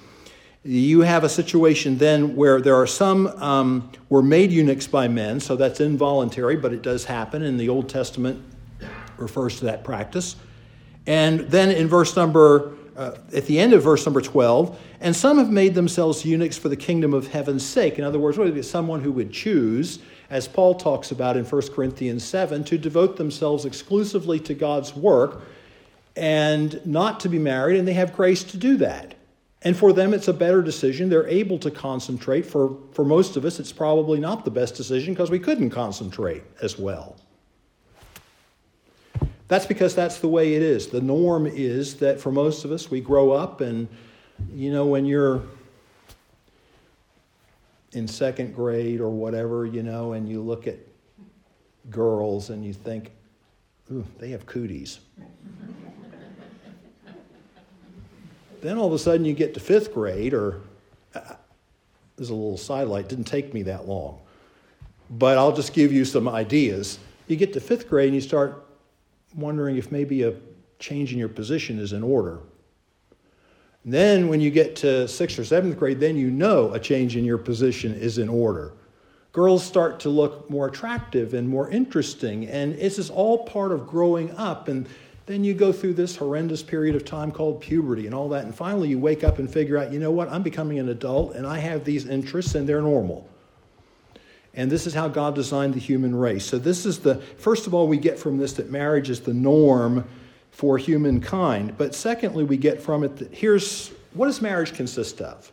you 0.62 1.00
have 1.00 1.24
a 1.24 1.28
situation 1.28 1.96
then 1.96 2.36
where 2.36 2.60
there 2.60 2.76
are 2.76 2.86
some 2.86 3.28
um, 3.28 3.90
were 4.10 4.22
made 4.22 4.52
eunuchs 4.52 4.86
by 4.86 5.08
men, 5.08 5.40
so 5.40 5.56
that's 5.56 5.80
involuntary, 5.80 6.56
but 6.56 6.72
it 6.72 6.82
does 6.82 7.06
happen, 7.06 7.42
and 7.42 7.58
the 7.58 7.68
Old 7.68 7.88
Testament 7.88 8.42
refers 9.16 9.58
to 9.60 9.66
that 9.66 9.84
practice. 9.84 10.36
And 11.06 11.40
then 11.40 11.70
in 11.70 11.88
verse 11.88 12.14
number, 12.14 12.76
uh, 12.96 13.16
at 13.32 13.46
the 13.46 13.58
end 13.58 13.72
of 13.72 13.82
verse 13.82 14.04
number 14.06 14.20
12, 14.20 14.78
and 15.00 15.14
some 15.14 15.38
have 15.38 15.50
made 15.50 15.74
themselves 15.74 16.24
eunuchs 16.24 16.56
for 16.56 16.68
the 16.68 16.76
kingdom 16.76 17.14
of 17.14 17.28
heaven's 17.28 17.64
sake. 17.64 17.98
In 17.98 18.04
other 18.04 18.18
words, 18.18 18.38
what 18.38 18.44
would 18.44 18.54
be 18.54 18.62
someone 18.62 19.00
who 19.00 19.12
would 19.12 19.32
choose, 19.32 20.00
as 20.30 20.46
Paul 20.46 20.74
talks 20.74 21.10
about 21.10 21.36
in 21.36 21.44
1 21.44 21.62
Corinthians 21.72 22.24
7, 22.24 22.64
to 22.64 22.78
devote 22.78 23.16
themselves 23.16 23.64
exclusively 23.64 24.38
to 24.40 24.54
God's 24.54 24.94
work 24.94 25.42
and 26.16 26.84
not 26.84 27.20
to 27.20 27.28
be 27.28 27.38
married, 27.38 27.78
and 27.78 27.86
they 27.86 27.94
have 27.94 28.12
grace 28.12 28.44
to 28.44 28.56
do 28.56 28.76
that. 28.78 29.14
And 29.62 29.76
for 29.76 29.92
them, 29.92 30.14
it's 30.14 30.28
a 30.28 30.32
better 30.32 30.62
decision. 30.62 31.08
They're 31.08 31.28
able 31.28 31.58
to 31.58 31.70
concentrate. 31.70 32.46
For, 32.46 32.76
for 32.92 33.04
most 33.04 33.36
of 33.36 33.44
us, 33.44 33.60
it's 33.60 33.72
probably 33.72 34.18
not 34.18 34.44
the 34.44 34.50
best 34.50 34.74
decision 34.74 35.12
because 35.12 35.30
we 35.30 35.38
couldn't 35.38 35.70
concentrate 35.70 36.42
as 36.62 36.78
well. 36.78 37.16
That's 39.50 39.66
because 39.66 39.96
that's 39.96 40.20
the 40.20 40.28
way 40.28 40.54
it 40.54 40.62
is. 40.62 40.86
The 40.86 41.00
norm 41.00 41.44
is 41.44 41.96
that 41.96 42.20
for 42.20 42.30
most 42.30 42.64
of 42.64 42.70
us, 42.70 42.88
we 42.88 43.00
grow 43.00 43.32
up, 43.32 43.60
and 43.60 43.88
you 44.54 44.72
know, 44.72 44.86
when 44.86 45.04
you're 45.04 45.42
in 47.90 48.06
second 48.06 48.54
grade 48.54 49.00
or 49.00 49.10
whatever, 49.10 49.66
you 49.66 49.82
know, 49.82 50.12
and 50.12 50.28
you 50.28 50.40
look 50.40 50.68
at 50.68 50.76
girls 51.90 52.50
and 52.50 52.64
you 52.64 52.72
think, 52.72 53.10
ooh, 53.90 54.06
they 54.20 54.30
have 54.30 54.46
cooties. 54.46 55.00
Then 58.60 58.78
all 58.78 58.86
of 58.86 58.92
a 58.92 59.00
sudden 59.00 59.24
you 59.24 59.34
get 59.34 59.54
to 59.54 59.60
fifth 59.60 59.92
grade, 59.92 60.32
or 60.32 60.60
uh, 61.12 61.34
there's 62.14 62.30
a 62.30 62.34
little 62.34 62.56
sidelight, 62.56 63.08
didn't 63.08 63.24
take 63.24 63.52
me 63.52 63.64
that 63.64 63.88
long. 63.88 64.20
but 65.10 65.38
I'll 65.38 65.56
just 65.56 65.72
give 65.72 65.90
you 65.92 66.04
some 66.04 66.28
ideas. 66.28 67.00
You 67.26 67.34
get 67.34 67.52
to 67.54 67.60
fifth 67.60 67.88
grade 67.88 68.06
and 68.06 68.14
you 68.14 68.20
start 68.20 68.64
wondering 69.34 69.76
if 69.76 69.92
maybe 69.92 70.22
a 70.22 70.34
change 70.78 71.12
in 71.12 71.18
your 71.18 71.28
position 71.28 71.78
is 71.78 71.92
in 71.92 72.02
order. 72.02 72.40
And 73.84 73.94
then 73.94 74.28
when 74.28 74.40
you 74.40 74.50
get 74.50 74.76
to 74.76 75.08
sixth 75.08 75.38
or 75.38 75.44
seventh 75.44 75.78
grade, 75.78 76.00
then 76.00 76.16
you 76.16 76.30
know 76.30 76.72
a 76.72 76.78
change 76.78 77.16
in 77.16 77.24
your 77.24 77.38
position 77.38 77.94
is 77.94 78.18
in 78.18 78.28
order. 78.28 78.74
Girls 79.32 79.64
start 79.64 80.00
to 80.00 80.08
look 80.08 80.50
more 80.50 80.66
attractive 80.66 81.34
and 81.34 81.48
more 81.48 81.70
interesting, 81.70 82.48
and 82.48 82.74
this 82.74 82.98
is 82.98 83.10
all 83.10 83.44
part 83.44 83.72
of 83.72 83.86
growing 83.86 84.32
up. 84.36 84.68
And 84.68 84.88
then 85.26 85.44
you 85.44 85.54
go 85.54 85.72
through 85.72 85.94
this 85.94 86.16
horrendous 86.16 86.62
period 86.62 86.96
of 86.96 87.04
time 87.04 87.30
called 87.30 87.60
puberty 87.60 88.06
and 88.06 88.14
all 88.14 88.28
that, 88.30 88.44
and 88.44 88.54
finally 88.54 88.88
you 88.88 88.98
wake 88.98 89.22
up 89.22 89.38
and 89.38 89.50
figure 89.50 89.78
out, 89.78 89.92
you 89.92 90.00
know 90.00 90.10
what, 90.10 90.28
I'm 90.28 90.42
becoming 90.42 90.80
an 90.80 90.88
adult 90.88 91.36
and 91.36 91.46
I 91.46 91.58
have 91.58 91.84
these 91.84 92.06
interests 92.06 92.56
and 92.56 92.68
they're 92.68 92.82
normal. 92.82 93.28
And 94.54 94.70
this 94.70 94.86
is 94.86 94.94
how 94.94 95.08
God 95.08 95.34
designed 95.34 95.74
the 95.74 95.80
human 95.80 96.14
race. 96.14 96.44
So, 96.44 96.58
this 96.58 96.84
is 96.84 97.00
the 97.00 97.16
first 97.16 97.66
of 97.66 97.74
all, 97.74 97.86
we 97.86 97.98
get 97.98 98.18
from 98.18 98.38
this 98.38 98.54
that 98.54 98.70
marriage 98.70 99.10
is 99.10 99.20
the 99.20 99.34
norm 99.34 100.04
for 100.50 100.76
humankind. 100.76 101.76
But 101.78 101.94
secondly, 101.94 102.44
we 102.44 102.56
get 102.56 102.82
from 102.82 103.04
it 103.04 103.16
that 103.18 103.32
here's 103.32 103.88
what 104.12 104.26
does 104.26 104.42
marriage 104.42 104.74
consist 104.74 105.20
of? 105.20 105.52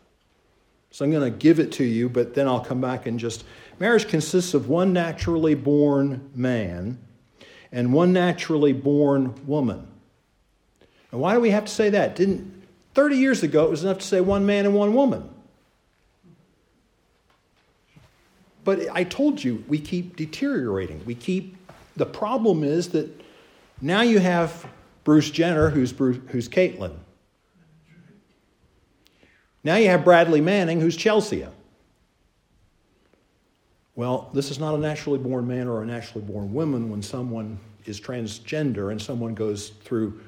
So, 0.91 1.05
I'm 1.05 1.11
going 1.11 1.31
to 1.31 1.37
give 1.37 1.59
it 1.59 1.71
to 1.73 1.83
you, 1.83 2.09
but 2.09 2.33
then 2.33 2.47
I'll 2.47 2.63
come 2.63 2.81
back 2.81 3.05
and 3.05 3.19
just. 3.19 3.43
Marriage 3.79 4.07
consists 4.07 4.55
of 4.55 4.69
one 4.69 4.91
naturally 4.91 5.53
born 5.53 6.31
man 6.33 6.97
and 7.71 7.93
one 7.93 8.11
naturally 8.11 8.73
born 8.73 9.35
woman. 9.45 9.87
And 11.11 11.21
why 11.21 11.33
do 11.35 11.39
we 11.39 11.51
have 11.51 11.65
to 11.65 11.71
say 11.71 11.91
that? 11.91 12.15
Didn't 12.15 12.63
30 12.95 13.17
years 13.17 13.43
ago 13.43 13.65
it 13.65 13.69
was 13.69 13.83
enough 13.83 13.99
to 13.99 14.05
say 14.05 14.21
one 14.21 14.45
man 14.45 14.65
and 14.65 14.73
one 14.73 14.93
woman. 14.93 15.29
But 18.68 18.89
I 18.91 19.05
told 19.05 19.41
you, 19.41 19.63
we 19.70 19.80
keep 19.80 20.18
deteriorating. 20.18 21.01
We 21.05 21.15
keep, 21.15 21.55
the 21.95 22.05
problem 22.05 22.65
is 22.65 22.89
that 22.89 23.09
now 23.80 24.01
you 24.01 24.20
have 24.20 24.68
Bruce 25.05 25.32
Jenner, 25.32 25.70
who's, 25.70 25.93
Bruce, 25.93 26.18
who's 26.28 26.49
Caitlyn. 26.49 26.93
Now 29.63 29.78
you 29.78 29.88
have 29.88 30.03
Bradley 30.03 30.41
Manning, 30.41 30.82
who's 30.82 30.97
Chelsea. 30.97 31.47
Well, 33.95 34.30
this 34.34 34.51
is 34.51 34.59
not 34.59 34.76
a 34.76 34.78
naturally 34.78 35.20
born 35.20 35.47
man 35.47 35.70
or 35.70 35.82
a 35.82 35.86
naturally 35.86 36.26
born 36.26 36.53
woman 36.53 36.89
when 36.89 37.01
someone 37.01 37.61
is 37.86 38.01
transgender 38.01 38.91
and 38.91 39.01
someone 39.01 39.34
goes 39.34 39.70
through 39.70 40.20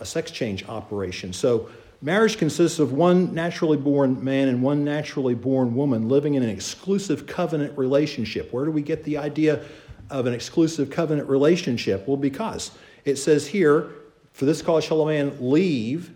a 0.00 0.04
sex 0.04 0.30
change 0.30 0.68
operation. 0.68 1.32
So 1.32 1.70
Marriage 2.02 2.38
consists 2.38 2.78
of 2.78 2.92
one 2.92 3.34
naturally 3.34 3.76
born 3.76 4.24
man 4.24 4.48
and 4.48 4.62
one 4.62 4.84
naturally 4.84 5.34
born 5.34 5.74
woman 5.74 6.08
living 6.08 6.34
in 6.34 6.42
an 6.42 6.48
exclusive 6.48 7.26
covenant 7.26 7.76
relationship. 7.76 8.50
Where 8.52 8.64
do 8.64 8.70
we 8.70 8.80
get 8.80 9.04
the 9.04 9.18
idea 9.18 9.62
of 10.08 10.26
an 10.26 10.32
exclusive 10.32 10.88
covenant 10.88 11.28
relationship? 11.28 12.08
Well, 12.08 12.16
because 12.16 12.70
it 13.04 13.16
says 13.16 13.48
here, 13.48 13.90
for 14.32 14.46
this 14.46 14.62
cause 14.62 14.84
shall 14.84 15.02
a 15.02 15.06
man 15.06 15.36
leave 15.40 16.10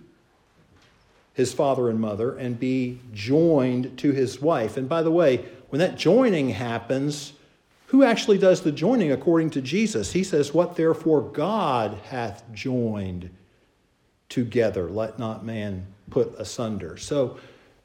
his 1.35 1.53
father 1.53 1.91
and 1.91 2.01
mother 2.01 2.35
and 2.35 2.59
be 2.59 3.01
joined 3.13 3.99
to 3.99 4.13
his 4.13 4.41
wife. 4.41 4.79
And 4.79 4.89
by 4.89 5.03
the 5.03 5.11
way, 5.11 5.45
when 5.69 5.81
that 5.81 5.99
joining 5.99 6.51
happens, 6.51 7.35
who 7.89 8.03
actually 8.03 8.39
does 8.39 8.63
the 8.63 8.73
joining 8.73 9.13
according 9.13 9.51
to 9.51 9.61
Jesus? 9.61 10.13
He 10.13 10.25
says, 10.25 10.55
What 10.55 10.77
therefore 10.77 11.21
God 11.21 11.99
hath 12.05 12.43
joined 12.53 13.31
together. 14.35 14.91
Let 14.91 15.17
not 15.17 15.45
man 15.45 15.87
put 16.11 16.35
asunder. 16.39 16.97
So 16.97 17.39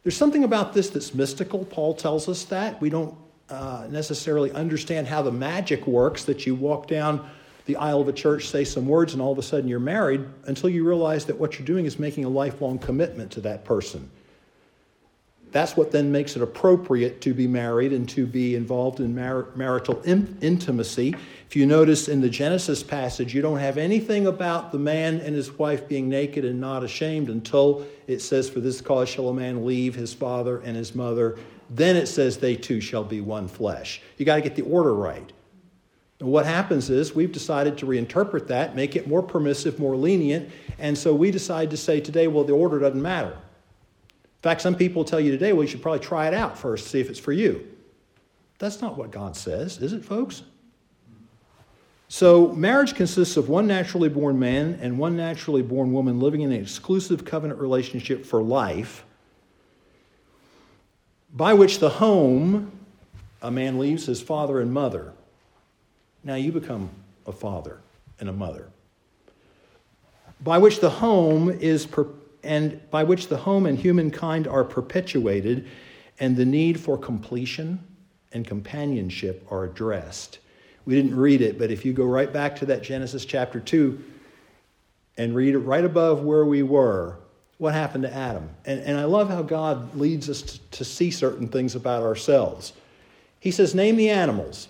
there's 0.03 0.17
something 0.17 0.43
about 0.43 0.73
this 0.73 0.89
that's 0.89 1.13
mystical. 1.13 1.63
Paul 1.63 1.93
tells 1.93 2.27
us 2.27 2.43
that. 2.45 2.81
We 2.81 2.89
don't 2.89 3.15
uh, 3.49 3.85
necessarily 3.91 4.51
understand 4.51 5.07
how 5.07 5.21
the 5.21 5.31
magic 5.31 5.85
works 5.85 6.23
that 6.23 6.47
you 6.47 6.55
walk 6.55 6.87
down 6.87 7.29
the 7.67 7.75
aisle 7.75 8.01
of 8.01 8.07
a 8.07 8.13
church, 8.13 8.47
say 8.47 8.63
some 8.63 8.87
words, 8.87 9.13
and 9.13 9.21
all 9.21 9.31
of 9.31 9.37
a 9.37 9.43
sudden 9.43 9.69
you're 9.69 9.79
married 9.79 10.25
until 10.45 10.69
you 10.69 10.83
realize 10.87 11.25
that 11.25 11.37
what 11.37 11.59
you're 11.59 11.67
doing 11.67 11.85
is 11.85 11.99
making 11.99 12.25
a 12.25 12.29
lifelong 12.29 12.79
commitment 12.79 13.29
to 13.33 13.41
that 13.41 13.63
person. 13.63 14.09
That's 15.51 15.75
what 15.75 15.91
then 15.91 16.11
makes 16.11 16.35
it 16.35 16.41
appropriate 16.43 17.21
to 17.21 17.33
be 17.33 17.47
married 17.47 17.91
and 17.91 18.07
to 18.09 18.27
be 18.27 18.55
involved 18.55 18.99
in 18.99 19.15
mar- 19.15 19.47
marital 19.55 20.01
in- 20.03 20.37
intimacy. 20.41 21.15
If 21.47 21.55
you 21.55 21.65
notice 21.65 22.07
in 22.07 22.21
the 22.21 22.29
Genesis 22.29 22.83
passage, 22.83 23.33
you 23.33 23.41
don't 23.41 23.57
have 23.57 23.77
anything 23.77 24.27
about 24.27 24.71
the 24.71 24.77
man 24.77 25.19
and 25.19 25.35
his 25.35 25.51
wife 25.57 25.87
being 25.87 26.07
naked 26.07 26.45
and 26.45 26.61
not 26.61 26.83
ashamed 26.83 27.29
until 27.29 27.85
it 28.05 28.19
says, 28.19 28.47
For 28.47 28.59
this 28.59 28.79
cause 28.81 29.09
shall 29.09 29.29
a 29.29 29.33
man 29.33 29.65
leave 29.65 29.95
his 29.95 30.13
father 30.13 30.59
and 30.59 30.77
his 30.77 30.93
mother. 30.93 31.39
Then 31.71 31.95
it 31.95 32.07
says, 32.07 32.37
They 32.37 32.55
two 32.55 32.79
shall 32.79 33.03
be 33.03 33.21
one 33.21 33.47
flesh. 33.47 34.01
You 34.17 34.25
got 34.25 34.35
to 34.35 34.41
get 34.41 34.55
the 34.55 34.61
order 34.61 34.93
right. 34.93 35.33
And 36.19 36.29
what 36.29 36.45
happens 36.45 36.89
is 36.89 37.15
we've 37.15 37.31
decided 37.31 37.77
to 37.79 37.85
reinterpret 37.85 38.47
that, 38.47 38.75
make 38.75 38.95
it 38.95 39.07
more 39.07 39.23
permissive, 39.23 39.79
more 39.79 39.95
lenient, 39.95 40.51
and 40.77 40.97
so 40.97 41.15
we 41.15 41.31
decide 41.31 41.71
to 41.71 41.77
say 41.77 42.01
today, 42.01 42.27
well, 42.27 42.43
the 42.43 42.53
order 42.53 42.77
doesn't 42.77 43.01
matter. 43.01 43.37
In 44.39 44.43
fact, 44.43 44.61
some 44.61 44.75
people 44.75 45.03
tell 45.03 45.19
you 45.19 45.31
today, 45.31 45.51
well, 45.51 45.63
you 45.63 45.69
should 45.69 45.81
probably 45.81 45.99
try 45.99 46.27
it 46.27 46.33
out 46.33 46.57
first, 46.57 46.87
see 46.87 47.01
if 47.01 47.09
it's 47.09 47.19
for 47.19 47.33
you. 47.33 47.67
That's 48.57 48.81
not 48.81 48.97
what 48.97 49.11
God 49.11 49.35
says, 49.35 49.79
is 49.79 49.91
it, 49.91 50.05
folks? 50.05 50.43
So, 52.07 52.47
marriage 52.53 52.95
consists 52.95 53.35
of 53.35 53.49
one 53.49 53.67
naturally 53.67 54.07
born 54.07 54.39
man 54.39 54.79
and 54.81 54.97
one 54.97 55.17
naturally 55.17 55.61
born 55.61 55.91
woman 55.91 56.21
living 56.21 56.41
in 56.41 56.53
an 56.53 56.61
exclusive 56.61 57.25
covenant 57.25 57.59
relationship 57.59 58.25
for 58.25 58.41
life, 58.41 59.03
by 61.33 61.53
which 61.53 61.79
the 61.79 61.89
home, 61.89 62.71
a 63.41 63.51
man 63.51 63.77
leaves 63.77 64.05
his 64.05 64.21
father 64.21 64.61
and 64.61 64.73
mother. 64.73 65.13
Now 66.23 66.35
you 66.35 66.51
become 66.51 66.89
a 67.27 67.31
father 67.31 67.79
and 68.19 68.29
a 68.29 68.33
mother. 68.33 68.69
By 70.41 70.57
which 70.57 70.79
the 70.79 70.89
home 70.89 71.49
is 71.49 71.85
per- 71.85 72.07
and 72.49 72.81
by 72.89 73.03
which 73.03 73.27
the 73.27 73.37
home 73.37 73.67
and 73.67 73.77
humankind 73.77 74.47
are 74.47 74.63
perpetuated, 74.63 75.67
and 76.19 76.35
the 76.35 76.45
need 76.45 76.79
for 76.79 76.97
completion 76.97 77.79
and 78.33 78.45
companionship 78.45 79.45
are 79.51 79.65
addressed. 79.65 80.39
We 80.83 80.95
didn't 80.95 81.15
read 81.15 81.41
it, 81.41 81.59
but 81.59 81.69
if 81.69 81.85
you 81.85 81.93
go 81.93 82.05
right 82.05 82.33
back 82.33 82.55
to 82.57 82.65
that 82.65 82.81
Genesis 82.81 83.23
chapter 83.23 83.59
2 83.59 84.03
and 85.15 85.35
read 85.35 85.53
it 85.53 85.59
right 85.59 85.85
above 85.85 86.23
where 86.23 86.43
we 86.43 86.63
were, 86.63 87.17
what 87.59 87.75
happened 87.75 88.05
to 88.05 88.13
Adam? 88.13 88.49
And, 88.65 88.79
and 88.81 88.97
I 88.97 89.03
love 89.03 89.29
how 89.29 89.43
God 89.43 89.95
leads 89.95 90.27
us 90.27 90.41
to, 90.41 90.59
to 90.71 90.83
see 90.83 91.11
certain 91.11 91.49
things 91.49 91.75
about 91.75 92.01
ourselves. 92.01 92.73
He 93.39 93.51
says, 93.51 93.75
Name 93.75 93.95
the 93.95 94.09
animals. 94.09 94.69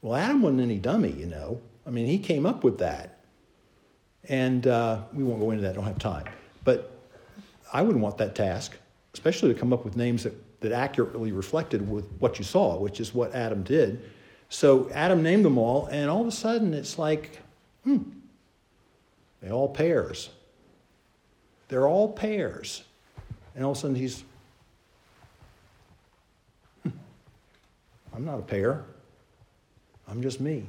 Well, 0.00 0.16
Adam 0.16 0.42
wasn't 0.42 0.62
any 0.62 0.78
dummy, 0.78 1.12
you 1.12 1.26
know. 1.26 1.60
I 1.86 1.90
mean, 1.90 2.06
he 2.06 2.18
came 2.18 2.44
up 2.44 2.64
with 2.64 2.78
that. 2.78 3.11
And 4.28 4.66
uh, 4.66 5.02
we 5.12 5.24
won't 5.24 5.40
go 5.40 5.50
into 5.50 5.62
that, 5.62 5.70
I 5.70 5.74
don't 5.74 5.84
have 5.84 5.98
time. 5.98 6.24
But 6.64 6.90
I 7.72 7.82
wouldn't 7.82 8.02
want 8.02 8.18
that 8.18 8.34
task, 8.34 8.76
especially 9.14 9.52
to 9.52 9.58
come 9.58 9.72
up 9.72 9.84
with 9.84 9.96
names 9.96 10.24
that, 10.24 10.60
that 10.60 10.72
accurately 10.72 11.32
reflected 11.32 11.88
with 11.88 12.06
what 12.18 12.38
you 12.38 12.44
saw, 12.44 12.78
which 12.78 13.00
is 13.00 13.14
what 13.14 13.34
Adam 13.34 13.62
did. 13.62 14.02
So 14.48 14.90
Adam 14.90 15.22
named 15.22 15.44
them 15.44 15.58
all, 15.58 15.86
and 15.86 16.10
all 16.10 16.20
of 16.20 16.26
a 16.26 16.32
sudden 16.32 16.74
it's 16.74 16.98
like, 16.98 17.40
hmm, 17.84 18.02
they 19.40 19.50
all 19.50 19.68
pairs. 19.68 20.28
They're 21.68 21.88
all 21.88 22.12
pairs. 22.12 22.84
And 23.54 23.64
all 23.64 23.72
of 23.72 23.78
a 23.78 23.80
sudden 23.80 23.96
he's, 23.96 24.22
hmm, 26.82 26.90
I'm 28.14 28.24
not 28.24 28.38
a 28.38 28.42
pair. 28.42 28.84
I'm 30.06 30.22
just 30.22 30.40
me. 30.40 30.66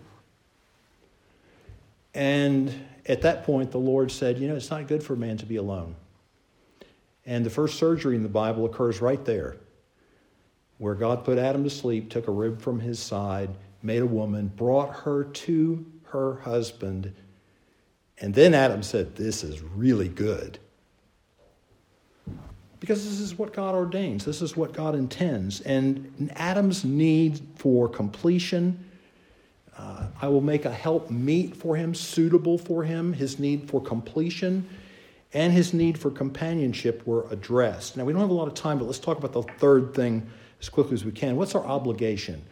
And 2.16 2.74
at 3.06 3.22
that 3.22 3.44
point, 3.44 3.72
the 3.72 3.80
Lord 3.80 4.12
said, 4.12 4.38
You 4.38 4.48
know, 4.48 4.56
it's 4.56 4.72
not 4.72 4.88
good 4.88 5.04
for 5.04 5.14
a 5.14 5.18
man 5.18 5.38
to 5.38 5.46
be 5.46 5.58
alone. 5.58 5.96
And 7.26 7.46
the 7.46 7.50
first 7.50 7.78
surgery 7.78 8.16
in 8.16 8.24
the 8.24 8.30
Bible 8.30 8.66
occurs 8.66 9.02
right 9.02 9.24
there, 9.24 9.58
where 10.78 10.96
God 10.96 11.24
put 11.24 11.38
Adam 11.38 11.64
to 11.64 11.70
sleep, 11.70 12.10
took 12.10 12.28
a 12.28 12.32
rib 12.32 12.62
from 12.62 12.80
his 12.80 13.00
side, 13.00 13.50
made 13.82 14.02
a 14.02 14.08
woman, 14.08 14.48
brought 14.48 14.94
her 15.02 15.24
to 15.24 15.86
her 16.06 16.36
husband. 16.42 17.14
And 18.20 18.34
then 18.34 18.54
Adam 18.54 18.84
said, 18.84 19.16
This 19.16 19.44
is 19.44 19.62
really 19.62 20.10
good. 20.10 20.60
Because 22.80 23.06
this 23.06 23.22
is 23.22 23.38
what 23.38 23.54
God 23.54 23.76
ordains, 23.76 24.26
this 24.26 24.42
is 24.42 24.58
what 24.58 24.74
God 24.74 24.96
intends. 24.96 25.62
And 25.62 26.32
Adam's 26.36 26.84
need 26.84 27.42
for 27.56 27.88
completion 27.88 28.90
uh, 29.78 30.06
I 30.22 30.28
will 30.28 30.42
make 30.42 30.66
a 30.66 30.72
help 30.72 31.10
meet 31.10 31.56
for 31.56 31.76
him, 31.76 31.96
suitable 31.96 32.58
for 32.58 32.84
him. 32.84 33.14
His 33.14 33.40
need 33.40 33.70
for 33.70 33.82
completion 33.82 34.68
and 35.34 35.52
his 35.52 35.74
need 35.74 35.98
for 35.98 36.12
companionship 36.12 37.06
were 37.08 37.26
addressed. 37.32 37.98
Now, 37.98 38.06
we 38.06 38.14
don't 38.14 38.22
have 38.22 38.30
a 38.30 38.34
lot 38.34 38.48
of 38.48 38.54
time, 38.54 38.78
but 38.78 38.86
let's 38.86 39.00
talk 39.00 39.18
about 39.18 39.34
the 39.34 39.42
third 39.58 39.94
thing 39.96 40.28
as 40.62 40.70
quickly 40.70 40.94
as 40.94 41.04
we 41.04 41.12
can. 41.12 41.36
What's 41.36 41.56
our 41.56 41.66
obligation? 41.66 42.44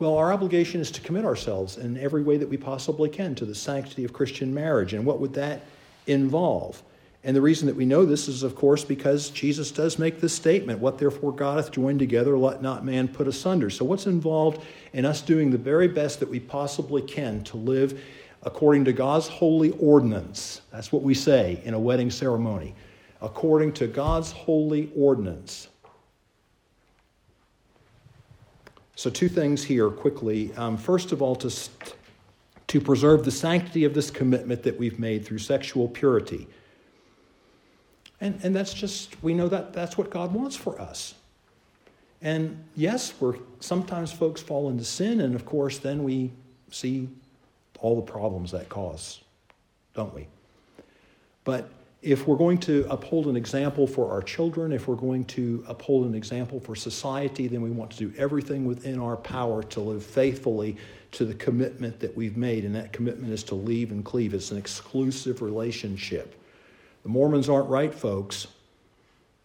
Well, 0.00 0.16
our 0.16 0.32
obligation 0.32 0.80
is 0.80 0.90
to 0.92 1.00
commit 1.00 1.24
ourselves 1.24 1.76
in 1.76 1.96
every 1.96 2.22
way 2.22 2.36
that 2.36 2.48
we 2.48 2.56
possibly 2.56 3.08
can 3.08 3.34
to 3.36 3.44
the 3.44 3.54
sanctity 3.54 4.04
of 4.04 4.12
Christian 4.12 4.52
marriage. 4.52 4.94
And 4.94 5.04
what 5.04 5.20
would 5.20 5.34
that 5.34 5.62
involve? 6.06 6.82
And 7.24 7.34
the 7.34 7.40
reason 7.40 7.66
that 7.66 7.74
we 7.74 7.84
know 7.84 8.04
this 8.04 8.28
is, 8.28 8.42
of 8.42 8.54
course, 8.54 8.84
because 8.84 9.30
Jesus 9.30 9.72
does 9.72 9.98
make 9.98 10.20
this 10.20 10.32
statement 10.32 10.78
What 10.78 10.98
therefore 10.98 11.32
God 11.32 11.56
hath 11.56 11.72
joined 11.72 11.98
together, 11.98 12.38
let 12.38 12.62
not 12.62 12.84
man 12.84 13.08
put 13.08 13.26
asunder. 13.26 13.70
So, 13.70 13.84
what's 13.84 14.06
involved 14.06 14.64
in 14.92 15.04
us 15.04 15.20
doing 15.20 15.50
the 15.50 15.58
very 15.58 15.88
best 15.88 16.20
that 16.20 16.28
we 16.28 16.38
possibly 16.38 17.02
can 17.02 17.42
to 17.44 17.56
live 17.56 18.02
according 18.42 18.84
to 18.84 18.92
God's 18.92 19.26
holy 19.26 19.70
ordinance? 19.72 20.62
That's 20.70 20.92
what 20.92 21.02
we 21.02 21.14
say 21.14 21.60
in 21.64 21.74
a 21.74 21.78
wedding 21.78 22.10
ceremony. 22.10 22.74
According 23.20 23.72
to 23.74 23.88
God's 23.88 24.30
holy 24.30 24.92
ordinance. 24.94 25.68
So, 28.94 29.10
two 29.10 29.28
things 29.28 29.64
here 29.64 29.90
quickly. 29.90 30.54
Um, 30.54 30.76
first 30.76 31.10
of 31.10 31.20
all, 31.20 31.34
to, 31.36 31.52
to 32.68 32.80
preserve 32.80 33.24
the 33.24 33.32
sanctity 33.32 33.84
of 33.84 33.92
this 33.92 34.08
commitment 34.08 34.62
that 34.62 34.78
we've 34.78 35.00
made 35.00 35.26
through 35.26 35.38
sexual 35.38 35.88
purity. 35.88 36.46
And, 38.20 38.40
and 38.42 38.54
that's 38.54 38.74
just, 38.74 39.22
we 39.22 39.34
know 39.34 39.48
that 39.48 39.72
that's 39.72 39.96
what 39.96 40.10
God 40.10 40.32
wants 40.32 40.56
for 40.56 40.80
us. 40.80 41.14
And 42.20 42.64
yes, 42.74 43.14
we're, 43.20 43.36
sometimes 43.60 44.10
folks 44.10 44.42
fall 44.42 44.70
into 44.70 44.84
sin, 44.84 45.20
and 45.20 45.34
of 45.34 45.46
course, 45.46 45.78
then 45.78 46.02
we 46.02 46.32
see 46.70 47.08
all 47.78 47.94
the 47.94 48.02
problems 48.02 48.50
that 48.50 48.68
cause, 48.68 49.20
don't 49.94 50.12
we? 50.14 50.26
But 51.44 51.70
if 52.02 52.26
we're 52.26 52.36
going 52.36 52.58
to 52.58 52.86
uphold 52.90 53.26
an 53.26 53.36
example 53.36 53.86
for 53.86 54.10
our 54.10 54.22
children, 54.22 54.72
if 54.72 54.86
we're 54.86 54.96
going 54.96 55.24
to 55.26 55.64
uphold 55.66 56.06
an 56.06 56.14
example 56.14 56.60
for 56.60 56.76
society, 56.76 57.48
then 57.48 57.60
we 57.60 57.70
want 57.70 57.90
to 57.92 57.98
do 57.98 58.12
everything 58.16 58.64
within 58.64 59.00
our 59.00 59.16
power 59.16 59.62
to 59.64 59.80
live 59.80 60.04
faithfully 60.04 60.76
to 61.12 61.24
the 61.24 61.34
commitment 61.34 61.98
that 62.00 62.16
we've 62.16 62.36
made. 62.36 62.64
And 62.64 62.74
that 62.74 62.92
commitment 62.92 63.32
is 63.32 63.42
to 63.44 63.54
leave 63.54 63.90
and 63.90 64.04
cleave. 64.04 64.34
It's 64.34 64.50
an 64.50 64.58
exclusive 64.58 65.42
relationship. 65.42 66.37
The 67.02 67.08
Mormons 67.08 67.48
aren't 67.48 67.68
right, 67.68 67.94
folks. 67.94 68.48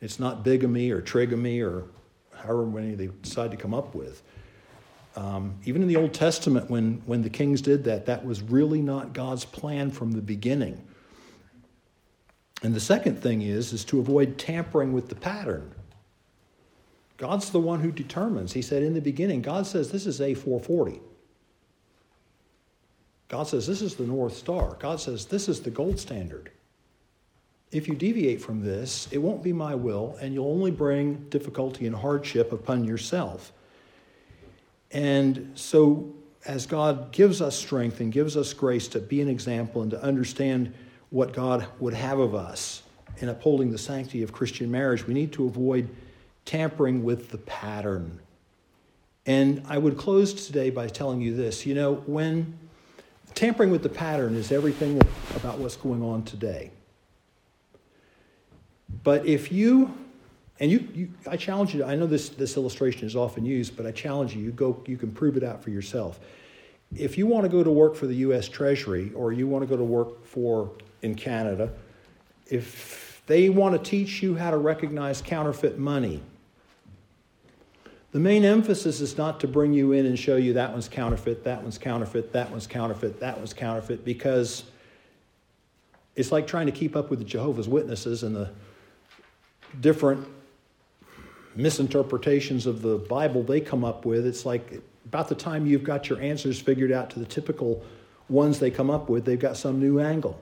It's 0.02 0.20
not 0.20 0.44
bigamy 0.44 0.92
or 0.92 1.02
trigamy 1.02 1.62
or 1.62 1.86
however 2.36 2.66
many 2.66 2.96
they 2.96 3.08
decide 3.22 3.52
to 3.52 3.58
come 3.58 3.74
up 3.74 3.96
with. 3.96 4.22
Um, 5.16 5.56
even 5.66 5.82
in 5.82 5.88
the 5.88 5.96
Old 5.96 6.14
Testament, 6.14 6.70
when, 6.70 7.02
when 7.06 7.22
the 7.22 7.30
kings 7.30 7.62
did 7.62 7.84
that, 7.86 8.08
that 8.08 8.26
was 8.26 8.42
really 8.42 8.82
not 8.82 9.14
God's 9.14 9.46
plan 9.46 9.92
from 9.92 10.12
the 10.12 10.22
beginning. 10.22 10.82
And 12.64 12.74
the 12.74 12.80
second 12.80 13.22
thing 13.22 13.42
is, 13.42 13.74
is 13.74 13.86
to 13.86 14.00
avoid 14.00 14.38
tampering 14.38 14.94
with 14.94 15.10
the 15.10 15.16
pattern. 15.16 15.74
God's 17.18 17.52
the 17.52 17.60
one 17.60 17.82
who 17.82 17.92
determines. 17.92 18.54
He 18.54 18.62
said 18.62 18.82
in 18.82 18.94
the 18.94 19.02
beginning, 19.02 19.42
God 19.42 19.68
says 19.68 19.92
this 19.92 20.06
is 20.08 20.20
A440. 20.20 21.00
God 23.28 23.48
says 23.48 23.68
this 23.68 23.82
is 23.82 23.96
the 23.96 24.04
North 24.04 24.36
Star. 24.36 24.78
God 24.80 25.00
says 25.00 25.28
this 25.28 25.48
is 25.48 25.62
the 25.62 25.70
gold 25.70 26.00
standard 26.00 26.52
if 27.74 27.88
you 27.88 27.96
deviate 27.96 28.40
from 28.40 28.62
this, 28.62 29.08
it 29.12 29.18
won't 29.18 29.42
be 29.42 29.52
my 29.52 29.74
will, 29.74 30.16
and 30.22 30.34
you'll 30.34 30.52
only 30.52 30.70
bring 30.70 31.16
difficulty 31.30 31.88
and 31.88 31.96
hardship 31.96 32.52
upon 32.52 32.84
yourself. 32.84 33.52
And 34.92 35.52
so, 35.56 36.14
as 36.46 36.68
God 36.68 37.12
gives 37.12 37.42
us 37.42 37.56
strength 37.56 38.00
and 38.00 38.12
gives 38.12 38.38
us 38.38 38.54
grace 38.54 38.88
to 38.90 39.00
be 39.00 39.22
an 39.22 39.28
example 39.28 39.82
and 39.82 39.90
to 39.92 40.02
understand 40.04 40.74
what 41.10 41.34
God 41.34 41.66
would 41.80 41.96
have 41.96 42.20
of 42.20 42.36
us 42.36 42.84
in 43.18 43.30
upholding 43.30 43.72
the 43.72 43.78
sanctity 43.78 44.22
of 44.22 44.32
Christian 44.32 44.70
marriage, 44.70 45.08
we 45.08 45.14
need 45.16 45.32
to 45.34 45.46
avoid 45.46 45.90
tampering 46.46 47.04
with 47.04 47.32
the 47.32 47.38
pattern. 47.40 48.20
And 49.26 49.64
I 49.68 49.78
would 49.80 49.98
close 49.98 50.46
today 50.46 50.70
by 50.70 50.88
telling 50.88 51.22
you 51.22 51.36
this 51.36 51.66
you 51.66 51.74
know, 51.74 51.96
when 52.06 52.60
tampering 53.34 53.72
with 53.72 53.82
the 53.82 53.90
pattern 53.90 54.36
is 54.36 54.52
everything 54.52 55.02
about 55.36 55.58
what's 55.58 55.78
going 55.78 56.04
on 56.04 56.24
today. 56.24 56.70
But 59.04 59.26
if 59.26 59.52
you, 59.52 59.94
and 60.60 60.70
you, 60.70 60.88
you, 60.94 61.10
I 61.30 61.38
challenge 61.38 61.74
you, 61.74 61.84
I 61.84 61.96
know 61.96 62.06
this, 62.06 62.30
this 62.30 62.58
illustration 62.58 63.08
is 63.08 63.16
often 63.16 63.46
used, 63.46 63.76
but 63.76 63.86
I 63.86 63.92
challenge 63.92 64.36
you, 64.36 64.44
you, 64.44 64.52
go, 64.52 64.82
you 64.86 64.98
can 64.98 65.12
prove 65.12 65.38
it 65.38 65.44
out 65.44 65.64
for 65.64 65.72
yourself. 65.72 66.20
If 66.96 67.18
you 67.18 67.26
want 67.26 67.44
to 67.44 67.50
go 67.50 67.64
to 67.64 67.72
work 67.72 67.96
for 67.96 68.06
the 68.06 68.16
U.S. 68.16 68.48
Treasury 68.48 69.12
or 69.16 69.32
you 69.32 69.48
want 69.48 69.64
to 69.64 69.68
go 69.68 69.76
to 69.76 69.84
work 69.84 70.24
for 70.26 70.70
in 71.02 71.16
Canada, 71.16 71.72
if 72.48 73.22
they 73.26 73.50
want 73.50 73.82
to 73.82 73.90
teach 73.90 74.22
you 74.22 74.36
how 74.36 74.52
to 74.52 74.58
recognize 74.58 75.22
counterfeit 75.22 75.80
money, 75.80 76.22
the 78.12 78.20
main 78.20 78.46
emphasis 78.46 79.02
is 79.02 79.18
not 79.18 79.40
to 79.40 79.48
bring 79.48 79.74
you 79.74 79.92
in 79.92 80.06
and 80.06 80.20
show 80.20 80.36
you 80.36 80.54
that 80.54 80.72
one's 80.72 80.88
counterfeit, 80.88 81.44
that 81.46 81.64
one's 81.64 81.80
counterfeit, 81.80 82.32
that 82.34 82.52
one's 82.52 82.68
counterfeit, 82.68 83.20
that 83.20 83.38
one's 83.40 83.56
counterfeit, 83.56 84.06
because 84.06 84.66
it's 86.16 86.32
like 86.32 86.46
trying 86.46 86.68
to 86.68 86.72
keep 86.72 86.96
up 86.96 87.10
with 87.10 87.18
the 87.18 87.26
Jehovah's 87.26 87.68
Witnesses 87.68 88.22
and 88.22 88.36
the 88.36 88.52
different 89.80 90.28
misinterpretations 91.56 92.66
of 92.66 92.82
the 92.82 92.98
Bible 92.98 93.44
they 93.44 93.62
come 93.62 93.84
up 93.84 94.06
with, 94.06 94.26
it's 94.26 94.46
like 94.46 94.82
about 95.06 95.30
the 95.30 95.36
time 95.36 95.66
you've 95.66 95.84
got 95.84 96.10
your 96.10 96.20
answers 96.22 96.60
figured 96.60 96.92
out 96.92 97.10
to 97.12 97.20
the 97.20 97.26
typical 97.26 97.84
ones 98.30 98.60
they 98.60 98.72
come 98.72 98.90
up 98.90 99.10
with, 99.10 99.26
they've 99.26 99.40
got 99.40 99.58
some 99.58 99.80
new 99.80 100.00
angle. 100.00 100.40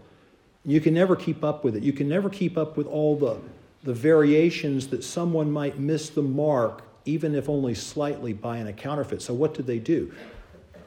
You 0.64 0.80
can 0.80 0.94
never 0.94 1.16
keep 1.16 1.44
up 1.44 1.64
with 1.64 1.76
it. 1.76 1.84
You 1.84 1.94
can 1.94 2.08
never 2.08 2.30
keep 2.30 2.58
up 2.58 2.78
with 2.78 2.88
all 2.88 3.16
the, 3.16 3.38
the 3.84 3.94
variations 3.94 4.88
that 4.88 5.04
someone 5.04 5.52
might 5.52 5.80
miss 5.80 6.10
the 6.10 6.22
mark, 6.22 6.84
even 7.06 7.34
if 7.34 7.50
only 7.50 7.74
slightly, 7.74 8.32
buying 8.32 8.68
a 8.68 8.74
counterfeit. 8.74 9.22
So, 9.24 9.34
what 9.34 9.56
do 9.56 9.64
they 9.64 9.80
do? 9.80 10.14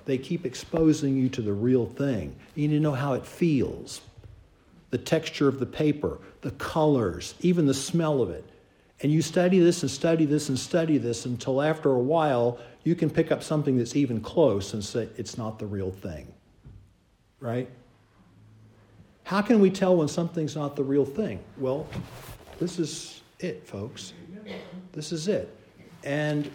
They 0.05 0.18
keep 0.18 0.47
exposing 0.47 1.16
you 1.16 1.28
to 1.30 1.42
the 1.42 1.53
real 1.53 1.86
thing. 1.86 2.36
You 2.55 2.68
need 2.68 2.74
to 2.74 2.80
know 2.80 2.92
how 2.92 3.14
it 3.14 3.26
feels 3.26 4.01
the 4.95 4.99
texture 4.99 5.49
of 5.49 5.59
the 5.59 5.66
paper, 5.66 6.20
the 6.42 6.53
colors, 6.53 7.34
even 7.40 7.66
the 7.66 7.74
smell 7.74 8.22
of 8.22 8.30
it. 8.30 8.45
And 9.01 9.11
you 9.11 9.22
study 9.22 9.59
this 9.59 9.82
and 9.82 9.90
study 9.90 10.24
this 10.24 10.49
and 10.49 10.57
study 10.57 10.99
this 10.99 11.26
until 11.26 11.61
after 11.61 11.90
a 11.90 11.99
while 11.99 12.61
you 12.84 12.95
can 12.95 13.11
pick 13.11 13.32
up 13.32 13.42
something 13.42 13.76
that's 13.76 13.97
even 13.97 14.20
close 14.20 14.72
and 14.72 14.84
say 14.84 15.09
it's 15.16 15.36
not 15.36 15.59
the 15.59 15.66
real 15.66 15.90
thing. 15.90 16.32
Right? 17.40 17.68
How 19.24 19.42
can 19.42 19.59
we 19.59 19.68
tell 19.68 19.97
when 19.97 20.07
something's 20.07 20.55
not 20.55 20.76
the 20.76 20.84
real 20.84 21.05
thing? 21.05 21.40
Well, 21.59 21.88
this 22.61 22.78
is 22.78 23.20
it, 23.40 23.66
folks. 23.66 24.12
This 24.92 25.11
is 25.11 25.26
it. 25.26 25.53
And 26.05 26.49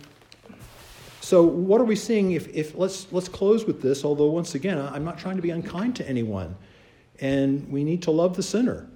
so 1.19 1.43
what 1.43 1.81
are 1.81 1.83
we 1.83 1.97
seeing 1.97 2.31
if, 2.31 2.47
if 2.55 2.73
let's 2.73 3.11
let's 3.11 3.27
close 3.27 3.65
with 3.65 3.81
this, 3.81 4.05
although 4.05 4.29
once 4.29 4.55
again, 4.55 4.79
I'm 4.79 5.03
not 5.03 5.19
trying 5.19 5.35
to 5.35 5.41
be 5.41 5.49
unkind 5.49 5.97
to 5.97 6.07
anyone 6.07 6.55
and 7.21 7.69
we 7.71 7.83
need 7.83 8.01
to 8.03 8.11
love 8.11 8.35
the 8.35 8.43
sinner. 8.43 8.87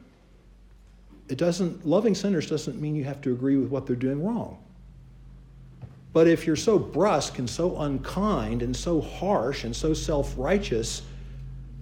It 1.29 1.37
doesn't, 1.37 1.85
loving 1.85 2.15
sinners 2.15 2.49
doesn't 2.49 2.79
mean 2.79 2.95
you 2.95 3.03
have 3.05 3.21
to 3.21 3.31
agree 3.31 3.57
with 3.57 3.69
what 3.69 3.85
they're 3.85 3.95
doing 3.95 4.23
wrong. 4.23 4.57
But 6.11 6.27
if 6.27 6.45
you're 6.45 6.55
so 6.55 6.77
brusque 6.77 7.39
and 7.39 7.49
so 7.49 7.79
unkind 7.79 8.61
and 8.61 8.75
so 8.75 9.01
harsh 9.01 9.63
and 9.63 9.75
so 9.75 9.93
self 9.93 10.35
righteous, 10.37 11.01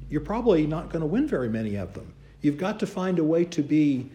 you're 0.09 0.21
probably 0.21 0.65
not 0.65 0.89
going 0.89 1.01
to 1.01 1.05
win 1.05 1.27
very 1.27 1.49
many 1.49 1.75
of 1.75 1.93
them. 1.93 2.13
You've 2.41 2.57
got 2.57 2.79
to 2.79 2.87
find 2.87 3.19
a 3.19 3.23
way 3.23 3.45
to 3.45 3.61
be 3.61 4.09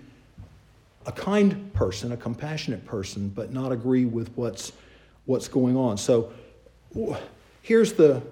a 1.07 1.12
kind 1.12 1.72
person, 1.74 2.12
a 2.12 2.16
compassionate 2.16 2.85
person, 2.87 3.29
but 3.29 3.53
not 3.53 3.72
agree 3.72 4.07
with 4.07 4.31
what's, 4.37 4.72
what's 5.27 5.49
going 5.49 5.77
on. 5.77 5.97
So 5.99 6.33
here's 7.62 7.93
the, 7.93 8.22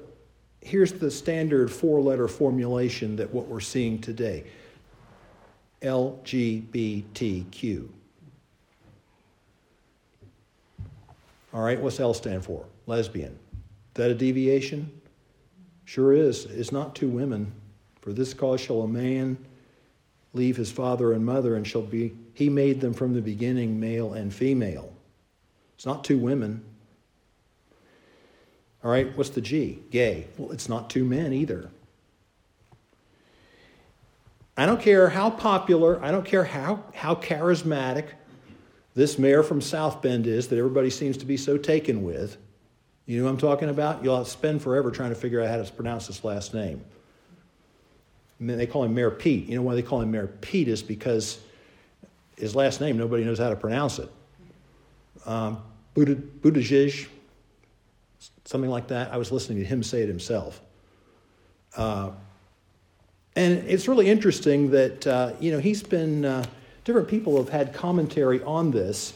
here's 0.65 0.93
the 0.93 1.11
standard 1.11 1.71
four 1.71 2.01
letter 2.01 2.27
formulation 2.27 3.17
that 3.17 3.33
what 3.33 3.47
we're 3.47 3.61
seeing 3.61 4.01
today 4.01 4.45
LGBTQ. 5.83 7.89
All 11.53 11.62
right, 11.62 11.79
what's 11.79 12.01
L 12.01 12.15
stand 12.15 12.45
for? 12.45 12.65
Lesbian. 12.87 13.33
Is 13.33 13.95
that 13.95 14.11
a 14.11 14.15
deviation? 14.15 14.91
Sure 15.85 16.12
is. 16.12 16.47
It's 16.47 16.73
not 16.73 16.97
two 16.97 17.09
women. 17.09 17.53
For 18.01 18.12
this 18.12 18.35
cause 18.35 18.61
shall 18.61 18.83
a 18.83 18.89
man 18.89 19.39
leave 20.33 20.57
his 20.57 20.73
father 20.73 21.12
and 21.12 21.25
mother, 21.25 21.55
and 21.55 21.67
shall 21.67 21.83
be, 21.83 22.12
he 22.33 22.49
made 22.49 22.81
them 22.81 22.93
from 22.93 23.15
the 23.15 23.23
beginning 23.23 23.79
male 23.79 24.15
and 24.15 24.35
female. 24.35 24.93
It's 25.77 25.87
not 25.87 26.03
two 26.03 26.19
women. 26.19 26.65
All 28.85 28.91
right, 28.91 29.16
what's 29.16 29.30
the 29.30 29.41
G? 29.41 29.78
Gay. 29.91 30.26
Well, 30.37 30.53
it's 30.53 30.68
not 30.68 30.91
two 30.91 31.05
men 31.05 31.32
either. 31.32 31.70
I 34.57 34.66
don't 34.66 34.80
care 34.80 35.09
how 35.09 35.30
popular, 35.30 36.01
I 36.03 36.11
don't 36.11 36.24
care 36.24 36.45
how, 36.45 36.85
how 36.95 37.14
charismatic 37.14 38.09
this 38.95 39.18
mayor 39.18 39.43
from 39.43 39.61
South 39.61 40.03
Bend 40.03 40.26
is 40.26 40.49
that 40.49 40.59
everybody 40.59 40.91
seems 40.91 41.16
to 41.16 41.24
be 41.26 41.37
so 41.37 41.57
taken 41.57 42.05
with. 42.05 42.37
You 43.07 43.18
know 43.18 43.24
what 43.24 43.30
I'm 43.30 43.39
talking 43.39 43.68
about? 43.70 44.05
You'll 44.05 44.24
spend 44.24 44.62
forever 44.62 44.91
trying 44.91 45.11
to 45.11 45.16
figure 45.16 45.41
out 45.41 45.49
how 45.49 45.57
to 45.57 45.72
pronounce 45.72 46.07
this 46.07 46.22
last 46.22 46.55
name. 46.55 46.85
And 48.39 48.49
then 48.49 48.59
they 48.59 48.66
call 48.66 48.85
him 48.85 48.95
Mayor 48.95 49.11
Pete. 49.11 49.49
You 49.49 49.57
know 49.57 49.62
why 49.62 49.74
they 49.74 49.82
call 49.82 50.03
him 50.03 50.11
Mayor 50.11 50.28
Pete 50.41 50.68
is 50.68 50.82
because 50.82 51.41
his 52.37 52.55
last 52.55 52.80
name, 52.80 52.97
nobody 52.97 53.24
knows 53.24 53.39
how 53.39 53.49
to 53.49 53.57
pronounce 53.57 53.99
it. 53.99 54.11
Um, 55.26 55.62
Buttigieg, 55.97 57.09
something 58.45 58.71
like 58.71 58.89
that. 58.89 59.13
I 59.13 59.17
was 59.17 59.33
listening 59.33 59.59
to 59.59 59.65
him 59.65 59.83
say 59.83 60.03
it 60.03 60.09
himself. 60.09 60.61
Uh, 61.77 62.11
And 63.37 63.69
it's 63.69 63.89
really 63.89 64.09
interesting 64.09 64.71
that, 64.71 65.07
uh, 65.07 65.33
you 65.41 65.51
know, 65.51 65.59
he's 65.59 65.83
been, 65.83 66.25
uh, 66.25 66.45
different 66.85 67.09
people 67.09 67.37
have 67.37 67.49
had 67.49 67.75
commentary 67.75 68.41
on 68.45 68.71
this, 68.71 69.13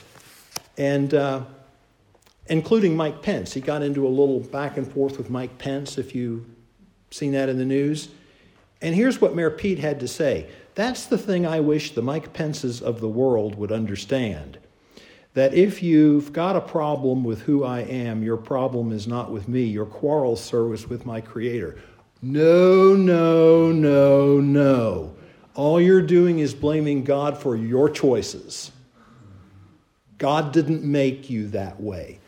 and 0.77 1.15
uh, 1.15 1.43
including 2.49 2.97
Mike 2.97 3.23
Pence. 3.23 3.53
He 3.53 3.61
got 3.61 3.83
into 3.83 4.05
a 4.07 4.09
little 4.09 4.41
back 4.41 4.77
and 4.77 4.91
forth 4.93 5.19
with 5.19 5.31
Mike 5.31 5.57
Pence, 5.59 5.99
if 5.99 6.17
you've 6.17 6.47
seen 7.13 7.31
that 7.33 7.49
in 7.49 7.59
the 7.59 7.65
news. 7.65 8.09
And 8.83 8.95
here's 8.95 9.21
what 9.21 9.37
Mayor 9.37 9.51
Pete 9.51 9.79
had 9.79 10.01
to 10.01 10.09
say 10.09 10.49
That's 10.75 11.07
the 11.07 11.19
thing 11.19 11.47
I 11.47 11.61
wish 11.61 11.95
the 11.95 12.03
Mike 12.03 12.33
Pences 12.33 12.83
of 12.83 13.01
the 13.01 13.09
world 13.09 13.55
would 13.57 13.71
understand. 13.71 14.59
That 15.39 15.55
if 15.55 15.85
you've 15.85 16.33
got 16.33 16.57
a 16.57 16.61
problem 16.61 17.23
with 17.23 17.43
who 17.43 17.63
I 17.63 17.83
am, 17.83 18.25
your 18.25 18.37
problem 18.37 18.91
is 18.91 19.07
not 19.07 19.31
with 19.31 19.47
me. 19.47 19.63
Your 19.63 19.87
quarrel, 19.87 20.35
sir, 20.35 20.75
is 20.75 20.89
with 20.89 21.07
my 21.07 21.21
Creator. 21.21 21.79
No, 22.21 22.97
no, 22.97 23.71
no, 23.71 24.41
no. 24.41 25.15
All 25.55 25.81
you're 25.81 26.03
doing 26.03 26.41
is 26.41 26.55
blaming 26.55 27.05
God 27.05 27.39
for 27.39 27.55
your 27.55 27.89
choices. 27.89 28.73
God 30.19 30.53
didn't 30.53 30.83
make 30.83 31.31
you 31.31 31.47
that 31.51 31.81
way. 31.81 32.19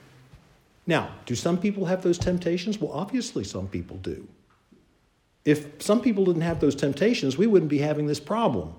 Now, 0.86 1.10
do 1.26 1.34
some 1.34 1.58
people 1.58 1.86
have 1.86 2.04
those 2.04 2.16
temptations? 2.16 2.78
Well, 2.78 2.92
obviously, 2.92 3.42
some 3.42 3.66
people 3.66 3.96
do. 3.96 4.28
If 5.44 5.82
some 5.82 6.00
people 6.00 6.26
didn't 6.26 6.42
have 6.42 6.60
those 6.60 6.76
temptations, 6.76 7.36
we 7.36 7.48
wouldn't 7.48 7.70
be 7.70 7.78
having 7.78 8.06
this 8.06 8.20
problem. 8.20 8.72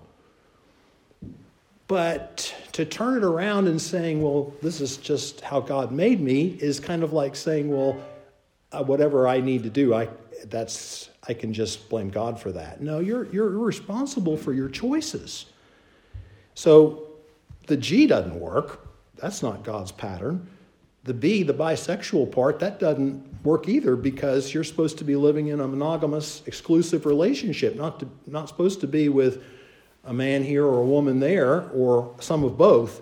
But 1.90 2.56
to 2.74 2.86
turn 2.86 3.18
it 3.18 3.24
around 3.24 3.68
and 3.68 3.82
saying, 3.82 4.22
well, 4.22 4.54
this 4.62 4.82
is 4.82 4.98
just 4.98 5.42
how 5.42 5.60
God 5.60 5.92
made 5.92 6.22
me, 6.22 6.58
is 6.60 6.80
kind 6.80 7.04
of 7.04 7.14
like 7.14 7.36
saying, 7.36 7.70
well, 7.70 8.02
uh, 8.72 8.84
whatever 8.84 9.28
I 9.28 9.42
need 9.42 9.64
to 9.64 9.70
do, 9.70 9.94
I, 9.94 10.08
that's, 10.46 11.10
I 11.28 11.34
can 11.34 11.54
just 11.54 11.90
blame 11.90 12.10
God 12.10 12.40
for 12.40 12.52
that. 12.54 12.82
No, 12.82 13.00
you're, 13.00 13.26
you're 13.34 13.50
responsible 13.50 14.38
for 14.38 14.54
your 14.54 14.70
choices. 14.70 15.48
So 16.54 17.08
the 17.68 17.78
G 17.78 18.08
doesn't 18.08 18.40
work. 18.40 18.88
That's 19.18 19.44
not 19.44 19.64
God's 19.64 19.92
pattern. 19.92 20.48
The 21.04 21.14
B, 21.14 21.44
the 21.44 21.54
bisexual 21.54 22.32
part, 22.32 22.60
that 22.60 22.80
doesn't 22.80 23.44
work 23.44 23.68
either 23.68 23.96
because 23.96 24.54
you're 24.54 24.64
supposed 24.64 24.98
to 25.00 25.04
be 25.04 25.16
living 25.16 25.48
in 25.48 25.60
a 25.60 25.68
monogamous, 25.68 26.44
exclusive 26.46 27.06
relationship, 27.06 27.76
not, 27.76 28.00
to, 28.00 28.08
not 28.28 28.48
supposed 28.48 28.82
to 28.82 28.88
be 28.88 29.10
with 29.10 29.44
a 30.04 30.14
man 30.14 30.44
here 30.44 30.66
or 30.66 30.80
a 30.80 30.86
woman 30.86 31.20
there 31.20 31.70
or 31.70 32.16
some 32.20 32.44
of 32.44 32.58
both. 32.58 33.02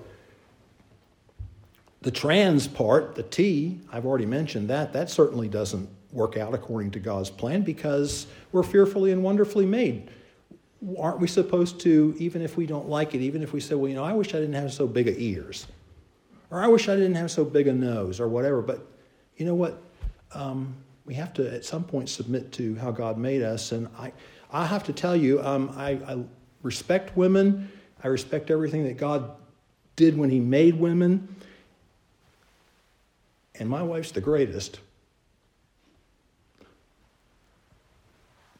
The 2.02 2.12
trans 2.12 2.68
part, 2.68 3.16
the 3.16 3.24
T, 3.24 3.80
I've 3.92 4.06
already 4.06 4.26
mentioned 4.26 4.70
that, 4.70 4.94
that 4.94 5.10
certainly 5.10 5.50
doesn't 5.50 5.90
work 6.12 6.38
out 6.38 6.54
according 6.54 6.92
to 6.92 7.00
God's 7.00 7.30
plan 7.30 7.62
because 7.62 8.26
we're 8.52 8.64
fearfully 8.64 9.12
and 9.12 9.24
wonderfully 9.24 9.66
made. 9.66 10.10
Aren't 10.98 11.20
we 11.20 11.28
supposed 11.28 11.80
to, 11.82 12.16
even 12.18 12.42
if 12.42 12.56
we 12.56 12.66
don't 12.66 12.88
like 12.88 13.14
it, 13.16 13.22
even 13.22 13.44
if 13.44 13.52
we 13.52 13.60
say, 13.60 13.76
well, 13.76 13.90
you 13.90 13.96
know, 13.96 14.04
I 14.04 14.14
wish 14.14 14.30
I 14.30 14.40
didn't 14.40 14.54
have 14.54 14.72
so 14.72 14.88
big 14.88 15.08
of 15.08 15.20
ears, 15.20 15.68
or 16.50 16.64
I 16.64 16.68
wish 16.68 16.88
I 16.88 16.96
didn't 16.96 17.16
have 17.16 17.32
so 17.32 17.44
big 17.44 17.68
a 17.68 17.74
nose, 17.74 18.20
or 18.20 18.30
whatever, 18.30 18.62
but 18.62 18.88
you 19.36 19.46
know 19.46 19.56
what? 19.56 19.82
Um, 20.34 20.76
we 21.06 21.16
have 21.16 21.34
to 21.34 21.54
at 21.54 21.66
some 21.66 21.84
point 21.84 22.08
submit 22.08 22.52
to 22.54 22.76
how 22.76 22.92
God 22.92 23.18
made 23.18 23.42
us. 23.42 23.72
And 23.72 23.88
I, 23.98 24.14
I 24.52 24.66
have 24.66 24.84
to 24.86 24.94
tell 24.94 25.16
you, 25.16 25.42
um, 25.42 25.74
I, 25.76 25.92
I 26.08 26.24
respect 26.62 27.16
women. 27.16 27.72
I 28.04 28.08
respect 28.08 28.52
everything 28.52 28.86
that 28.86 28.98
God 28.98 29.32
did 29.96 30.18
when 30.18 30.30
He 30.30 30.40
made 30.40 30.80
women. 30.80 31.36
And 33.56 33.70
my 33.70 33.84
wife's 33.84 34.12
the 34.12 34.22
greatest. 34.22 34.80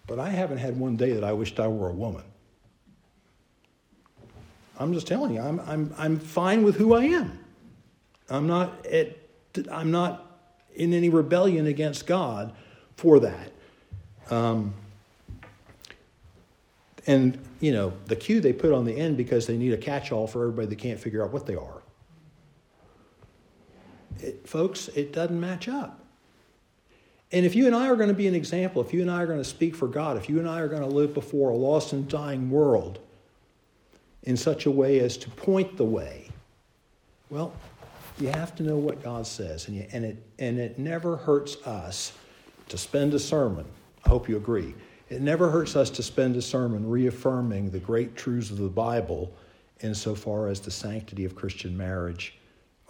But 0.08 0.20
I 0.20 0.30
haven't 0.30 0.58
had 0.58 0.78
one 0.78 0.98
day 0.98 1.14
that 1.14 1.24
I 1.24 1.34
wished 1.34 1.60
I 1.60 1.68
were 1.68 1.90
a 1.90 1.94
woman. 1.94 2.24
I'm 4.80 4.94
just 4.94 5.08
telling 5.08 5.34
you, 5.34 5.42
I'm, 5.42 5.60
I'm, 5.62 5.94
I'm 5.98 6.20
fine 6.20 6.64
with 6.64 6.76
who 6.78 6.96
I 6.96 7.04
am. 7.04 7.38
I'm 8.30 8.48
not, 8.48 8.86
at, 8.86 9.18
I'm 9.72 9.92
not 9.92 10.26
in 10.76 10.94
any 10.94 11.10
rebellion 11.10 11.68
against 11.68 12.08
God 12.08 12.54
for 12.96 13.20
that. 13.20 13.52
Um, 14.30 14.74
and, 17.10 17.40
you 17.60 17.72
know, 17.72 17.92
the 18.06 18.16
Q 18.16 18.40
they 18.40 18.54
put 18.54 18.72
on 18.72 18.86
the 18.86 18.96
end 18.96 19.18
because 19.18 19.48
they 19.48 19.58
need 19.58 19.74
a 19.74 19.78
catch 19.78 20.12
all 20.12 20.28
for 20.28 20.44
everybody 20.44 20.68
that 20.68 20.78
can't 20.78 21.00
figure 21.00 21.24
out 21.24 21.34
what 21.34 21.48
they 21.48 21.56
are. 21.56 21.82
It, 24.20 24.48
folks, 24.48 24.90
it 24.90 25.12
doesn't 25.12 25.40
match 25.40 25.68
up. 25.68 26.06
And 27.32 27.48
if 27.48 27.56
you 27.56 27.66
and 27.66 27.76
I 27.76 27.90
are 27.90 27.96
going 27.96 28.10
to 28.10 28.14
be 28.16 28.28
an 28.28 28.36
example, 28.36 28.80
if 28.84 28.94
you 28.94 29.02
and 29.02 29.10
I 29.10 29.24
are 29.24 29.26
going 29.26 29.40
to 29.40 29.44
speak 29.44 29.76
for 29.76 29.88
God, 29.88 30.18
if 30.18 30.30
you 30.30 30.38
and 30.38 30.48
I 30.48 30.60
are 30.60 30.68
going 30.68 30.84
to 30.84 30.88
live 30.88 31.16
before 31.16 31.50
a 31.50 31.56
lost 31.56 31.94
and 31.94 32.08
dying 32.08 32.52
world 32.52 33.00
in 34.22 34.38
such 34.38 34.68
a 34.68 34.72
way 34.72 35.00
as 35.00 35.18
to 35.18 35.32
point 35.32 35.78
the 35.78 35.86
way, 35.86 36.30
well, 37.32 37.54
you 38.20 38.28
have 38.28 38.56
to 38.58 38.64
know 38.64 38.78
what 38.78 39.02
God 39.02 39.26
says. 39.26 39.68
And, 39.68 39.78
you, 39.78 39.88
and, 39.92 40.06
it, 40.06 40.24
and 40.38 40.60
it 40.60 40.78
never 40.78 41.18
hurts 41.18 41.56
us 41.66 42.14
to 42.68 42.78
spend 42.78 43.16
a 43.16 43.20
sermon. 43.20 43.66
I 44.06 44.10
hope 44.10 44.30
you 44.30 44.38
agree. 44.38 44.76
It 45.10 45.22
never 45.22 45.50
hurts 45.50 45.76
us 45.76 45.90
to 45.92 46.04
spend 46.04 46.36
a 46.36 46.42
sermon 46.42 46.88
reaffirming 46.88 47.72
the 47.72 47.80
great 47.80 48.16
truths 48.16 48.52
of 48.52 48.58
the 48.58 48.68
Bible 48.68 49.32
insofar 49.82 50.48
as 50.48 50.60
the 50.60 50.72
sanctity 50.72 51.26
of 51.26 51.36
Christian 51.36 51.76
marriage 51.76 52.36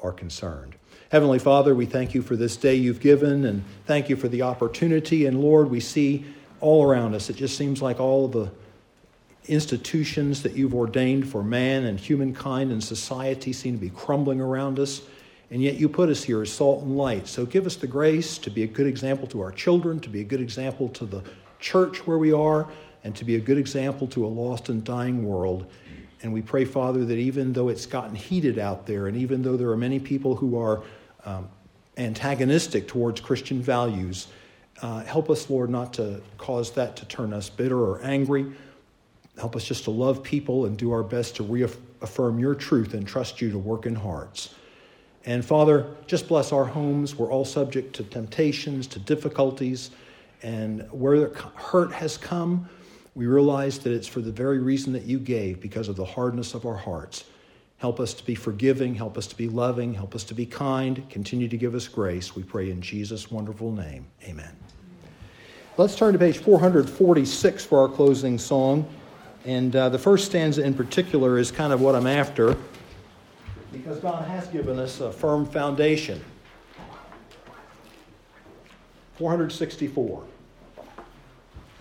are 0.04 0.12
concerned. 0.12 0.76
Heavenly 1.12 1.40
Father, 1.40 1.74
we 1.74 1.86
thank 1.86 2.14
you 2.14 2.22
for 2.22 2.36
this 2.36 2.58
day 2.58 2.76
you've 2.76 3.00
given 3.00 3.46
and 3.46 3.64
thank 3.86 4.10
you 4.10 4.18
for 4.18 4.28
the 4.28 4.42
opportunity. 4.42 5.28
And 5.28 5.42
Lord, 5.42 5.70
we 5.70 5.80
see 5.80 6.26
all 6.60 6.84
around 6.84 7.16
us, 7.16 7.30
it 7.30 7.38
just 7.38 7.58
seems 7.58 7.82
like 7.82 8.02
all 8.02 8.26
of 8.26 8.34
the 8.34 8.52
institutions 9.48 10.44
that 10.44 10.54
you've 10.54 10.76
ordained 10.76 11.30
for 11.30 11.42
man 11.42 11.86
and 11.86 11.98
humankind 11.98 12.72
and 12.72 12.84
society 12.84 13.54
seem 13.54 13.76
to 13.76 13.80
be 13.80 13.90
crumbling 13.90 14.42
around 14.42 14.78
us. 14.78 15.02
And 15.52 15.64
yet 15.64 15.76
you 15.76 15.88
put 15.88 16.10
us 16.10 16.24
here 16.24 16.42
as 16.42 16.52
salt 16.52 16.84
and 16.84 16.98
light. 16.98 17.28
So 17.28 17.46
give 17.46 17.66
us 17.66 17.78
the 17.78 17.88
grace 17.88 18.38
to 18.40 18.52
be 18.52 18.64
a 18.64 18.68
good 18.68 18.86
example 18.88 19.26
to 19.28 19.42
our 19.42 19.52
children, 19.52 20.00
to 20.02 20.10
be 20.10 20.20
a 20.20 20.26
good 20.26 20.42
example 20.42 20.90
to 20.90 21.06
the 21.06 21.24
church 21.60 22.06
where 22.08 22.18
we 22.18 22.32
are, 22.32 22.68
and 23.04 23.16
to 23.16 23.26
be 23.26 23.36
a 23.36 23.40
good 23.40 23.58
example 23.58 24.08
to 24.08 24.26
a 24.26 24.28
lost 24.28 24.70
and 24.70 24.84
dying 24.84 25.26
world. 25.26 25.66
And 26.22 26.34
we 26.34 26.42
pray, 26.42 26.66
Father, 26.66 27.06
that 27.06 27.18
even 27.18 27.54
though 27.54 27.70
it's 27.70 27.86
gotten 27.86 28.16
heated 28.16 28.60
out 28.60 28.86
there, 28.86 29.08
and 29.08 29.16
even 29.16 29.42
though 29.42 29.56
there 29.56 29.70
are 29.70 29.78
many 29.78 30.00
people 30.00 30.36
who 30.36 30.58
are 30.60 30.84
um, 31.24 31.48
antagonistic 31.98 32.88
towards 32.88 33.22
Christian 33.22 33.62
values, 33.62 34.28
uh, 34.82 35.04
help 35.04 35.30
us, 35.30 35.50
Lord, 35.50 35.70
not 35.70 35.94
to 35.94 36.22
cause 36.38 36.72
that 36.72 36.96
to 36.98 37.06
turn 37.06 37.34
us 37.34 37.50
bitter 37.50 37.78
or 37.78 38.04
angry. 38.04 38.46
Help 39.38 39.56
us 39.56 39.64
just 39.64 39.86
to 39.86 39.92
love 39.92 40.24
people 40.24 40.66
and 40.66 40.78
do 40.78 40.92
our 40.92 41.04
best 41.04 41.38
to 41.38 41.44
reaffirm 41.44 42.40
your 42.40 42.56
truth 42.56 42.94
and 42.94 43.08
trust 43.08 43.42
you 43.42 43.52
to 43.52 43.58
work 43.58 43.86
in 43.86 43.96
hearts. 43.96 44.54
And 45.26 45.44
Father, 45.44 45.88
just 46.08 46.28
bless 46.28 46.52
our 46.52 46.66
homes. 46.66 47.16
We're 47.16 47.32
all 47.32 47.46
subject 47.46 47.96
to 47.98 48.04
temptations, 48.04 48.88
to 48.88 49.00
difficulties, 49.00 49.92
and 50.42 50.88
where 50.92 51.20
the 51.20 51.40
hurt 51.56 51.92
has 51.92 52.18
come, 52.18 52.70
we 53.16 53.26
realize 53.26 53.80
that 53.80 53.92
it's 53.92 54.08
for 54.08 54.22
the 54.22 54.32
very 54.32 54.60
reason 54.60 54.94
that 54.94 55.04
you 55.04 55.20
gave, 55.20 55.60
because 55.60 55.90
of 55.90 55.96
the 55.96 56.06
hardness 56.06 56.54
of 56.54 56.66
our 56.66 56.76
hearts. 56.76 57.26
Help 57.78 58.00
us 58.00 58.14
to 58.14 58.26
be 58.26 58.36
forgiving, 58.36 58.96
help 58.96 59.18
us 59.18 59.28
to 59.28 59.36
be 59.36 59.48
loving, 59.48 59.94
help 59.94 60.14
us 60.14 60.24
to 60.26 60.34
be 60.34 60.46
kind. 60.46 61.10
Continue 61.10 61.48
to 61.48 61.58
give 61.58 61.76
us 61.76 61.88
grace. 61.88 62.36
We 62.36 62.44
pray 62.44 62.70
in 62.70 62.82
Jesus' 62.82 63.32
wonderful 63.32 63.72
name. 63.72 64.06
Amen. 64.26 64.56
Let's 65.78 65.96
turn 65.96 66.14
to 66.14 66.20
page 66.20 66.40
446 66.40 67.66
for 67.66 67.80
our 67.80 67.88
closing 67.88 68.38
song. 68.38 68.88
And 69.46 69.74
uh, 69.76 69.88
the 69.90 70.00
first 70.00 70.26
stanza 70.26 70.62
in 70.62 70.74
particular 70.74 71.38
is 71.38 71.52
kind 71.52 71.72
of 71.72 71.80
what 71.80 71.96
I'm 71.96 72.08
after 72.08 72.58
because 73.72 74.00
God 74.00 74.28
has 74.28 74.48
given 74.48 74.80
us 74.80 75.00
a 75.00 75.12
firm 75.12 75.46
foundation. 75.46 76.24
464. 79.18 80.24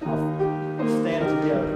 Stand 0.01 1.42
together. 1.42 1.74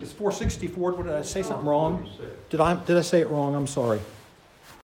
It's 0.00 0.12
464. 0.12 0.92
What 0.92 1.06
did 1.06 1.14
I 1.14 1.22
say 1.22 1.42
something 1.42 1.66
wrong? 1.66 2.08
Did 2.48 2.60
I 2.60 2.74
did 2.74 2.96
I 2.96 3.02
say 3.02 3.20
it 3.20 3.28
wrong? 3.28 3.54
I'm 3.54 3.66
sorry. 3.68 4.00